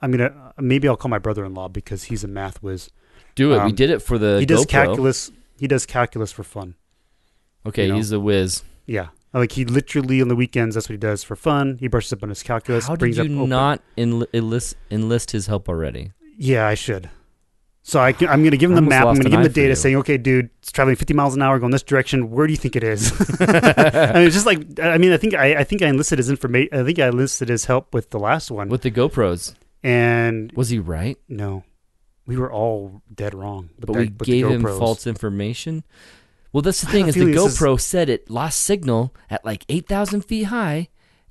I'm 0.00 0.10
gonna 0.12 0.52
maybe 0.58 0.88
I'll 0.88 0.96
call 0.96 1.08
my 1.10 1.18
brother-in-law 1.18 1.68
because 1.68 2.04
he's 2.04 2.24
a 2.24 2.28
math 2.28 2.62
whiz. 2.62 2.90
do 3.34 3.52
it. 3.52 3.56
we 3.56 3.60
Um, 3.70 3.74
did 3.74 3.90
it 3.90 4.00
for 4.00 4.18
the 4.18 4.38
he 4.40 4.46
does 4.46 4.64
GoPro. 4.64 4.68
calculus. 4.68 5.30
He 5.58 5.66
does 5.66 5.86
calculus 5.86 6.32
for 6.32 6.42
fun. 6.42 6.74
Okay, 7.66 7.84
you 7.84 7.92
know. 7.92 7.96
he's 7.96 8.12
a 8.12 8.20
whiz. 8.20 8.62
Yeah. 8.86 9.08
Like 9.32 9.52
he 9.52 9.64
literally 9.64 10.22
on 10.22 10.28
the 10.28 10.36
weekends, 10.36 10.74
that's 10.74 10.88
what 10.88 10.94
he 10.94 10.98
does 10.98 11.22
for 11.22 11.36
fun. 11.36 11.76
He 11.78 11.88
brushes 11.88 12.12
up 12.12 12.22
on 12.22 12.30
his 12.30 12.42
calculus. 12.42 12.86
How 12.86 12.94
did 12.94 13.00
brings 13.00 13.18
you 13.18 13.42
up 13.42 13.48
not 13.48 13.82
enli- 13.98 14.26
enlist 14.32 14.76
enlist 14.90 15.32
his 15.32 15.46
help 15.46 15.68
already? 15.68 16.12
Yeah, 16.38 16.66
I 16.66 16.74
should. 16.74 17.10
So 17.86 18.00
I, 18.00 18.08
am 18.08 18.40
going 18.40 18.50
to 18.50 18.56
give 18.56 18.68
him 18.70 18.74
the 18.74 18.82
map. 18.82 19.06
I'm 19.06 19.14
going 19.14 19.24
to 19.26 19.30
give 19.30 19.38
him 19.38 19.44
the 19.44 19.48
data 19.48 19.76
saying, 19.76 19.94
okay, 19.98 20.18
dude, 20.18 20.50
it's 20.58 20.72
traveling 20.72 20.96
50 20.96 21.14
miles 21.14 21.36
an 21.36 21.42
hour 21.42 21.56
going 21.60 21.70
this 21.70 21.84
direction. 21.84 22.32
Where 22.32 22.48
do 22.48 22.52
you 22.52 22.56
think 22.56 22.74
it 22.74 22.82
is? 22.82 23.12
I 23.40 24.12
mean, 24.14 24.26
it's 24.26 24.34
just 24.34 24.44
like, 24.44 24.80
I 24.80 24.98
mean, 24.98 25.12
I 25.12 25.16
think 25.18 25.34
I, 25.34 25.54
I 25.54 25.64
think 25.64 25.82
I 25.82 25.86
enlisted 25.86 26.18
his 26.18 26.28
information. 26.28 26.76
I 26.76 26.82
think 26.82 26.98
I 26.98 27.06
enlisted 27.06 27.48
his 27.48 27.66
help 27.66 27.94
with 27.94 28.10
the 28.10 28.18
last 28.18 28.50
one. 28.50 28.70
With 28.70 28.82
the 28.82 28.90
GoPros, 28.90 29.54
and 29.84 30.50
was 30.56 30.70
he 30.70 30.80
right? 30.80 31.16
no, 31.28 31.62
we 32.26 32.36
were 32.36 32.50
all 32.50 33.02
dead 33.14 33.34
wrong. 33.34 33.70
But 33.78 33.92
that- 33.92 33.98
we 33.98 34.08
gave 34.08 34.48
him 34.48 34.62
false 34.62 35.06
information. 35.06 35.84
Well, 36.52 36.62
that's 36.62 36.80
the 36.80 36.86
thing 36.86 37.06
is 37.08 37.14
the 37.14 37.24
this 37.26 37.44
is- 37.44 37.58
GoPro 37.58 37.80
said 37.80 38.08
it 38.08 38.30
lost 38.30 38.62
signal 38.62 39.14
at 39.30 39.44
like 39.44 39.64
eight 39.68 39.86
thousand 39.88 40.22
feet 40.22 40.44
high, 40.44 40.88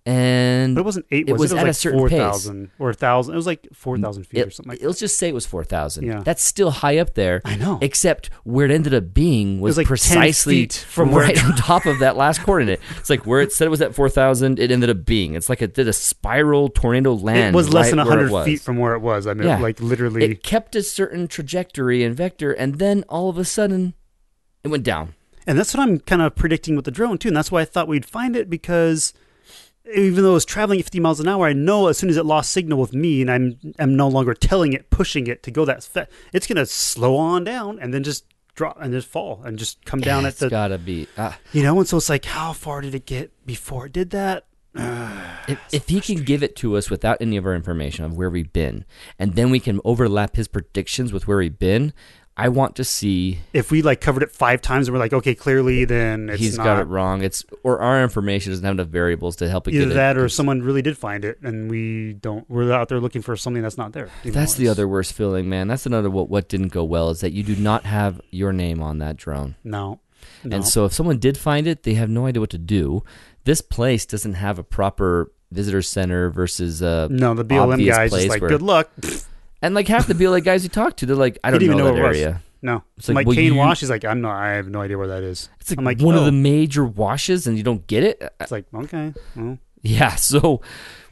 and 0.07 0.75
But 0.75 0.81
it 0.81 0.85
wasn't 0.85 1.05
eight. 1.11 1.27
It 1.27 1.33
Was 1.33 1.51
it? 1.51 1.55
It 1.55 1.57
was 1.57 1.59
at 1.61 1.63
a 1.63 1.67
like 1.69 1.75
certain 1.75 1.99
four 1.99 2.09
pace. 2.09 2.19
thousand 2.19 2.69
or 2.77 2.89
a 2.91 2.93
thousand. 2.93 3.33
It 3.33 3.37
was 3.37 3.47
like 3.47 3.67
four 3.73 3.97
thousand 3.97 4.25
feet 4.25 4.39
it, 4.41 4.47
or 4.47 4.51
something. 4.51 4.69
Like 4.73 4.83
let's 4.83 4.99
just 4.99 5.17
say 5.17 5.29
it 5.29 5.33
was 5.33 5.47
four 5.47 5.63
thousand. 5.63 6.05
Yeah. 6.05 6.21
that's 6.23 6.43
still 6.43 6.69
high 6.69 6.99
up 6.99 7.15
there. 7.15 7.41
I 7.43 7.55
know. 7.55 7.79
Except 7.81 8.29
where 8.43 8.67
it 8.67 8.71
ended 8.71 8.93
up 8.93 9.15
being 9.15 9.59
was, 9.59 9.71
was 9.71 9.77
like 9.79 9.87
precisely 9.87 10.67
from 10.67 11.09
right 11.11 11.43
on 11.43 11.55
top 11.57 11.87
of 11.87 11.99
that 11.99 12.15
last 12.17 12.41
coordinate. 12.43 12.79
It's 12.99 13.09
like 13.09 13.25
where 13.25 13.41
it 13.41 13.51
said 13.51 13.65
it 13.65 13.71
was 13.71 13.81
at 13.81 13.95
four 13.95 14.09
thousand, 14.09 14.59
it 14.59 14.69
ended 14.69 14.91
up 14.91 15.05
being. 15.05 15.33
It's 15.33 15.49
like 15.49 15.63
it 15.63 15.73
did 15.73 15.87
a 15.87 15.93
spiral 15.93 16.69
tornado 16.69 17.13
land. 17.15 17.55
it 17.55 17.57
was 17.57 17.73
less 17.73 17.85
right 17.91 17.95
than 17.95 18.05
hundred 18.05 18.43
feet 18.45 18.61
from 18.61 18.77
where 18.77 18.93
it 18.93 18.99
was. 18.99 19.25
I 19.25 19.33
mean, 19.33 19.47
Yeah. 19.47 19.57
like 19.57 19.79
literally. 19.79 20.23
It 20.23 20.43
kept 20.43 20.75
a 20.75 20.83
certain 20.83 21.27
trajectory 21.27 22.03
and 22.03 22.15
vector, 22.15 22.51
and 22.51 22.75
then 22.75 23.03
all 23.09 23.29
of 23.29 23.39
a 23.39 23.45
sudden, 23.45 23.95
it 24.65 24.69
went 24.69 24.83
down. 24.83 25.15
And 25.47 25.59
that's 25.59 25.73
what 25.73 25.81
I'm 25.87 25.99
kind 25.99 26.21
of 26.21 26.35
predicting 26.35 26.75
with 26.75 26.85
the 26.85 26.91
drone 26.91 27.17
too. 27.17 27.27
And 27.29 27.37
that's 27.37 27.51
why 27.51 27.61
I 27.61 27.65
thought 27.65 27.87
we'd 27.87 28.05
find 28.05 28.35
it 28.35 28.49
because 28.49 29.13
even 29.95 30.23
though 30.23 30.31
it 30.31 30.33
was 30.33 30.45
traveling 30.45 30.79
at 30.79 30.85
50 30.85 30.99
miles 30.99 31.19
an 31.19 31.27
hour, 31.27 31.45
I 31.45 31.53
know 31.53 31.87
as 31.87 31.97
soon 31.99 32.09
as 32.09 32.17
it 32.17 32.25
lost 32.25 32.51
signal 32.51 32.79
with 32.79 32.93
me 32.93 33.21
and 33.21 33.29
I'm 33.29 33.59
I'm 33.77 33.95
no 33.95 34.07
longer 34.07 34.33
telling 34.33 34.73
it, 34.73 34.89
pushing 34.89 35.27
it 35.27 35.43
to 35.43 35.51
go 35.51 35.63
that 35.65 35.83
fast, 35.83 36.09
it's 36.33 36.47
gonna 36.47 36.65
slow 36.65 37.15
on 37.15 37.43
down 37.43 37.77
and 37.79 37.93
then 37.93 38.03
just 38.03 38.25
drop 38.55 38.77
and 38.81 38.91
just 38.93 39.07
fall 39.07 39.41
and 39.43 39.59
just 39.59 39.85
come 39.85 39.99
down 40.01 40.25
at 40.25 40.29
It's 40.29 40.39
the 40.39 40.49
gotta 40.49 40.77
be. 40.79 41.07
ah. 41.17 41.37
you 41.53 41.61
know. 41.61 41.77
And 41.77 41.87
so 41.87 41.97
it's 41.97 42.09
like, 42.09 42.25
how 42.25 42.53
far 42.53 42.81
did 42.81 42.95
it 42.95 43.05
get 43.05 43.31
before 43.45 43.85
it 43.85 43.91
did 43.93 44.09
that? 44.11 44.45
if, 45.47 45.59
if 45.71 45.89
he 45.89 46.01
can 46.01 46.23
give 46.23 46.41
it 46.41 46.55
to 46.57 46.75
us 46.75 46.89
without 46.89 47.17
any 47.21 47.37
of 47.37 47.45
our 47.45 47.53
information 47.55 48.03
of 48.05 48.17
where 48.17 48.29
we've 48.29 48.51
been, 48.51 48.83
and 49.19 49.35
then 49.35 49.49
we 49.49 49.59
can 49.59 49.79
overlap 49.85 50.35
his 50.35 50.47
predictions 50.47 51.13
with 51.13 51.27
where 51.27 51.37
we've 51.37 51.59
been, 51.59 51.93
I 52.37 52.49
want 52.49 52.75
to 52.75 52.83
see 52.83 53.39
If 53.53 53.71
we 53.71 53.81
like 53.81 54.01
covered 54.01 54.21
it 54.21 54.29
five 54.31 54.61
times 54.61 54.87
and 54.87 54.93
we're 54.93 54.99
like, 54.99 55.13
okay, 55.13 55.35
clearly 55.35 55.85
then 55.85 56.29
it's 56.29 56.41
he's 56.41 56.57
not 56.57 56.65
got 56.65 56.79
it 56.79 56.85
wrong. 56.85 57.21
It's 57.23 57.45
or 57.63 57.79
our 57.79 58.03
information 58.03 58.51
doesn't 58.51 58.65
have 58.65 58.73
enough 58.73 58.89
variables 58.89 59.37
to 59.37 59.49
help 59.49 59.67
it 59.67 59.71
get 59.71 59.81
it. 59.81 59.85
either 59.85 59.93
that 59.93 60.17
it. 60.17 60.21
or 60.21 60.27
someone 60.27 60.61
really 60.61 60.81
did 60.81 60.97
find 60.97 61.23
it 61.23 61.39
and 61.41 61.71
we 61.71 62.13
don't. 62.13 62.49
We're 62.49 62.73
out 62.73 62.89
there 62.89 62.99
looking 62.99 63.21
for 63.21 63.37
something 63.37 63.63
that's 63.63 63.77
not 63.77 63.93
there. 63.93 64.09
That's 64.25 64.55
the 64.55 64.67
other 64.67 64.85
worst 64.85 65.13
feeling, 65.13 65.47
man. 65.47 65.69
That's 65.69 65.85
another 65.85 66.09
what 66.09 66.29
what 66.29 66.49
didn't 66.49 66.69
go 66.69 66.83
well 66.83 67.09
is 67.09 67.21
that 67.21 67.31
you 67.31 67.41
do 67.41 67.55
not 67.55 67.85
have 67.85 68.19
your 68.31 68.51
name 68.51 68.81
on 68.81 68.97
that 68.97 69.15
drone. 69.15 69.55
No. 69.63 70.01
no. 70.43 70.57
And 70.57 70.67
so 70.67 70.83
if 70.83 70.91
someone 70.93 71.19
did 71.19 71.37
find 71.37 71.67
it, 71.67 71.83
they 71.83 71.93
have 71.93 72.09
no 72.09 72.25
idea 72.25 72.41
what 72.41 72.49
to 72.49 72.57
do. 72.57 73.03
This 73.45 73.61
place 73.61 74.05
doesn't 74.05 74.33
have 74.33 74.59
a 74.59 74.63
proper 74.63 75.31
visitor 75.51 75.81
center 75.81 76.29
versus 76.29 76.83
uh 76.83 77.07
No, 77.09 77.33
the 77.33 77.45
BLM 77.45 77.85
guys 77.87 78.09
place 78.09 78.25
just 78.25 78.41
like, 78.41 78.49
good 78.49 78.61
luck. 78.61 78.91
and 79.65 79.75
like 79.75 79.87
half 79.87 80.07
the 80.07 80.13
BLM 80.13 80.43
guys 80.49 80.63
you 80.63 80.69
talk 80.69 80.95
to, 80.97 81.05
they're 81.05 81.15
like, 81.15 81.37
I 81.43 81.51
don't 81.51 81.59
know 81.59 81.65
even 81.65 81.77
that 81.77 81.83
know 81.83 81.93
where 81.93 82.05
it 82.05 82.07
was. 82.07 82.17
area. 82.17 82.41
No, 82.61 82.83
It's 82.97 83.07
like, 83.09 83.15
like, 83.17 83.27
well, 83.27 83.35
Cane 83.35 83.53
you- 83.53 83.59
Wash. 83.59 83.81
He's 83.81 83.89
like, 83.91 84.05
I'm 84.05 84.21
not. 84.21 84.35
I 84.41 84.53
have 84.53 84.67
no 84.69 84.81
idea 84.81 84.97
where 84.97 85.07
that 85.09 85.21
is. 85.23 85.49
It's 85.59 85.69
like, 85.69 85.77
I'm 85.77 85.85
like, 85.85 85.99
one 86.01 86.15
of 86.15 86.21
oh. 86.21 86.25
the 86.25 86.31
major 86.31 86.83
washes 86.83 87.45
and 87.45 87.57
you 87.57 87.63
don't 87.63 87.85
get 87.85 88.03
it. 88.03 88.21
It's 88.39 88.51
like 88.51 88.65
okay, 88.73 89.13
well, 89.35 89.59
Yeah, 89.83 90.15
so 90.15 90.61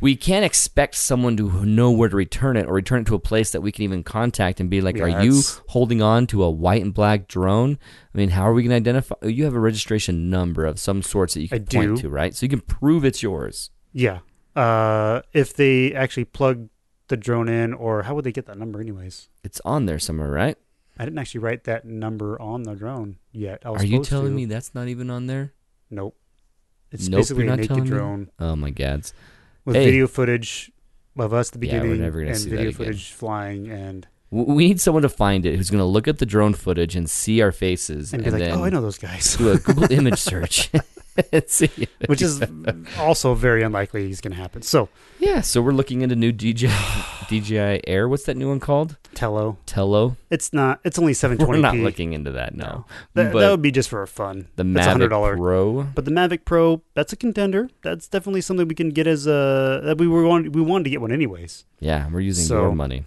we 0.02 0.16
can't 0.16 0.44
expect 0.44 0.96
someone 0.96 1.38
to 1.38 1.64
know 1.64 1.92
where 1.92 2.10
to 2.10 2.16
return 2.16 2.58
it 2.58 2.66
or 2.66 2.74
return 2.74 3.02
it 3.02 3.08
to 3.08 3.14
a 3.16 3.20
place 3.20 3.52
that 3.52 3.62
we 3.62 3.72
can 3.72 3.84
even 3.84 4.02
contact 4.04 4.60
and 4.60 4.68
be 4.68 4.82
like, 4.82 4.96
Yeah, 4.98 5.04
"Are 5.04 5.10
you 5.24 5.34
that's- 5.34 5.62
holding 5.68 6.02
on 6.02 6.26
to 6.28 6.42
a 6.42 6.50
white 6.50 6.82
and 6.82 6.92
black 6.92 7.28
drone?" 7.28 7.78
I 8.16 8.18
mean, 8.18 8.30
how 8.30 8.50
are 8.50 8.54
we 8.54 8.64
going 8.64 8.72
to 8.72 8.76
identify? 8.78 9.14
You 9.22 9.44
have 9.44 9.54
a 9.54 9.60
registration 9.60 10.32
number 10.32 10.66
of 10.66 10.80
some 10.80 11.04
sorts 11.04 11.36
that 11.36 11.42
you 11.42 11.50
I 11.52 11.58
can 11.60 11.66
point 11.68 11.96
do. 11.98 12.02
to, 12.04 12.10
right? 12.10 12.34
So 12.34 12.46
you 12.48 12.50
can 12.50 12.62
prove 12.62 13.06
it's 13.06 13.22
yours. 13.22 13.70
yeah. 13.92 14.20
Uh, 14.56 15.22
if 15.34 15.56
they 15.56 15.94
actually 15.96 16.26
plug 16.26 16.70
the 17.08 17.18
drone 17.18 17.50
in, 17.50 17.74
or 17.74 18.04
how 18.04 18.16
would 18.16 18.24
they 18.26 18.32
get 18.32 18.46
that 18.48 18.58
number, 18.58 18.80
anyways? 18.82 19.30
It's 19.44 19.62
on 19.66 19.86
there 19.86 20.00
somewhere, 20.00 20.30
right? 20.30 20.58
I 20.98 21.06
didn't 21.06 21.20
actually 21.20 21.40
write 21.42 21.64
that 21.66 21.86
number 21.86 22.40
on 22.42 22.64
the 22.64 22.76
drone 22.76 23.18
yet. 23.32 23.62
I 23.66 23.72
was 23.72 23.82
Are 23.82 23.86
you 23.86 24.04
telling 24.04 24.28
to. 24.32 24.36
me 24.36 24.46
that's 24.46 24.76
not 24.76 24.88
even 24.88 25.10
on 25.10 25.26
there? 25.28 25.54
Nope. 25.90 26.16
It's 26.92 27.08
Nope, 27.10 27.20
basically 27.20 27.46
you're 27.46 27.54
a 27.54 27.58
not 27.58 27.62
naked 27.62 27.68
telling 27.70 27.84
me? 27.86 27.90
drone 27.90 28.30
Oh 28.40 28.56
my 28.56 28.70
gads. 28.70 29.14
with 29.66 29.76
Hey. 29.76 29.86
video 29.86 30.06
footage 30.08 30.72
of 31.18 31.34
us 31.34 31.52
at 31.54 31.60
the 31.60 31.68
Yeah, 31.68 31.78
we're 31.78 31.82
beginning 31.82 32.02
never 32.02 32.22
and 32.22 32.38
see 32.38 32.50
that 32.52 32.56
video 32.58 32.72
footage 32.72 33.12
flying 33.12 33.70
and 33.70 34.08
We 34.30 34.68
need 34.68 34.80
someone 34.80 35.02
to 35.04 35.10
find 35.10 35.46
it 35.48 35.56
who's 35.58 35.70
going 35.72 35.80
to 35.80 35.86
look 35.86 36.08
at 36.08 36.20
the 36.20 36.26
drone 36.28 36.54
footage 36.54 36.96
and 36.96 37.10
see 37.10 37.42
our 37.42 37.52
faces 37.52 38.14
and 38.14 38.22
and, 38.24 38.26
be 38.34 38.40
like, 38.40 38.50
then 38.50 38.60
oh, 38.60 38.64
I 38.64 38.70
know 38.70 38.82
those 38.82 38.98
guys. 39.00 39.36
do 39.38 39.52
a 39.52 39.58
Google 39.58 39.92
image 39.92 40.20
search 40.20 40.70
and 40.74 40.84
see. 40.84 40.88
if 40.88 40.93
Which 42.08 42.22
is 42.22 42.42
also 43.00 43.34
very 43.36 43.64
unlikely 43.64 44.10
is 44.10 44.22
going 44.22 44.34
to 44.34 44.38
happen. 44.42 44.62
So 44.62 44.90
Yeah, 45.20 45.42
so 45.42 45.62
we're 45.62 45.72
looking 45.74 46.02
into 46.02 46.16
new 46.16 46.32
DJI 46.32 46.70
DJI 47.30 47.82
Air. 47.88 48.08
What's 48.10 48.24
that 48.24 48.36
new 48.38 48.50
one 48.50 48.60
called? 48.60 48.98
Tello, 49.14 49.58
Tello. 49.66 50.18
it's 50.32 50.54
not. 50.54 50.80
It's 50.84 50.98
only 50.98 51.14
720p. 51.14 51.48
We're 51.48 51.58
not 51.58 51.76
looking 51.76 52.14
into 52.14 52.32
that 52.32 52.56
No. 52.56 52.86
That, 53.14 53.32
that 53.34 53.52
would 53.52 53.62
be 53.62 53.72
just 53.72 53.90
for 53.90 54.06
fun. 54.08 54.48
the 54.56 54.64
That's 54.64 54.88
Mavic 54.88 55.10
$100. 55.10 55.38
Pro. 55.38 55.84
But 55.96 56.06
the 56.06 56.12
Mavic 56.12 56.46
Pro, 56.46 56.82
that's 56.96 57.14
a 57.14 57.16
contender. 57.16 57.70
That's 57.84 58.08
definitely 58.08 58.42
something 58.42 58.68
we 58.68 58.76
can 58.76 58.90
get 58.90 59.06
as 59.08 59.28
a 59.28 59.82
that 59.84 59.98
we 60.00 60.08
were 60.08 60.28
want, 60.28 60.54
we 60.56 60.62
wanted 60.62 60.86
to 60.86 60.90
get 60.90 61.02
one 61.02 61.12
anyways. 61.12 61.66
Yeah, 61.80 62.10
we're 62.12 62.22
using 62.22 62.46
So- 62.46 62.62
your 62.64 62.76
money. 62.76 63.06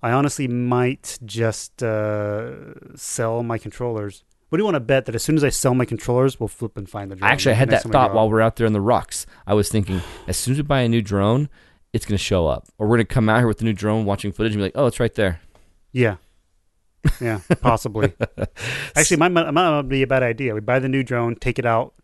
I 0.00 0.12
honestly 0.12 0.46
might 0.46 1.18
just 1.24 1.82
uh, 1.82 2.52
sell 2.94 3.42
my 3.42 3.58
controllers. 3.58 4.22
What 4.48 4.56
do 4.56 4.62
you 4.62 4.64
want 4.64 4.76
to 4.76 4.80
bet 4.80 5.06
that 5.06 5.14
as 5.14 5.22
soon 5.22 5.36
as 5.36 5.44
I 5.44 5.50
sell 5.50 5.74
my 5.74 5.84
controllers, 5.84 6.40
we'll 6.40 6.48
flip 6.48 6.76
and 6.76 6.88
find 6.88 7.10
the 7.10 7.16
drone? 7.16 7.30
Actually, 7.30 7.52
I 7.52 7.56
had 7.56 7.70
that 7.70 7.82
thought 7.82 8.14
while 8.14 8.30
we're 8.30 8.40
out 8.40 8.56
there 8.56 8.66
in 8.66 8.72
the 8.72 8.80
rocks. 8.80 9.26
I 9.46 9.54
was 9.54 9.68
thinking, 9.68 10.00
as 10.26 10.36
soon 10.36 10.52
as 10.52 10.58
we 10.58 10.62
buy 10.62 10.80
a 10.80 10.88
new 10.88 11.02
drone, 11.02 11.48
it's 11.92 12.06
going 12.06 12.16
to 12.16 12.22
show 12.22 12.46
up, 12.46 12.66
or 12.78 12.86
we're 12.86 12.96
going 12.96 13.06
to 13.06 13.14
come 13.14 13.28
out 13.28 13.38
here 13.38 13.46
with 13.46 13.58
the 13.58 13.64
new 13.64 13.72
drone, 13.72 14.04
watching 14.04 14.32
footage, 14.32 14.52
and 14.52 14.60
be 14.60 14.64
like, 14.64 14.72
"Oh, 14.74 14.86
it's 14.86 15.00
right 15.00 15.14
there." 15.14 15.40
Yeah, 15.92 16.16
yeah, 17.20 17.40
possibly. 17.60 18.12
Actually, 18.96 19.14
it 19.14 19.32
might, 19.32 19.50
might 19.52 19.82
be 19.82 20.02
a 20.02 20.06
bad 20.06 20.22
idea. 20.22 20.54
We 20.54 20.60
buy 20.60 20.78
the 20.78 20.88
new 20.88 21.02
drone, 21.02 21.36
take 21.36 21.58
it 21.58 21.66
out 21.66 21.94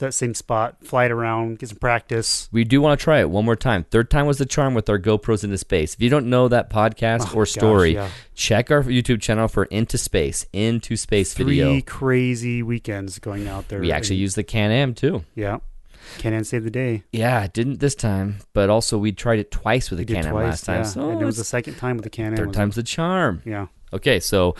that 0.00 0.12
same 0.14 0.34
spot, 0.34 0.76
fly 0.84 1.06
it 1.06 1.10
around, 1.10 1.58
get 1.58 1.68
some 1.70 1.78
practice. 1.78 2.48
We 2.52 2.64
do 2.64 2.80
want 2.80 2.98
to 2.98 3.02
try 3.04 3.20
it 3.20 3.30
one 3.30 3.44
more 3.44 3.56
time. 3.56 3.84
Third 3.90 4.10
time 4.10 4.26
was 4.26 4.38
the 4.38 4.46
charm 4.46 4.74
with 4.74 4.88
our 4.90 4.98
GoPros 4.98 5.44
into 5.44 5.56
space. 5.58 5.94
If 5.94 6.02
you 6.02 6.10
don't 6.10 6.26
know 6.28 6.48
that 6.48 6.68
podcast 6.70 7.28
Oh, 7.30 7.38
or 7.38 7.42
gosh, 7.42 7.50
story, 7.52 7.94
yeah. 7.94 8.08
check 8.34 8.70
our 8.70 8.82
YouTube 8.82 9.20
channel 9.20 9.48
for 9.48 9.64
Into 9.64 9.96
Space, 9.98 10.46
Into 10.52 10.96
Space 10.96 11.32
Three 11.34 11.60
video. 11.60 11.80
crazy 11.82 12.62
weekends 12.62 13.18
going 13.18 13.46
out 13.48 13.68
there. 13.68 13.80
We 13.80 13.92
actually 13.92 14.16
and- 14.16 14.22
use 14.22 14.34
the 14.34 14.42
Can 14.44 14.70
Am 14.70 14.94
too. 14.94 15.24
yeah. 15.34 15.58
Can 16.18 16.32
Am 16.32 16.42
saved 16.44 16.64
the 16.64 16.70
day. 16.70 17.04
Yeah, 17.12 17.44
it 17.44 17.52
didn't 17.52 17.78
this 17.78 17.94
time, 17.94 18.38
but 18.52 18.68
also 18.70 18.98
we 18.98 19.12
tried 19.12 19.38
it 19.38 19.50
twice 19.50 19.90
with 19.90 19.98
the 19.98 20.02
We 20.02 20.06
did 20.06 20.16
Can 20.16 20.26
Am 20.26 20.34
last 20.34 20.64
time. 20.64 20.78
yeah. 20.80 20.82
So 20.84 21.10
and 21.10 21.20
it 21.22 21.24
was 21.24 21.36
the 21.36 21.44
second 21.44 21.76
time 21.76 21.96
with 21.96 22.04
the 22.04 22.10
Can 22.10 22.32
Am. 22.32 22.36
third 22.36 22.52
time's 22.52 22.74
the 22.76 22.82
charm. 22.82 23.42
Yeah. 23.44 23.66
Okay, 23.92 24.18
so 24.18 24.54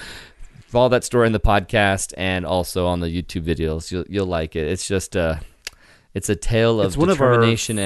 follow 0.71 0.89
that 0.91 1.05
story 1.05 1.27
in 1.27 1.33
the 1.33 1.41
podcast 1.41 2.15
and 2.17 2.47
also 2.47 2.87
on 2.87 3.01
the 3.01 3.09
YouTube 3.09 3.43
videos. 3.45 3.91
You'll 3.91 4.05
you'll 4.09 4.27
like 4.27 4.55
it. 4.57 4.69
It's 4.69 4.87
just 4.87 5.17
a 5.17 5.41
it's 6.15 6.29
a 6.29 6.37
tale 6.37 6.81
of 6.81 6.87
It's 6.87 6.97
of 7.11 7.21
our- 7.21 7.33
determination 7.33 7.79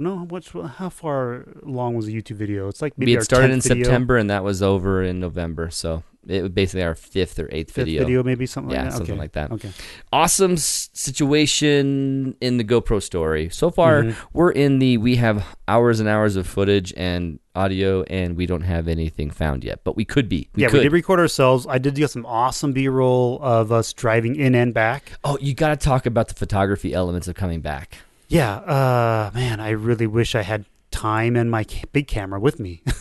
No, 0.00 0.18
what's 0.28 0.50
how 0.50 0.88
far 0.90 1.46
long 1.62 1.94
was 1.94 2.06
the 2.06 2.14
YouTube 2.14 2.36
video? 2.36 2.68
It's 2.68 2.80
like 2.82 2.96
maybe 2.96 3.12
we 3.12 3.14
had 3.14 3.24
started 3.24 3.50
in 3.50 3.60
video, 3.60 3.84
September 3.84 4.16
and 4.16 4.30
that 4.30 4.44
was 4.44 4.62
over 4.62 5.02
in 5.02 5.18
November. 5.20 5.70
So 5.70 6.02
it 6.26 6.42
was 6.42 6.50
basically 6.52 6.82
our 6.82 6.94
fifth 6.94 7.38
or 7.38 7.48
eighth 7.50 7.72
fifth 7.72 7.86
video. 7.86 8.02
video. 8.04 8.22
maybe 8.22 8.46
something 8.46 8.72
Yeah, 8.72 8.82
like 8.82 8.90
that. 8.90 8.96
something 8.96 9.12
okay. 9.14 9.18
like 9.20 9.32
that. 9.32 9.50
Okay. 9.52 9.70
Awesome 10.12 10.52
s- 10.52 10.90
situation 10.92 12.36
in 12.40 12.58
the 12.58 12.64
GoPro 12.64 13.02
story. 13.02 13.48
So 13.50 13.70
far, 13.70 14.02
Mhm. 14.04 14.16
we're 14.32 14.50
in 14.52 14.78
the 14.78 14.98
we 14.98 15.16
have 15.16 15.44
hours 15.66 16.00
and 16.00 16.08
hours 16.08 16.36
of 16.36 16.46
footage 16.46 16.92
and 16.96 17.38
audio, 17.54 18.02
and 18.04 18.36
we 18.36 18.46
don't 18.46 18.62
have 18.62 18.86
anything 18.88 19.30
found 19.30 19.64
yet. 19.64 19.80
But 19.84 19.96
we 19.96 20.04
could 20.04 20.28
be. 20.28 20.48
We 20.54 20.62
yeah, 20.62 20.68
could. 20.68 20.78
we 20.78 20.82
did 20.84 20.92
record 20.92 21.18
ourselves. 21.18 21.66
I 21.68 21.78
did 21.78 21.94
get 21.96 22.10
some 22.10 22.24
awesome 22.26 22.72
B-roll 22.72 23.40
of 23.42 23.72
us 23.72 23.92
driving 23.92 24.36
in 24.36 24.54
and 24.54 24.72
back. 24.72 25.12
oh, 25.24 25.38
you 25.40 25.54
got 25.54 25.70
to 25.70 25.76
talk 25.76 26.06
about 26.06 26.28
the 26.28 26.34
photography 26.34 26.92
elements 26.94 27.26
of 27.26 27.34
coming 27.34 27.60
back. 27.60 27.98
Yeah, 28.28 28.56
uh, 28.56 29.30
man, 29.34 29.60
I 29.60 29.70
really 29.70 30.06
wish 30.06 30.34
I 30.34 30.42
had 30.42 30.66
time 30.90 31.36
and 31.36 31.50
my 31.50 31.64
ca- 31.64 31.84
big 31.92 32.08
camera 32.08 32.38
with 32.40 32.60
me. 32.60 32.82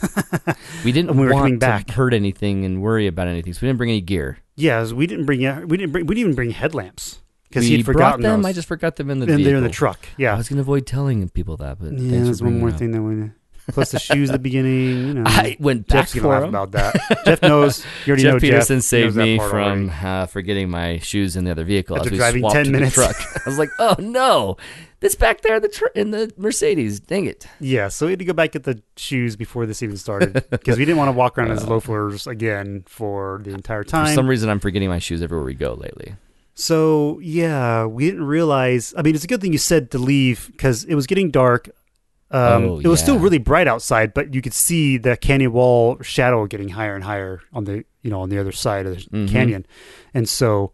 We 0.84 0.92
didn't 0.92 1.16
we 1.18 1.26
were 1.26 1.32
coming 1.34 1.54
to 1.56 1.66
back. 1.66 1.90
hurt 1.92 2.14
anything 2.14 2.64
and 2.64 2.82
worry 2.82 3.08
about 3.08 3.28
anything, 3.28 3.54
so 3.54 3.60
we 3.62 3.68
didn't 3.68 3.78
bring 3.78 3.90
any 3.90 4.02
gear. 4.02 4.38
yes, 4.56 4.94
we 4.94 5.08
didn't 5.08 5.26
bring 5.26 5.40
we 5.68 5.78
didn't 5.78 5.92
bring 5.92 6.06
we 6.06 6.16
didn't 6.16 6.20
even 6.30 6.36
bring 6.36 6.52
headlamps 6.52 7.20
because 7.50 7.66
he'd 7.66 7.84
brought 7.84 7.94
forgotten 7.94 8.22
them. 8.22 8.42
those. 8.42 8.50
I 8.50 8.54
just 8.54 8.68
forgot 8.68 8.96
them 8.96 9.10
in 9.10 9.20
the 9.20 9.24
and 9.26 9.38
vehicle. 9.38 9.46
they're 9.46 9.58
in 9.58 9.64
the 9.64 9.70
truck. 9.70 10.06
Yeah, 10.18 10.34
I 10.34 10.38
was 10.38 10.48
going 10.50 10.58
to 10.58 10.62
avoid 10.62 10.86
telling 10.86 11.28
people 11.30 11.58
that, 11.58 11.80
but 11.80 11.94
yeah. 11.94 12.24
There's 12.24 12.42
one 12.42 12.60
more 12.60 12.72
thing 12.72 12.92
that 12.92 13.02
we. 13.02 13.32
plus 13.74 13.92
the 13.92 14.00
shoes 14.00 14.30
at 14.30 14.34
the 14.34 14.40
beginning. 14.40 15.08
You 15.08 15.14
know, 15.16 15.24
I 15.26 15.58
went 15.60 15.88
back 15.88 16.04
Jeff's 16.10 16.14
gonna 16.14 16.24
for 16.24 16.30
laugh 16.30 16.44
'em. 16.44 16.50
about 16.50 16.72
that. 16.72 17.22
Jeff 17.26 17.42
knows. 17.42 17.84
You 18.06 18.12
already 18.12 18.24
Jeff 18.24 18.34
know 18.36 18.40
Peterson 18.40 18.78
Jeff. 18.78 18.84
Saved 18.86 19.16
me 19.16 19.40
from 19.40 19.90
uh, 20.02 20.26
forgetting 20.28 20.70
my 20.70 21.00
shoes 21.00 21.36
in 21.36 21.44
the 21.46 21.52
other 21.52 21.64
vehicle 21.66 21.98
After 21.98 22.08
as 22.10 22.12
we 22.12 22.18
driving 22.18 22.42
swapped 22.42 22.56
10 22.56 22.72
minutes. 22.72 22.96
the 22.96 23.02
truck. 23.04 23.16
I 23.46 23.50
was 23.50 23.58
like, 23.58 23.70
"Oh 23.80 23.96
no, 24.00 24.58
this 25.00 25.16
back 25.16 25.42
there 25.42 25.56
in 25.58 25.62
the 25.62 25.68
tr- 25.70 25.86
in 25.96 26.12
the 26.12 26.32
Mercedes. 26.38 27.00
Dang 27.00 27.26
it!" 27.26 27.48
Yeah, 27.60 27.88
so 27.90 28.06
we 28.08 28.12
had 28.14 28.20
to 28.20 28.26
go 28.26 28.34
back 28.34 28.52
get 28.54 28.64
the 28.64 28.82
shoes 28.96 29.36
before 29.36 29.66
this 29.66 29.82
even 29.84 29.98
started 29.98 30.34
because 30.50 30.78
we 30.78 30.86
didn't 30.86 30.98
want 30.98 31.10
to 31.10 31.14
walk 31.14 31.38
around 31.38 31.52
as 31.52 31.68
loafers 31.70 32.28
again 32.28 32.84
for 32.88 33.42
the 33.44 33.52
entire 33.52 33.84
time. 33.84 34.08
For 34.08 34.14
some 34.14 34.28
reason, 34.28 34.50
I'm 34.50 34.60
forgetting 34.60 34.90
my 34.90 35.00
shoes 35.00 35.22
everywhere 35.22 35.46
we 35.46 35.54
go 35.54 35.74
lately. 35.74 36.16
So 36.56 37.20
yeah, 37.22 37.86
we 37.86 38.06
didn't 38.10 38.26
realize. 38.26 38.94
I 38.98 39.02
mean, 39.04 39.14
it's 39.16 39.24
a 39.24 39.28
good 39.28 39.42
thing 39.42 39.52
you 39.52 39.60
said 39.60 39.92
to 39.92 40.00
leave 40.00 40.50
because 40.52 40.84
it 40.86 40.96
was 40.96 41.06
getting 41.08 41.30
dark. 41.32 41.70
Um, 42.30 42.64
Oh, 42.66 42.80
it 42.80 42.88
was 42.88 43.00
still 43.00 43.20
really 43.20 43.38
bright 43.38 43.68
outside, 43.70 44.14
but 44.14 44.34
you 44.34 44.42
could 44.42 44.54
see 44.54 44.98
the 44.98 45.16
canyon 45.16 45.54
wall 45.54 45.98
shadow 46.02 46.46
getting 46.46 46.68
higher 46.70 46.94
and 46.94 47.04
higher 47.04 47.40
on 47.54 47.64
the 47.64 47.86
you 48.02 48.10
know 48.10 48.20
on 48.22 48.30
the 48.30 48.38
other 48.40 48.52
side 48.52 48.86
of 48.86 48.98
the 48.98 49.02
Mhm. 49.10 49.30
canyon, 49.30 49.66
and 50.14 50.28
so 50.28 50.74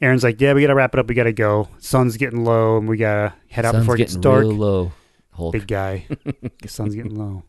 Aaron's 0.00 0.24
like, 0.24 0.40
"Yeah, 0.40 0.52
we 0.54 0.60
gotta 0.62 0.74
wrap 0.74 0.94
it 0.94 0.98
up. 1.00 1.08
We 1.08 1.14
gotta 1.14 1.32
go. 1.32 1.68
Sun's 1.78 2.16
getting 2.16 2.44
low, 2.44 2.78
and 2.78 2.88
we 2.88 2.96
gotta 2.96 3.34
head 3.48 3.64
out 3.64 3.72
Sun's 3.72 3.82
before 3.84 3.94
it 3.94 3.98
gets 3.98 4.16
dark." 4.16 4.44
low. 4.46 4.92
Hulk. 5.32 5.52
Big 5.52 5.66
guy, 5.66 6.06
the 6.62 6.68
sun's 6.68 6.94
getting 6.94 7.16
low. 7.16 7.42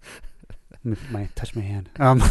My 1.11 1.29
touch 1.35 1.55
my 1.55 1.61
hand. 1.61 1.89
Um, 1.99 2.23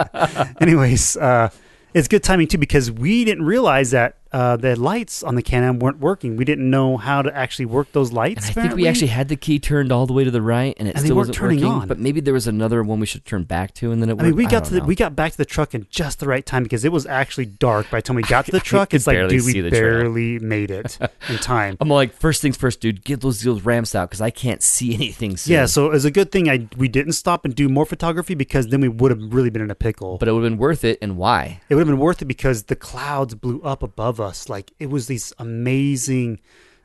anyways, 0.60 1.16
uh, 1.16 1.50
it's 1.94 2.08
good 2.08 2.22
timing 2.22 2.46
too 2.46 2.58
because 2.58 2.90
we 2.90 3.24
didn't 3.24 3.44
realize 3.44 3.90
that 3.90 4.18
uh, 4.32 4.56
the 4.56 4.76
lights 4.76 5.22
on 5.22 5.34
the 5.34 5.42
Can-Am 5.42 5.78
weren't 5.80 5.98
working. 5.98 6.36
We 6.36 6.44
didn't 6.44 6.68
know 6.70 6.96
how 6.96 7.22
to 7.22 7.36
actually 7.36 7.66
work 7.66 7.90
those 7.92 8.12
lights. 8.12 8.48
And 8.48 8.58
I 8.58 8.62
think 8.62 8.74
we 8.76 8.86
actually 8.86 9.08
had 9.08 9.28
the 9.28 9.36
key 9.36 9.58
turned 9.58 9.90
all 9.90 10.06
the 10.06 10.12
way 10.12 10.24
to 10.24 10.30
the 10.30 10.42
right, 10.42 10.74
and 10.78 10.86
it 10.88 10.94
And 10.96 11.04
still 11.04 11.16
wasn't 11.16 11.36
turning 11.36 11.58
working. 11.60 11.72
on. 11.82 11.88
But 11.88 11.98
maybe 11.98 12.20
there 12.20 12.34
was 12.34 12.46
another 12.46 12.82
one 12.82 13.00
we 13.00 13.06
should 13.06 13.24
turn 13.24 13.42
back 13.44 13.74
to, 13.74 13.90
and 13.92 14.00
then 14.02 14.08
it. 14.10 14.20
I 14.20 14.24
mean, 14.24 14.36
we 14.36 14.46
got 14.46 14.64
to 14.66 14.74
the, 14.74 14.78
know. 14.80 14.84
we 14.86 14.94
got 14.94 15.16
back 15.16 15.32
to 15.32 15.38
the 15.38 15.44
truck 15.44 15.74
in 15.74 15.86
just 15.90 16.20
the 16.20 16.26
right 16.28 16.44
time 16.46 16.62
because 16.62 16.84
it 16.84 16.92
was 16.92 17.06
actually 17.06 17.46
dark 17.46 17.90
by 17.90 17.98
the 17.98 18.02
time 18.02 18.16
we 18.16 18.22
got 18.22 18.46
to 18.46 18.52
the 18.52 18.60
truck. 18.70 18.94
It's 18.94 19.06
like, 19.06 19.16
dude, 19.18 19.32
we 19.32 19.38
see 19.40 19.60
the 19.60 19.70
trail. 19.70 19.80
barely 19.82 20.38
made 20.38 20.70
it 20.70 20.98
in 21.28 21.36
time. 21.38 21.76
I'm 21.80 21.88
like, 21.88 22.12
first 22.14 22.40
things 22.42 22.56
first, 22.56 22.80
dude. 22.80 23.04
Get 23.04 23.20
those 23.22 23.42
those 23.42 23.62
ramps 23.62 23.94
out 23.94 24.10
because 24.10 24.20
I 24.20 24.30
can't 24.30 24.62
see 24.62 24.94
anything. 25.00 25.36
Soon. 25.36 25.54
Yeah, 25.54 25.66
so 25.66 25.86
it 25.86 25.90
was 25.92 26.04
a 26.04 26.10
good 26.10 26.30
thing 26.30 26.48
I 26.48 26.68
we 26.76 26.86
didn't 26.88 27.14
stop 27.14 27.44
and 27.44 27.54
do 27.54 27.68
more 27.68 27.84
photography 27.86 28.34
because 28.34 28.68
then 28.68 28.80
we 28.80 28.88
would 28.88 29.10
have 29.10 29.34
really 29.34 29.50
been 29.50 29.62
in 29.62 29.70
a 29.70 29.74
pickle. 29.74 30.18
but 30.18 30.28
it 30.28 30.32
would 30.32 30.44
have 30.44 30.50
been 30.52 30.58
worth 30.58 30.84
it. 30.84 30.98
And 31.02 31.16
why? 31.16 31.60
it 31.68 31.74
would 31.74 31.80
have 31.80 31.88
been 31.88 31.98
worth 31.98 32.22
it 32.22 32.26
because 32.26 32.64
the 32.64 32.76
clouds 32.76 33.34
blew 33.34 33.60
up 33.62 33.82
above 33.82 34.19
us. 34.20 34.48
Like 34.48 34.72
it 34.78 34.90
was 34.90 35.06
these 35.06 35.32
amazing 35.38 36.40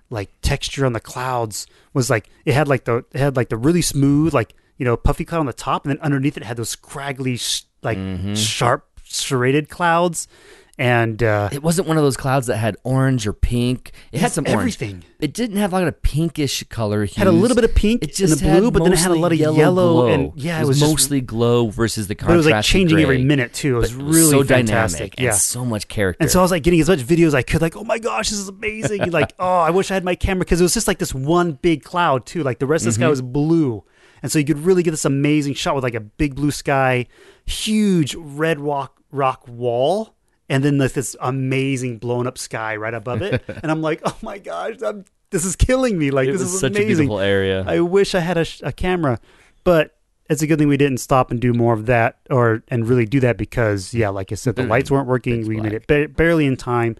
like 0.09 0.29
texture 0.41 0.85
on 0.85 0.93
the 0.93 0.99
clouds 0.99 1.65
was 1.93 2.09
like 2.09 2.29
it 2.45 2.53
had 2.53 2.67
like 2.67 2.85
the 2.85 2.97
it 3.11 3.19
had 3.19 3.35
like 3.35 3.49
the 3.49 3.57
really 3.57 3.81
smooth 3.81 4.33
like 4.33 4.53
you 4.77 4.85
know 4.85 4.95
puffy 4.95 5.25
cloud 5.25 5.39
on 5.39 5.45
the 5.47 5.53
top 5.53 5.83
and 5.83 5.89
then 5.91 5.99
underneath 6.01 6.37
it 6.37 6.43
had 6.43 6.57
those 6.57 6.69
scraggly 6.69 7.37
sh- 7.37 7.63
like 7.81 7.97
Mm-hmm. 7.97 8.35
sharp 8.35 8.85
serrated 9.03 9.67
clouds 9.69 10.27
and 10.77 11.23
uh 11.23 11.49
It 11.51 11.63
wasn't 11.63 11.87
one 11.87 11.97
of 11.97 12.03
those 12.03 12.17
clouds 12.17 12.47
that 12.47 12.57
had 12.57 12.75
orange 12.83 13.25
or 13.25 13.33
pink. 13.33 13.91
It 14.11 14.19
had 14.19 14.31
some 14.31 14.45
orange. 14.45 14.57
everything. 14.59 15.03
It 15.19 15.33
didn't 15.33 15.57
have 15.57 15.71
like 15.71 15.87
a 15.87 15.91
pinkish 15.91 16.63
color. 16.63 17.05
had 17.05 17.27
a 17.27 17.31
little 17.31 17.55
bit 17.55 17.63
of 17.63 17.73
pink 17.73 18.03
It 18.03 18.13
just 18.13 18.41
in 18.41 18.47
the 18.53 18.59
blue 18.59 18.71
but 18.71 18.83
then 18.83 18.93
it 18.93 18.99
had 18.99 19.11
a 19.11 19.15
lot 19.15 19.31
of 19.31 19.39
yellow, 19.39 19.55
yellow, 19.57 19.91
glow. 19.93 20.07
and 20.07 20.31
yeah 20.35 20.61
it 20.61 20.65
was, 20.67 20.79
just- 20.79 20.91
mostly 20.91 21.21
glow 21.21 21.69
versus 21.69 22.07
the 22.07 22.15
but 22.15 22.31
it 22.31 22.35
was 22.35 22.45
contrast. 22.45 22.67
like 22.67 22.71
changing 22.71 22.99
every 22.99 23.23
minute 23.23 23.53
too 23.53 23.77
it 23.77 23.79
was 23.79 23.93
really 23.93 24.29
so 24.31 24.43
fantastic 24.43 25.15
dynamic 25.15 25.19
yeah 25.19 25.29
and 25.29 25.37
so 25.39 25.63
much 25.65 25.87
character. 25.87 26.21
And 26.21 26.29
so 26.29 26.39
I 26.39 26.41
was 26.41 26.51
like 26.51 26.63
getting 26.63 26.79
as 26.81 26.89
much 26.89 26.99
video 26.99 27.27
as 27.27 27.33
I 27.35 27.41
could, 27.41 27.61
like, 27.61 27.75
oh 27.77 27.83
my 27.83 27.97
gosh, 27.99 28.29
this 28.29 28.39
is 28.39 28.47
amazing. 28.49 29.11
like, 29.11 29.33
oh, 29.39 29.59
I 29.59 29.69
wish 29.71 29.91
I 29.91 29.93
had 29.93 30.03
my 30.03 30.15
camera 30.15 30.39
because 30.45 30.59
it 30.59 30.63
was 30.63 30.73
just 30.73 30.87
like 30.87 30.97
this 30.99 31.13
one 31.13 31.53
big 31.53 31.83
cloud 31.83 32.25
too. 32.25 32.43
Like 32.43 32.59
the 32.59 32.65
rest 32.67 32.85
of 32.85 32.93
the 32.93 32.97
Mm-hmm. 32.97 33.03
sky 33.05 33.09
was 33.09 33.21
blue. 33.21 33.83
And 34.23 34.31
so 34.31 34.39
you 34.39 34.45
could 34.45 34.59
really 34.59 34.81
get 34.83 34.91
this 34.91 35.05
amazing 35.05 35.53
shot 35.53 35.75
with 35.75 35.83
like 35.83 35.93
a 35.93 35.99
big 35.99 36.35
blue 36.35 36.51
sky, 36.51 37.05
huge 37.45 38.15
red 38.15 38.59
rock 38.59 38.99
rock 39.11 39.47
wall, 39.47 40.14
and 40.49 40.63
then 40.63 40.77
like 40.77 40.93
this 40.93 41.15
amazing 41.21 41.97
blown 41.97 42.27
up 42.27 42.37
sky 42.37 42.75
right 42.75 42.93
above 42.93 43.21
it. 43.21 43.43
and 43.47 43.71
I'm 43.71 43.81
like, 43.81 44.01
oh 44.05 44.17
my 44.21 44.37
gosh, 44.37 44.81
I'm, 44.81 45.05
this 45.31 45.45
is 45.45 45.55
killing 45.55 45.97
me. 45.97 46.11
Like 46.11 46.29
it 46.29 46.33
this 46.33 46.41
is 46.41 46.59
such 46.59 46.73
a 46.73 46.83
amazing. 46.83 47.07
beautiful 47.07 47.19
area. 47.19 47.63
I 47.67 47.79
wish 47.79 48.15
I 48.15 48.19
had 48.19 48.37
a, 48.37 48.45
a 48.63 48.71
camera, 48.71 49.19
but 49.63 49.95
it's 50.29 50.41
a 50.41 50.47
good 50.47 50.57
thing 50.59 50.67
we 50.67 50.77
didn't 50.77 50.99
stop 50.99 51.31
and 51.31 51.39
do 51.39 51.53
more 51.53 51.73
of 51.73 51.85
that 51.85 52.19
or 52.29 52.63
and 52.69 52.87
really 52.87 53.05
do 53.05 53.19
that 53.19 53.37
because 53.37 53.93
yeah, 53.93 54.09
like 54.09 54.31
I 54.31 54.35
said, 54.35 54.55
the 54.55 54.63
mm-hmm. 54.63 54.71
lights 54.71 54.91
weren't 54.91 55.07
working. 55.07 55.39
Pitch 55.39 55.47
We 55.47 55.59
made 55.59 55.73
it 55.73 55.87
ba- 55.87 56.07
barely 56.07 56.45
in 56.45 56.57
time, 56.57 56.97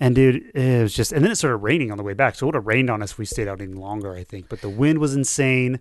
and 0.00 0.14
dude, 0.14 0.50
it 0.54 0.82
was 0.82 0.94
just 0.94 1.12
and 1.12 1.24
then 1.24 1.30
it 1.30 1.36
started 1.36 1.58
raining 1.58 1.90
on 1.90 1.96
the 1.96 2.02
way 2.02 2.14
back. 2.14 2.34
So 2.34 2.44
it 2.44 2.48
would 2.48 2.54
have 2.56 2.66
rained 2.66 2.90
on 2.90 3.02
us 3.02 3.12
if 3.12 3.18
we 3.18 3.24
stayed 3.24 3.48
out 3.48 3.60
any 3.60 3.74
longer, 3.74 4.14
I 4.14 4.24
think. 4.24 4.48
But 4.48 4.62
the 4.62 4.68
wind 4.70 4.98
was 4.98 5.14
insane, 5.14 5.80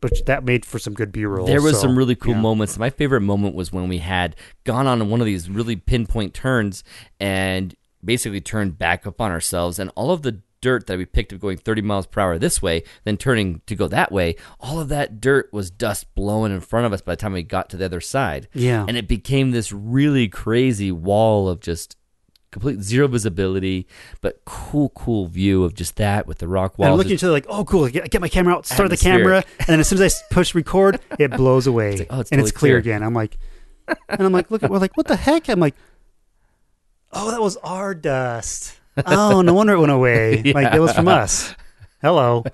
but 0.00 0.24
that 0.26 0.44
made 0.44 0.64
for 0.64 0.78
some 0.78 0.94
good 0.94 1.12
B-roll. 1.12 1.46
There 1.46 1.62
was 1.62 1.76
so, 1.76 1.82
some 1.82 1.96
really 1.96 2.14
cool 2.14 2.34
yeah. 2.34 2.40
moments. 2.40 2.78
My 2.78 2.90
favorite 2.90 3.20
moment 3.20 3.54
was 3.54 3.72
when 3.72 3.88
we 3.88 3.98
had 3.98 4.36
gone 4.64 4.86
on 4.86 5.08
one 5.10 5.20
of 5.20 5.26
these 5.26 5.48
really 5.50 5.76
pinpoint 5.76 6.34
turns 6.34 6.82
and 7.18 7.74
basically 8.04 8.40
turned 8.40 8.78
back 8.78 9.06
up 9.06 9.20
on 9.20 9.30
ourselves, 9.30 9.78
and 9.78 9.90
all 9.94 10.10
of 10.10 10.22
the 10.22 10.40
dirt 10.60 10.86
that 10.86 10.98
we 10.98 11.06
picked 11.06 11.32
up 11.32 11.40
going 11.40 11.56
30 11.56 11.82
miles 11.82 12.06
per 12.06 12.20
hour 12.20 12.38
this 12.38 12.60
way, 12.60 12.82
then 13.04 13.16
turning 13.16 13.62
to 13.66 13.74
go 13.74 13.88
that 13.88 14.12
way, 14.12 14.36
all 14.58 14.80
of 14.80 14.88
that 14.88 15.20
dirt 15.20 15.48
was 15.52 15.70
dust 15.70 16.14
blowing 16.14 16.52
in 16.52 16.60
front 16.60 16.86
of 16.86 16.92
us 16.92 17.00
by 17.00 17.12
the 17.12 17.16
time 17.16 17.32
we 17.32 17.42
got 17.42 17.70
to 17.70 17.76
the 17.76 17.84
other 17.86 18.00
side. 18.00 18.48
Yeah. 18.52 18.84
And 18.86 18.96
it 18.96 19.08
became 19.08 19.50
this 19.50 19.72
really 19.72 20.28
crazy 20.28 20.92
wall 20.92 21.48
of 21.48 21.60
just 21.60 21.96
complete 22.50 22.82
zero 22.82 23.08
visibility, 23.08 23.86
but 24.20 24.44
cool, 24.44 24.90
cool 24.90 25.26
view 25.26 25.64
of 25.64 25.74
just 25.74 25.96
that 25.96 26.26
with 26.26 26.38
the 26.38 26.48
rock 26.48 26.78
wall. 26.78 26.86
And 26.86 26.92
I'm 26.92 26.98
looking 26.98 27.12
into 27.12 27.28
it 27.28 27.30
like, 27.30 27.46
oh, 27.48 27.64
cool. 27.64 27.88
Get, 27.88 28.10
get 28.10 28.20
my 28.20 28.28
camera 28.28 28.54
out, 28.54 28.66
start 28.66 28.90
the 28.90 28.96
camera, 28.96 29.44
and 29.58 29.66
then 29.68 29.80
as 29.80 29.88
soon 29.88 30.00
as 30.00 30.14
I 30.14 30.24
push 30.34 30.54
record, 30.54 31.00
it 31.18 31.30
blows 31.32 31.66
away, 31.66 31.98
like, 31.98 32.06
oh, 32.10 32.20
it's 32.20 32.32
and 32.32 32.40
it's 32.40 32.50
clear 32.50 32.72
clear. 32.74 32.78
again. 32.78 33.02
I'm 33.02 33.14
like, 33.14 33.38
and 34.08 34.20
I'm 34.20 34.32
like, 34.32 34.50
look, 34.50 34.62
we're 34.62 34.78
like, 34.78 34.96
what 34.96 35.06
the 35.06 35.16
heck? 35.16 35.48
I'm 35.48 35.60
like, 35.60 35.74
oh, 37.12 37.30
that 37.30 37.40
was 37.40 37.56
our 37.58 37.94
dust. 37.94 38.76
Oh, 39.06 39.40
no 39.40 39.54
wonder 39.54 39.72
it 39.72 39.78
went 39.78 39.92
away. 39.92 40.42
Like 40.54 40.74
it 40.74 40.80
was 40.80 40.92
from 40.92 41.08
us. 41.08 41.54
Hello. 42.02 42.44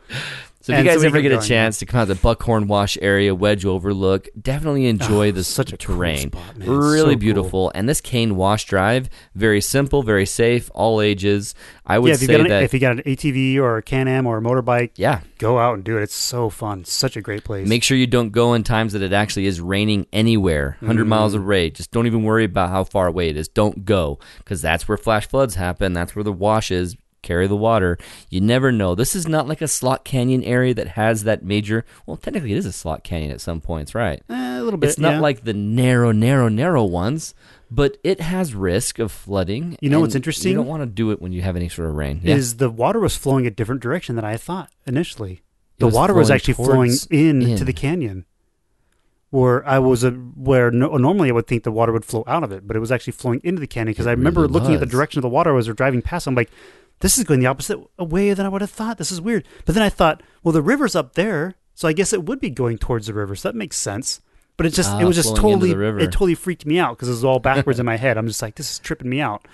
So 0.66 0.72
if 0.72 0.78
And 0.78 0.84
you 0.84 0.90
guys 0.94 1.00
we 1.00 1.06
ever 1.06 1.20
get 1.20 1.30
a 1.30 1.46
chance 1.46 1.78
to 1.78 1.86
come 1.86 2.00
out 2.00 2.08
to 2.08 2.14
the 2.14 2.20
Buckhorn 2.20 2.66
Wash 2.66 2.98
area, 3.00 3.32
Wedge 3.36 3.64
Overlook, 3.64 4.26
definitely 4.42 4.86
enjoy 4.86 5.28
Oh, 5.28 5.30
the 5.30 5.44
such 5.44 5.72
a 5.72 5.76
cool 5.76 5.94
terrain. 5.94 6.32
spot, 6.32 6.56
man. 6.58 6.68
Really 6.68 6.98
So 6.98 7.04
cool. 7.10 7.16
beautiful. 7.16 7.72
And 7.76 7.88
this 7.88 8.00
Cane 8.00 8.34
Wash 8.34 8.64
Drive, 8.64 9.08
very 9.36 9.60
simple, 9.60 10.02
very 10.02 10.26
safe, 10.26 10.68
all 10.74 11.00
ages. 11.00 11.54
I 11.86 12.00
would 12.00 12.08
Yeah, 12.08 12.14
if 12.14 12.20
you 12.22 12.26
say 12.26 12.32
got 12.32 12.40
an, 12.40 12.48
that. 12.48 12.62
if 12.64 12.74
you 12.74 12.80
got 12.80 12.96
an 12.96 13.02
ATV 13.06 13.58
or 13.58 13.76
a 13.76 13.82
Can-Am 13.82 14.26
or 14.26 14.38
a 14.38 14.40
motorbike, 14.40 14.90
yeah, 14.96 15.20
go 15.38 15.60
out 15.60 15.74
and 15.74 15.84
do 15.84 15.98
it. 15.98 16.02
It's 16.02 16.16
so 16.16 16.50
fun. 16.50 16.84
Such 16.84 17.16
a 17.16 17.20
great 17.20 17.44
place. 17.44 17.68
make 17.68 17.84
sure 17.84 17.96
you 17.96 18.08
don't 18.08 18.30
go 18.30 18.52
in 18.54 18.64
times 18.64 18.92
that 18.94 19.02
it 19.02 19.12
actually 19.12 19.46
is 19.46 19.60
raining 19.60 20.08
anywhere, 20.12 20.78
100 20.80 21.04
Mm. 21.04 21.08
miles 21.10 21.34
away. 21.34 21.70
Just 21.70 21.92
don't 21.92 22.06
even 22.08 22.24
worry 22.24 22.42
about 22.42 22.70
how 22.70 22.82
far 22.82 23.06
away 23.06 23.28
it 23.28 23.36
is. 23.36 23.46
Don't 23.46 23.84
go 23.84 24.18
because 24.38 24.62
that's 24.62 24.88
where 24.88 24.98
flash 24.98 25.28
floods 25.28 25.54
happen. 25.54 25.92
That's 25.92 26.16
where 26.16 26.24
the 26.24 26.32
washes 26.32 26.96
carry 27.22 27.46
the 27.46 27.56
water. 27.56 27.98
You 28.30 28.40
never 28.40 28.70
know. 28.72 28.94
This 28.94 29.14
is 29.14 29.26
not 29.26 29.48
like 29.48 29.60
a 29.60 29.68
slot 29.68 30.04
canyon 30.04 30.42
area 30.44 30.74
that 30.74 30.88
has 30.88 31.24
that 31.24 31.42
major. 31.42 31.84
Well, 32.06 32.16
technically, 32.16 32.52
it 32.52 32.58
is 32.58 32.66
a 32.66 32.72
slot 32.72 33.04
canyon 33.04 33.30
at 33.30 33.40
some 33.40 33.60
points, 33.60 33.94
right? 33.94 34.22
Eh, 34.28 34.58
a 34.58 34.62
little 34.62 34.78
bit. 34.78 34.90
It's 34.90 34.98
not 34.98 35.14
yeah. 35.14 35.20
like 35.20 35.44
the 35.44 35.54
narrow, 35.54 36.12
narrow, 36.12 36.48
narrow 36.48 36.84
ones, 36.84 37.34
but 37.70 37.96
it 38.04 38.20
has 38.20 38.54
risk 38.54 38.98
of 38.98 39.10
flooding. 39.10 39.76
You 39.80 39.90
know 39.90 40.00
what's 40.00 40.14
interesting? 40.14 40.52
You 40.52 40.56
don't 40.58 40.66
want 40.66 40.82
to 40.82 40.86
do 40.86 41.10
it 41.10 41.20
when 41.20 41.32
you 41.32 41.42
have 41.42 41.56
any 41.56 41.68
sort 41.68 41.88
of 41.88 41.94
rain. 41.94 42.20
Yeah. 42.22 42.36
is 42.36 42.56
the 42.56 42.70
water 42.70 43.00
was 43.00 43.16
flowing 43.16 43.46
a 43.46 43.50
different 43.50 43.80
direction 43.80 44.16
than 44.16 44.24
I 44.24 44.36
thought 44.36 44.70
initially. 44.86 45.42
The 45.78 45.86
was 45.86 45.94
water 45.94 46.14
was 46.14 46.30
actually 46.30 46.54
flowing 46.54 46.92
in, 47.10 47.42
in. 47.42 47.58
to 47.58 47.64
the 47.64 47.72
canyon, 47.72 48.24
where 49.30 49.66
I 49.68 49.78
was 49.78 50.04
a, 50.04 50.10
where 50.10 50.70
no, 50.70 50.96
normally 50.96 51.28
I 51.28 51.32
would 51.32 51.46
think 51.46 51.64
the 51.64 51.72
water 51.72 51.92
would 51.92 52.04
flow 52.04 52.24
out 52.26 52.42
of 52.42 52.52
it, 52.52 52.66
but 52.66 52.76
it 52.76 52.80
was 52.80 52.90
actually 52.90 53.12
flowing 53.12 53.40
into 53.44 53.60
the 53.60 53.66
canyon 53.66 53.92
because 53.92 54.06
I 54.06 54.12
remember 54.12 54.42
really 54.42 54.52
looking 54.52 54.74
at 54.74 54.80
the 54.80 54.86
direction 54.86 55.18
of 55.18 55.22
the 55.22 55.28
water 55.28 55.56
as 55.56 55.68
we're 55.68 55.74
driving 55.74 56.00
past. 56.00 56.26
I'm 56.26 56.34
like, 56.34 56.50
this 57.00 57.18
is 57.18 57.24
going 57.24 57.40
the 57.40 57.46
opposite 57.46 57.78
way 57.98 58.32
than 58.34 58.46
I 58.46 58.48
would 58.48 58.60
have 58.62 58.70
thought. 58.70 58.98
This 58.98 59.12
is 59.12 59.20
weird. 59.20 59.46
But 59.64 59.74
then 59.74 59.82
I 59.84 59.88
thought, 59.88 60.22
well, 60.42 60.52
the 60.52 60.62
river's 60.62 60.94
up 60.94 61.14
there, 61.14 61.54
so 61.74 61.86
I 61.88 61.92
guess 61.92 62.12
it 62.12 62.24
would 62.24 62.40
be 62.40 62.50
going 62.50 62.78
towards 62.78 63.06
the 63.06 63.14
river. 63.14 63.36
So 63.36 63.48
that 63.48 63.54
makes 63.54 63.76
sense. 63.76 64.20
But 64.56 64.64
it 64.66 64.70
just 64.70 64.90
Ah, 64.90 65.00
it 65.00 65.04
was 65.04 65.16
just 65.16 65.36
totally 65.36 65.70
the 65.70 65.76
river. 65.76 65.98
it 65.98 66.12
totally 66.12 66.34
freaked 66.34 66.64
me 66.64 66.78
out 66.78 66.96
because 66.96 67.08
it 67.08 67.12
was 67.12 67.24
all 67.24 67.38
backwards 67.38 67.78
in 67.78 67.84
my 67.84 67.96
head. 67.96 68.16
I'm 68.16 68.26
just 68.26 68.40
like, 68.40 68.54
this 68.54 68.70
is 68.70 68.78
tripping 68.78 69.10
me 69.10 69.20
out. 69.20 69.46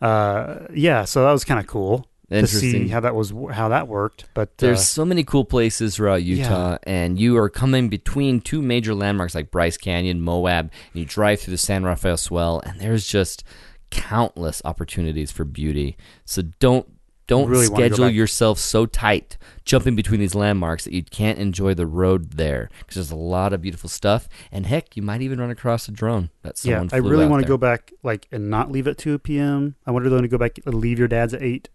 Uh, 0.00 0.66
yeah, 0.74 1.04
so 1.04 1.24
that 1.24 1.30
was 1.32 1.44
kind 1.44 1.60
of 1.60 1.66
cool 1.68 2.08
to 2.28 2.46
see 2.46 2.66
Interesting. 2.68 2.88
how 2.88 3.00
that 3.00 3.14
was 3.14 3.32
how 3.52 3.68
that 3.68 3.86
worked. 3.86 4.24
But 4.34 4.58
There's 4.58 4.80
uh, 4.80 4.82
so 4.82 5.04
many 5.04 5.22
cool 5.22 5.44
places 5.44 5.94
throughout 5.96 6.24
Utah, 6.24 6.78
and 6.82 7.20
you 7.20 7.36
are 7.36 7.48
coming 7.48 7.88
between 7.88 8.40
two 8.40 8.62
major 8.62 8.94
landmarks 8.94 9.34
like 9.36 9.50
Bryce 9.52 9.76
Canyon, 9.76 10.20
Moab, 10.22 10.72
and 10.92 11.00
you 11.00 11.04
drive 11.04 11.40
through 11.40 11.52
the 11.52 11.58
San 11.58 11.84
Rafael 11.84 12.16
Swell, 12.16 12.60
and 12.66 12.80
there's 12.80 13.06
just 13.06 13.44
countless 13.92 14.62
opportunities 14.64 15.30
for 15.30 15.44
beauty. 15.44 15.96
So 16.24 16.42
don't 16.58 16.88
don't 17.28 17.48
Really 17.48 17.66
schedule 17.66 18.10
yourself 18.10 18.58
so 18.58 18.84
tight 18.84 19.38
jumping 19.64 19.94
between 19.94 20.18
these 20.18 20.34
landmarks 20.34 20.84
that 20.84 20.92
you 20.92 21.04
can't 21.04 21.38
enjoy 21.38 21.72
the 21.72 21.86
road 21.86 22.32
there 22.32 22.68
because 22.80 22.96
there's 22.96 23.12
a 23.12 23.16
lot 23.16 23.52
of 23.52 23.62
beautiful 23.62 23.88
stuff, 23.88 24.28
and 24.50 24.66
heck, 24.66 24.96
you 24.96 25.02
might 25.02 25.22
even 25.22 25.40
run 25.40 25.50
across 25.50 25.86
a 25.86 25.92
drone 25.92 26.30
that 26.42 26.58
someone 26.58 26.88
yeah, 26.90 26.96
I 26.96 26.98
really 26.98 27.26
want 27.26 27.42
to 27.42 27.48
go 27.48 27.56
back 27.56 27.92
like 28.02 28.26
and 28.32 28.50
not 28.50 28.72
leave 28.72 28.88
at 28.88 28.98
two 28.98 29.18
p.m. 29.18 29.76
I 29.86 29.92
wonder 29.92 30.08
if 30.08 30.10
they're 30.10 30.18
going 30.18 30.28
to 30.28 30.36
go 30.36 30.38
back 30.38 30.58
and 30.66 30.74
leave 30.74 30.98
your 30.98 31.08
dad's 31.08 31.32
at 31.32 31.42
eight 31.42 31.68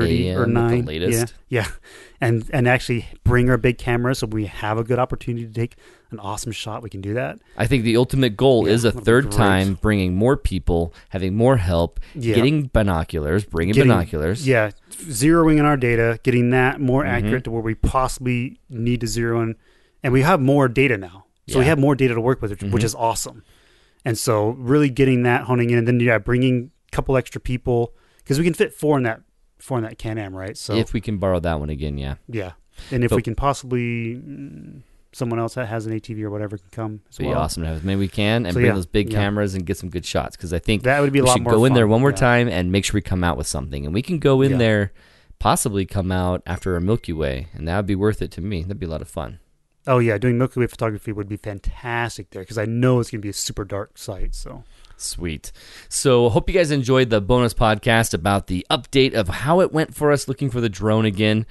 thirty 0.00 0.30
or 0.32 0.46
nine. 0.46 0.86
Yeah, 0.88 1.24
yeah, 1.48 1.66
and 2.20 2.44
and 2.52 2.66
actually 2.68 3.06
bring 3.24 3.48
our 3.50 3.56
big 3.56 3.78
camera 3.78 4.14
so 4.14 4.26
we 4.26 4.46
have 4.46 4.78
a 4.78 4.84
good 4.84 4.98
opportunity 4.98 5.46
to 5.46 5.52
take 5.52 5.76
an 6.10 6.18
awesome 6.20 6.52
shot. 6.52 6.82
We 6.82 6.90
can 6.90 7.00
do 7.00 7.14
that. 7.14 7.38
I 7.56 7.66
think 7.66 7.84
the 7.84 7.96
ultimate 7.96 8.36
goal 8.36 8.66
Yeah, 8.66 8.74
is 8.74 8.84
a 8.84 8.92
third 8.92 9.30
time 9.32 9.74
bringing 9.80 10.14
more 10.14 10.36
people, 10.36 10.94
having 11.08 11.34
more 11.36 11.56
help, 11.56 12.00
Yeah. 12.14 12.34
getting 12.36 12.70
binoculars, 12.72 13.44
bringing 13.44 13.74
Getting- 13.74 13.90
binoculars. 13.90 14.46
Yeah, 14.46 14.70
zeroing 14.90 15.58
in 15.58 15.64
our 15.64 15.76
data, 15.76 16.18
getting 16.22 16.50
that 16.50 16.80
more 16.80 17.04
Mhm. 17.04 17.08
accurate 17.08 17.44
to 17.44 17.50
where 17.50 17.62
we 17.62 17.74
possibly 17.74 18.58
need 18.70 19.00
to 19.00 19.06
zero 19.06 19.40
in, 19.42 19.56
and 20.02 20.12
we 20.12 20.22
have 20.22 20.40
more 20.40 20.68
data 20.68 20.96
now, 20.96 21.24
so 21.48 21.58
we 21.58 21.64
have 21.64 21.78
more 21.78 21.94
data 21.96 22.14
to 22.14 22.20
work 22.20 22.40
with, 22.42 22.50
which, 22.52 22.62
which 22.62 22.82
Mhm. 22.82 22.86
is 22.86 22.94
awesome. 22.94 23.42
And 24.04 24.18
so, 24.18 24.50
really 24.50 24.90
getting 24.90 25.22
that 25.22 25.44
honing 25.44 25.70
in, 25.70 25.78
and 25.78 25.88
then 25.88 25.98
yeah, 25.98 26.18
bringing 26.18 26.70
a 26.92 26.94
couple 26.94 27.16
extra 27.16 27.40
people 27.40 27.94
because 28.18 28.38
we 28.38 28.44
can 28.44 28.54
fit 28.54 28.72
four 28.72 28.96
in 28.98 29.02
that 29.04 29.22
four 29.58 29.78
in 29.78 29.84
that 29.84 29.98
Can-Am, 29.98 30.34
right? 30.34 30.56
So 30.56 30.74
If 30.74 30.92
we 30.92 31.00
can 31.00 31.18
borrow 31.18 31.40
that 31.40 31.60
one 31.60 31.70
again, 31.70 31.96
yeah. 31.98 32.14
yeah, 32.28 32.52
and 32.90 33.02
if 33.04 33.10
But- 33.10 33.16
we 33.16 33.22
can 33.22 33.34
possibly 33.34 34.16
mm, 34.16 34.80
someone 35.12 35.38
else 35.38 35.54
that 35.54 35.66
has 35.66 35.86
an 35.86 35.92
ATV 35.92 36.22
or 36.24 36.30
whatever 36.30 36.58
can 36.58 36.68
come 36.72 37.00
as 37.08 37.18
Be 37.18 37.26
well. 37.26 37.38
awesome 37.38 37.62
to 37.62 37.68
have 37.68 37.84
many 37.84 37.98
we 37.98 38.08
can 38.08 38.44
and 38.46 38.52
So, 38.52 38.54
bring 38.54 38.66
yeah, 38.66 38.74
those 38.74 38.86
big 38.86 39.12
yeah. 39.12 39.18
cameras 39.20 39.54
and 39.54 39.64
get 39.64 39.76
some 39.76 39.88
good 39.88 40.04
shots 40.04 40.36
because 40.36 40.52
I 40.52 40.58
think 40.58 40.82
That 40.82 41.00
would 41.00 41.12
be 41.12 41.20
a 41.20 41.22
we 41.22 41.28
lot 41.28 41.34
should 41.34 41.42
more. 41.44 41.52
go 41.52 41.64
in 41.66 41.72
there 41.74 41.86
one 41.86 42.00
more 42.00 42.10
yeah. 42.10 42.16
time 42.16 42.48
and 42.48 42.72
make 42.72 42.84
sure 42.84 42.98
we 42.98 43.02
come 43.02 43.22
out 43.22 43.36
with 43.36 43.46
something. 43.46 43.84
And 43.84 43.94
we 43.94 44.02
can 44.02 44.18
go 44.18 44.42
in 44.42 44.58
there, 44.58 44.92
possibly 45.38 45.86
come 45.86 46.10
out 46.10 46.42
after 46.46 46.74
a 46.76 46.80
Milky 46.80 47.12
Way, 47.12 47.46
and 47.54 47.68
that 47.68 47.76
would 47.76 47.86
be 47.86 47.94
worth 47.94 48.22
it 48.22 48.30
to 48.32 48.40
me. 48.40 48.62
That'd 48.62 48.80
be 48.80 48.86
a 48.86 48.90
lot 48.90 49.02
of 49.02 49.08
fun. 49.08 49.38
Oh 49.86 49.98
yeah, 49.98 50.18
doing 50.18 50.36
Milky 50.38 50.58
Way 50.60 50.66
photography 50.66 51.12
would 51.12 51.28
be 51.28 51.36
fantastic 51.36 52.30
there 52.30 52.42
because 52.42 52.58
I 52.58 52.64
know 52.64 52.98
it's 53.00 53.10
gonna 53.10 53.20
be 53.20 53.28
a 53.28 53.32
super 53.34 53.64
dark 53.64 53.98
site. 53.98 54.34
So 54.34 54.64
Sweet. 54.96 55.52
So, 55.88 56.28
hope 56.28 56.48
you 56.48 56.54
guys 56.54 56.70
enjoyed 56.70 57.10
the 57.10 57.20
bonus 57.20 57.52
podcast 57.52 58.14
about 58.14 58.46
the 58.46 58.66
update 58.70 59.14
of 59.14 59.28
how 59.28 59.60
it 59.60 59.72
went 59.72 59.94
for 59.94 60.12
us 60.12 60.28
looking 60.28 60.50
for 60.50 60.60
the 60.60 60.68
drone 60.68 61.04
again. 61.04 61.46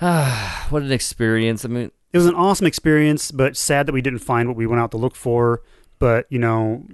Ah, 0.00 0.66
what 0.70 0.82
an 0.82 0.92
experience. 0.92 1.64
I 1.64 1.68
mean, 1.68 1.90
it 2.12 2.16
was 2.18 2.26
an 2.26 2.34
awesome 2.34 2.66
experience, 2.66 3.30
but 3.30 3.56
sad 3.56 3.86
that 3.86 3.92
we 3.92 4.02
didn't 4.02 4.20
find 4.20 4.48
what 4.48 4.56
we 4.56 4.66
went 4.66 4.80
out 4.80 4.90
to 4.92 4.96
look 4.96 5.14
for. 5.14 5.62
But 5.98 6.26
you 6.30 6.38
know, 6.38 6.84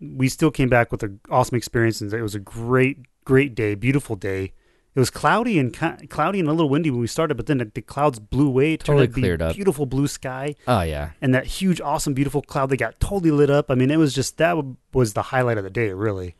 we 0.00 0.28
still 0.28 0.50
came 0.50 0.68
back 0.68 0.90
with 0.92 1.02
an 1.02 1.20
awesome 1.30 1.56
experience, 1.56 2.00
and 2.00 2.12
it 2.12 2.22
was 2.22 2.34
a 2.34 2.40
great, 2.40 2.98
great 3.24 3.54
day, 3.54 3.74
beautiful 3.74 4.16
day. 4.16 4.52
It 4.94 5.00
was 5.00 5.10
cloudy 5.10 5.58
and 5.58 5.74
cloudy 6.08 6.38
and 6.38 6.48
a 6.48 6.52
little 6.52 6.68
windy 6.68 6.90
when 6.90 7.00
we 7.00 7.08
started, 7.08 7.34
but 7.34 7.46
then 7.46 7.58
the, 7.58 7.64
the 7.64 7.82
clouds 7.82 8.20
blew 8.20 8.46
away. 8.46 8.74
It 8.74 8.80
Totally 8.80 9.04
out 9.04 9.06
to 9.08 9.12
be 9.14 9.20
cleared 9.22 9.42
up. 9.42 9.54
Beautiful 9.56 9.86
blue 9.86 10.06
sky, 10.06 10.54
oh, 10.68 10.82
yeah. 10.82 11.10
and 11.20 11.34
that 11.34 11.46
huge, 11.46 11.80
awesome, 11.80 12.14
beautiful 12.14 12.42
cloud 12.42 12.70
that 12.70 12.76
got 12.76 13.00
totally 13.00 13.32
lit 13.32 13.50
up. 13.50 13.70
I 13.72 13.74
mean, 13.74 13.90
it 13.90 13.96
was 13.96 14.14
just 14.14 14.38
that 14.38 14.56
was 14.92 15.14
the 15.14 15.22
highlight 15.22 15.58
of 15.58 15.64
the 15.64 15.70
day, 15.70 15.92
really. 15.92 16.36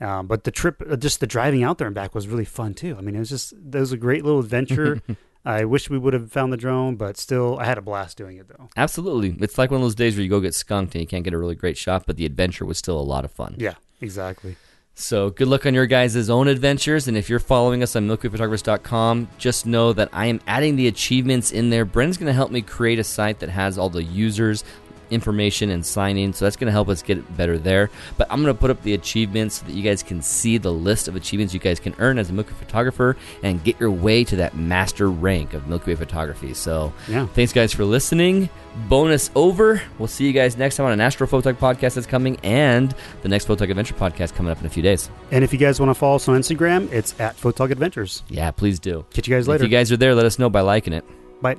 Um, 0.00 0.26
but 0.26 0.44
the 0.44 0.50
trip, 0.50 0.82
uh, 0.88 0.96
just 0.96 1.20
the 1.20 1.26
driving 1.26 1.62
out 1.62 1.76
there 1.76 1.86
and 1.86 1.94
back 1.94 2.14
was 2.14 2.26
really 2.26 2.46
fun 2.46 2.72
too. 2.72 2.96
I 2.96 3.02
mean, 3.02 3.14
it 3.14 3.18
was 3.18 3.28
just 3.28 3.52
it 3.52 3.74
was 3.74 3.92
a 3.92 3.98
great 3.98 4.24
little 4.24 4.40
adventure. 4.40 5.02
I 5.44 5.64
wish 5.64 5.88
we 5.88 5.98
would 5.98 6.12
have 6.12 6.30
found 6.30 6.52
the 6.52 6.58
drone, 6.58 6.96
but 6.96 7.16
still, 7.16 7.58
I 7.58 7.64
had 7.64 7.78
a 7.78 7.82
blast 7.82 8.16
doing 8.16 8.36
it 8.36 8.48
though. 8.48 8.68
Absolutely. 8.76 9.36
It's 9.40 9.58
like 9.58 9.70
one 9.70 9.80
of 9.80 9.84
those 9.84 9.94
days 9.94 10.16
where 10.16 10.22
you 10.22 10.28
go 10.28 10.40
get 10.40 10.54
skunked 10.54 10.94
and 10.94 11.00
you 11.00 11.06
can't 11.06 11.24
get 11.24 11.32
a 11.32 11.38
really 11.38 11.54
great 11.54 11.76
shot, 11.78 12.04
but 12.06 12.16
the 12.16 12.26
adventure 12.26 12.64
was 12.64 12.78
still 12.78 12.98
a 12.98 13.02
lot 13.02 13.24
of 13.24 13.30
fun. 13.30 13.56
Yeah, 13.58 13.74
exactly. 14.00 14.56
So 15.00 15.30
good 15.30 15.48
luck 15.48 15.64
on 15.64 15.72
your 15.72 15.86
guys' 15.86 16.28
own 16.28 16.46
adventures. 16.46 17.08
And 17.08 17.16
if 17.16 17.30
you're 17.30 17.38
following 17.38 17.82
us 17.82 17.96
on 17.96 18.06
milkywayphotographers.com, 18.06 19.28
just 19.38 19.64
know 19.64 19.94
that 19.94 20.10
I 20.12 20.26
am 20.26 20.40
adding 20.46 20.76
the 20.76 20.88
achievements 20.88 21.52
in 21.52 21.70
there. 21.70 21.86
Brendan's 21.86 22.18
going 22.18 22.26
to 22.26 22.34
help 22.34 22.50
me 22.50 22.60
create 22.60 22.98
a 22.98 23.04
site 23.04 23.38
that 23.38 23.48
has 23.48 23.78
all 23.78 23.88
the 23.88 24.02
users 24.04 24.62
information 25.10 25.70
and 25.70 25.84
sign 25.84 26.16
in 26.16 26.32
so 26.32 26.44
that's 26.44 26.56
going 26.56 26.66
to 26.66 26.72
help 26.72 26.88
us 26.88 27.02
get 27.02 27.36
better 27.36 27.58
there 27.58 27.90
but 28.16 28.26
i'm 28.30 28.42
going 28.42 28.54
to 28.54 28.58
put 28.60 28.70
up 28.70 28.80
the 28.82 28.94
achievements 28.94 29.56
so 29.60 29.66
that 29.66 29.72
you 29.72 29.82
guys 29.82 30.02
can 30.02 30.22
see 30.22 30.58
the 30.58 30.72
list 30.72 31.08
of 31.08 31.16
achievements 31.16 31.52
you 31.54 31.60
guys 31.60 31.78
can 31.80 31.94
earn 31.98 32.18
as 32.18 32.30
a 32.30 32.32
milky 32.32 32.50
Way 32.52 32.56
photographer 32.60 33.16
and 33.42 33.62
get 33.64 33.78
your 33.80 33.90
way 33.90 34.24
to 34.24 34.36
that 34.36 34.56
master 34.56 35.10
rank 35.10 35.54
of 35.54 35.66
milky 35.68 35.90
way 35.92 35.96
photography 35.96 36.54
so 36.54 36.92
Yeah. 37.08 37.26
thanks 37.28 37.52
guys 37.52 37.72
for 37.72 37.84
listening 37.84 38.48
bonus 38.88 39.30
over 39.34 39.82
we'll 39.98 40.06
see 40.08 40.26
you 40.26 40.32
guys 40.32 40.56
next 40.56 40.76
time 40.76 40.86
on 40.86 40.92
an 40.92 41.00
astro 41.00 41.26
photog 41.26 41.54
podcast 41.54 41.94
that's 41.94 42.06
coming 42.06 42.38
and 42.44 42.94
the 43.22 43.28
next 43.28 43.48
photog 43.48 43.68
adventure 43.68 43.94
podcast 43.94 44.34
coming 44.34 44.50
up 44.52 44.60
in 44.60 44.66
a 44.66 44.70
few 44.70 44.82
days 44.82 45.10
And 45.32 45.42
if 45.42 45.52
you 45.52 45.58
guys 45.58 45.80
want 45.80 45.90
to 45.90 45.94
follow 45.94 46.16
us 46.16 46.28
on 46.28 46.38
Instagram, 46.40 46.90
it's 46.92 47.18
at 47.20 47.36
Photog 47.36 47.70
Adventures. 47.72 48.22
yeah 48.28 48.50
please 48.52 48.78
do 48.78 49.04
Catch 49.12 49.26
you 49.26 49.34
guys 49.34 49.48
later. 49.48 49.64
if 49.64 49.70
you 49.70 49.76
guys 49.76 49.90
are 49.90 49.96
there 49.96 50.14
let 50.14 50.24
us 50.26 50.38
know 50.38 50.48
by 50.48 50.60
liking 50.60 50.92
it 50.92 51.04
Bye. 51.42 51.56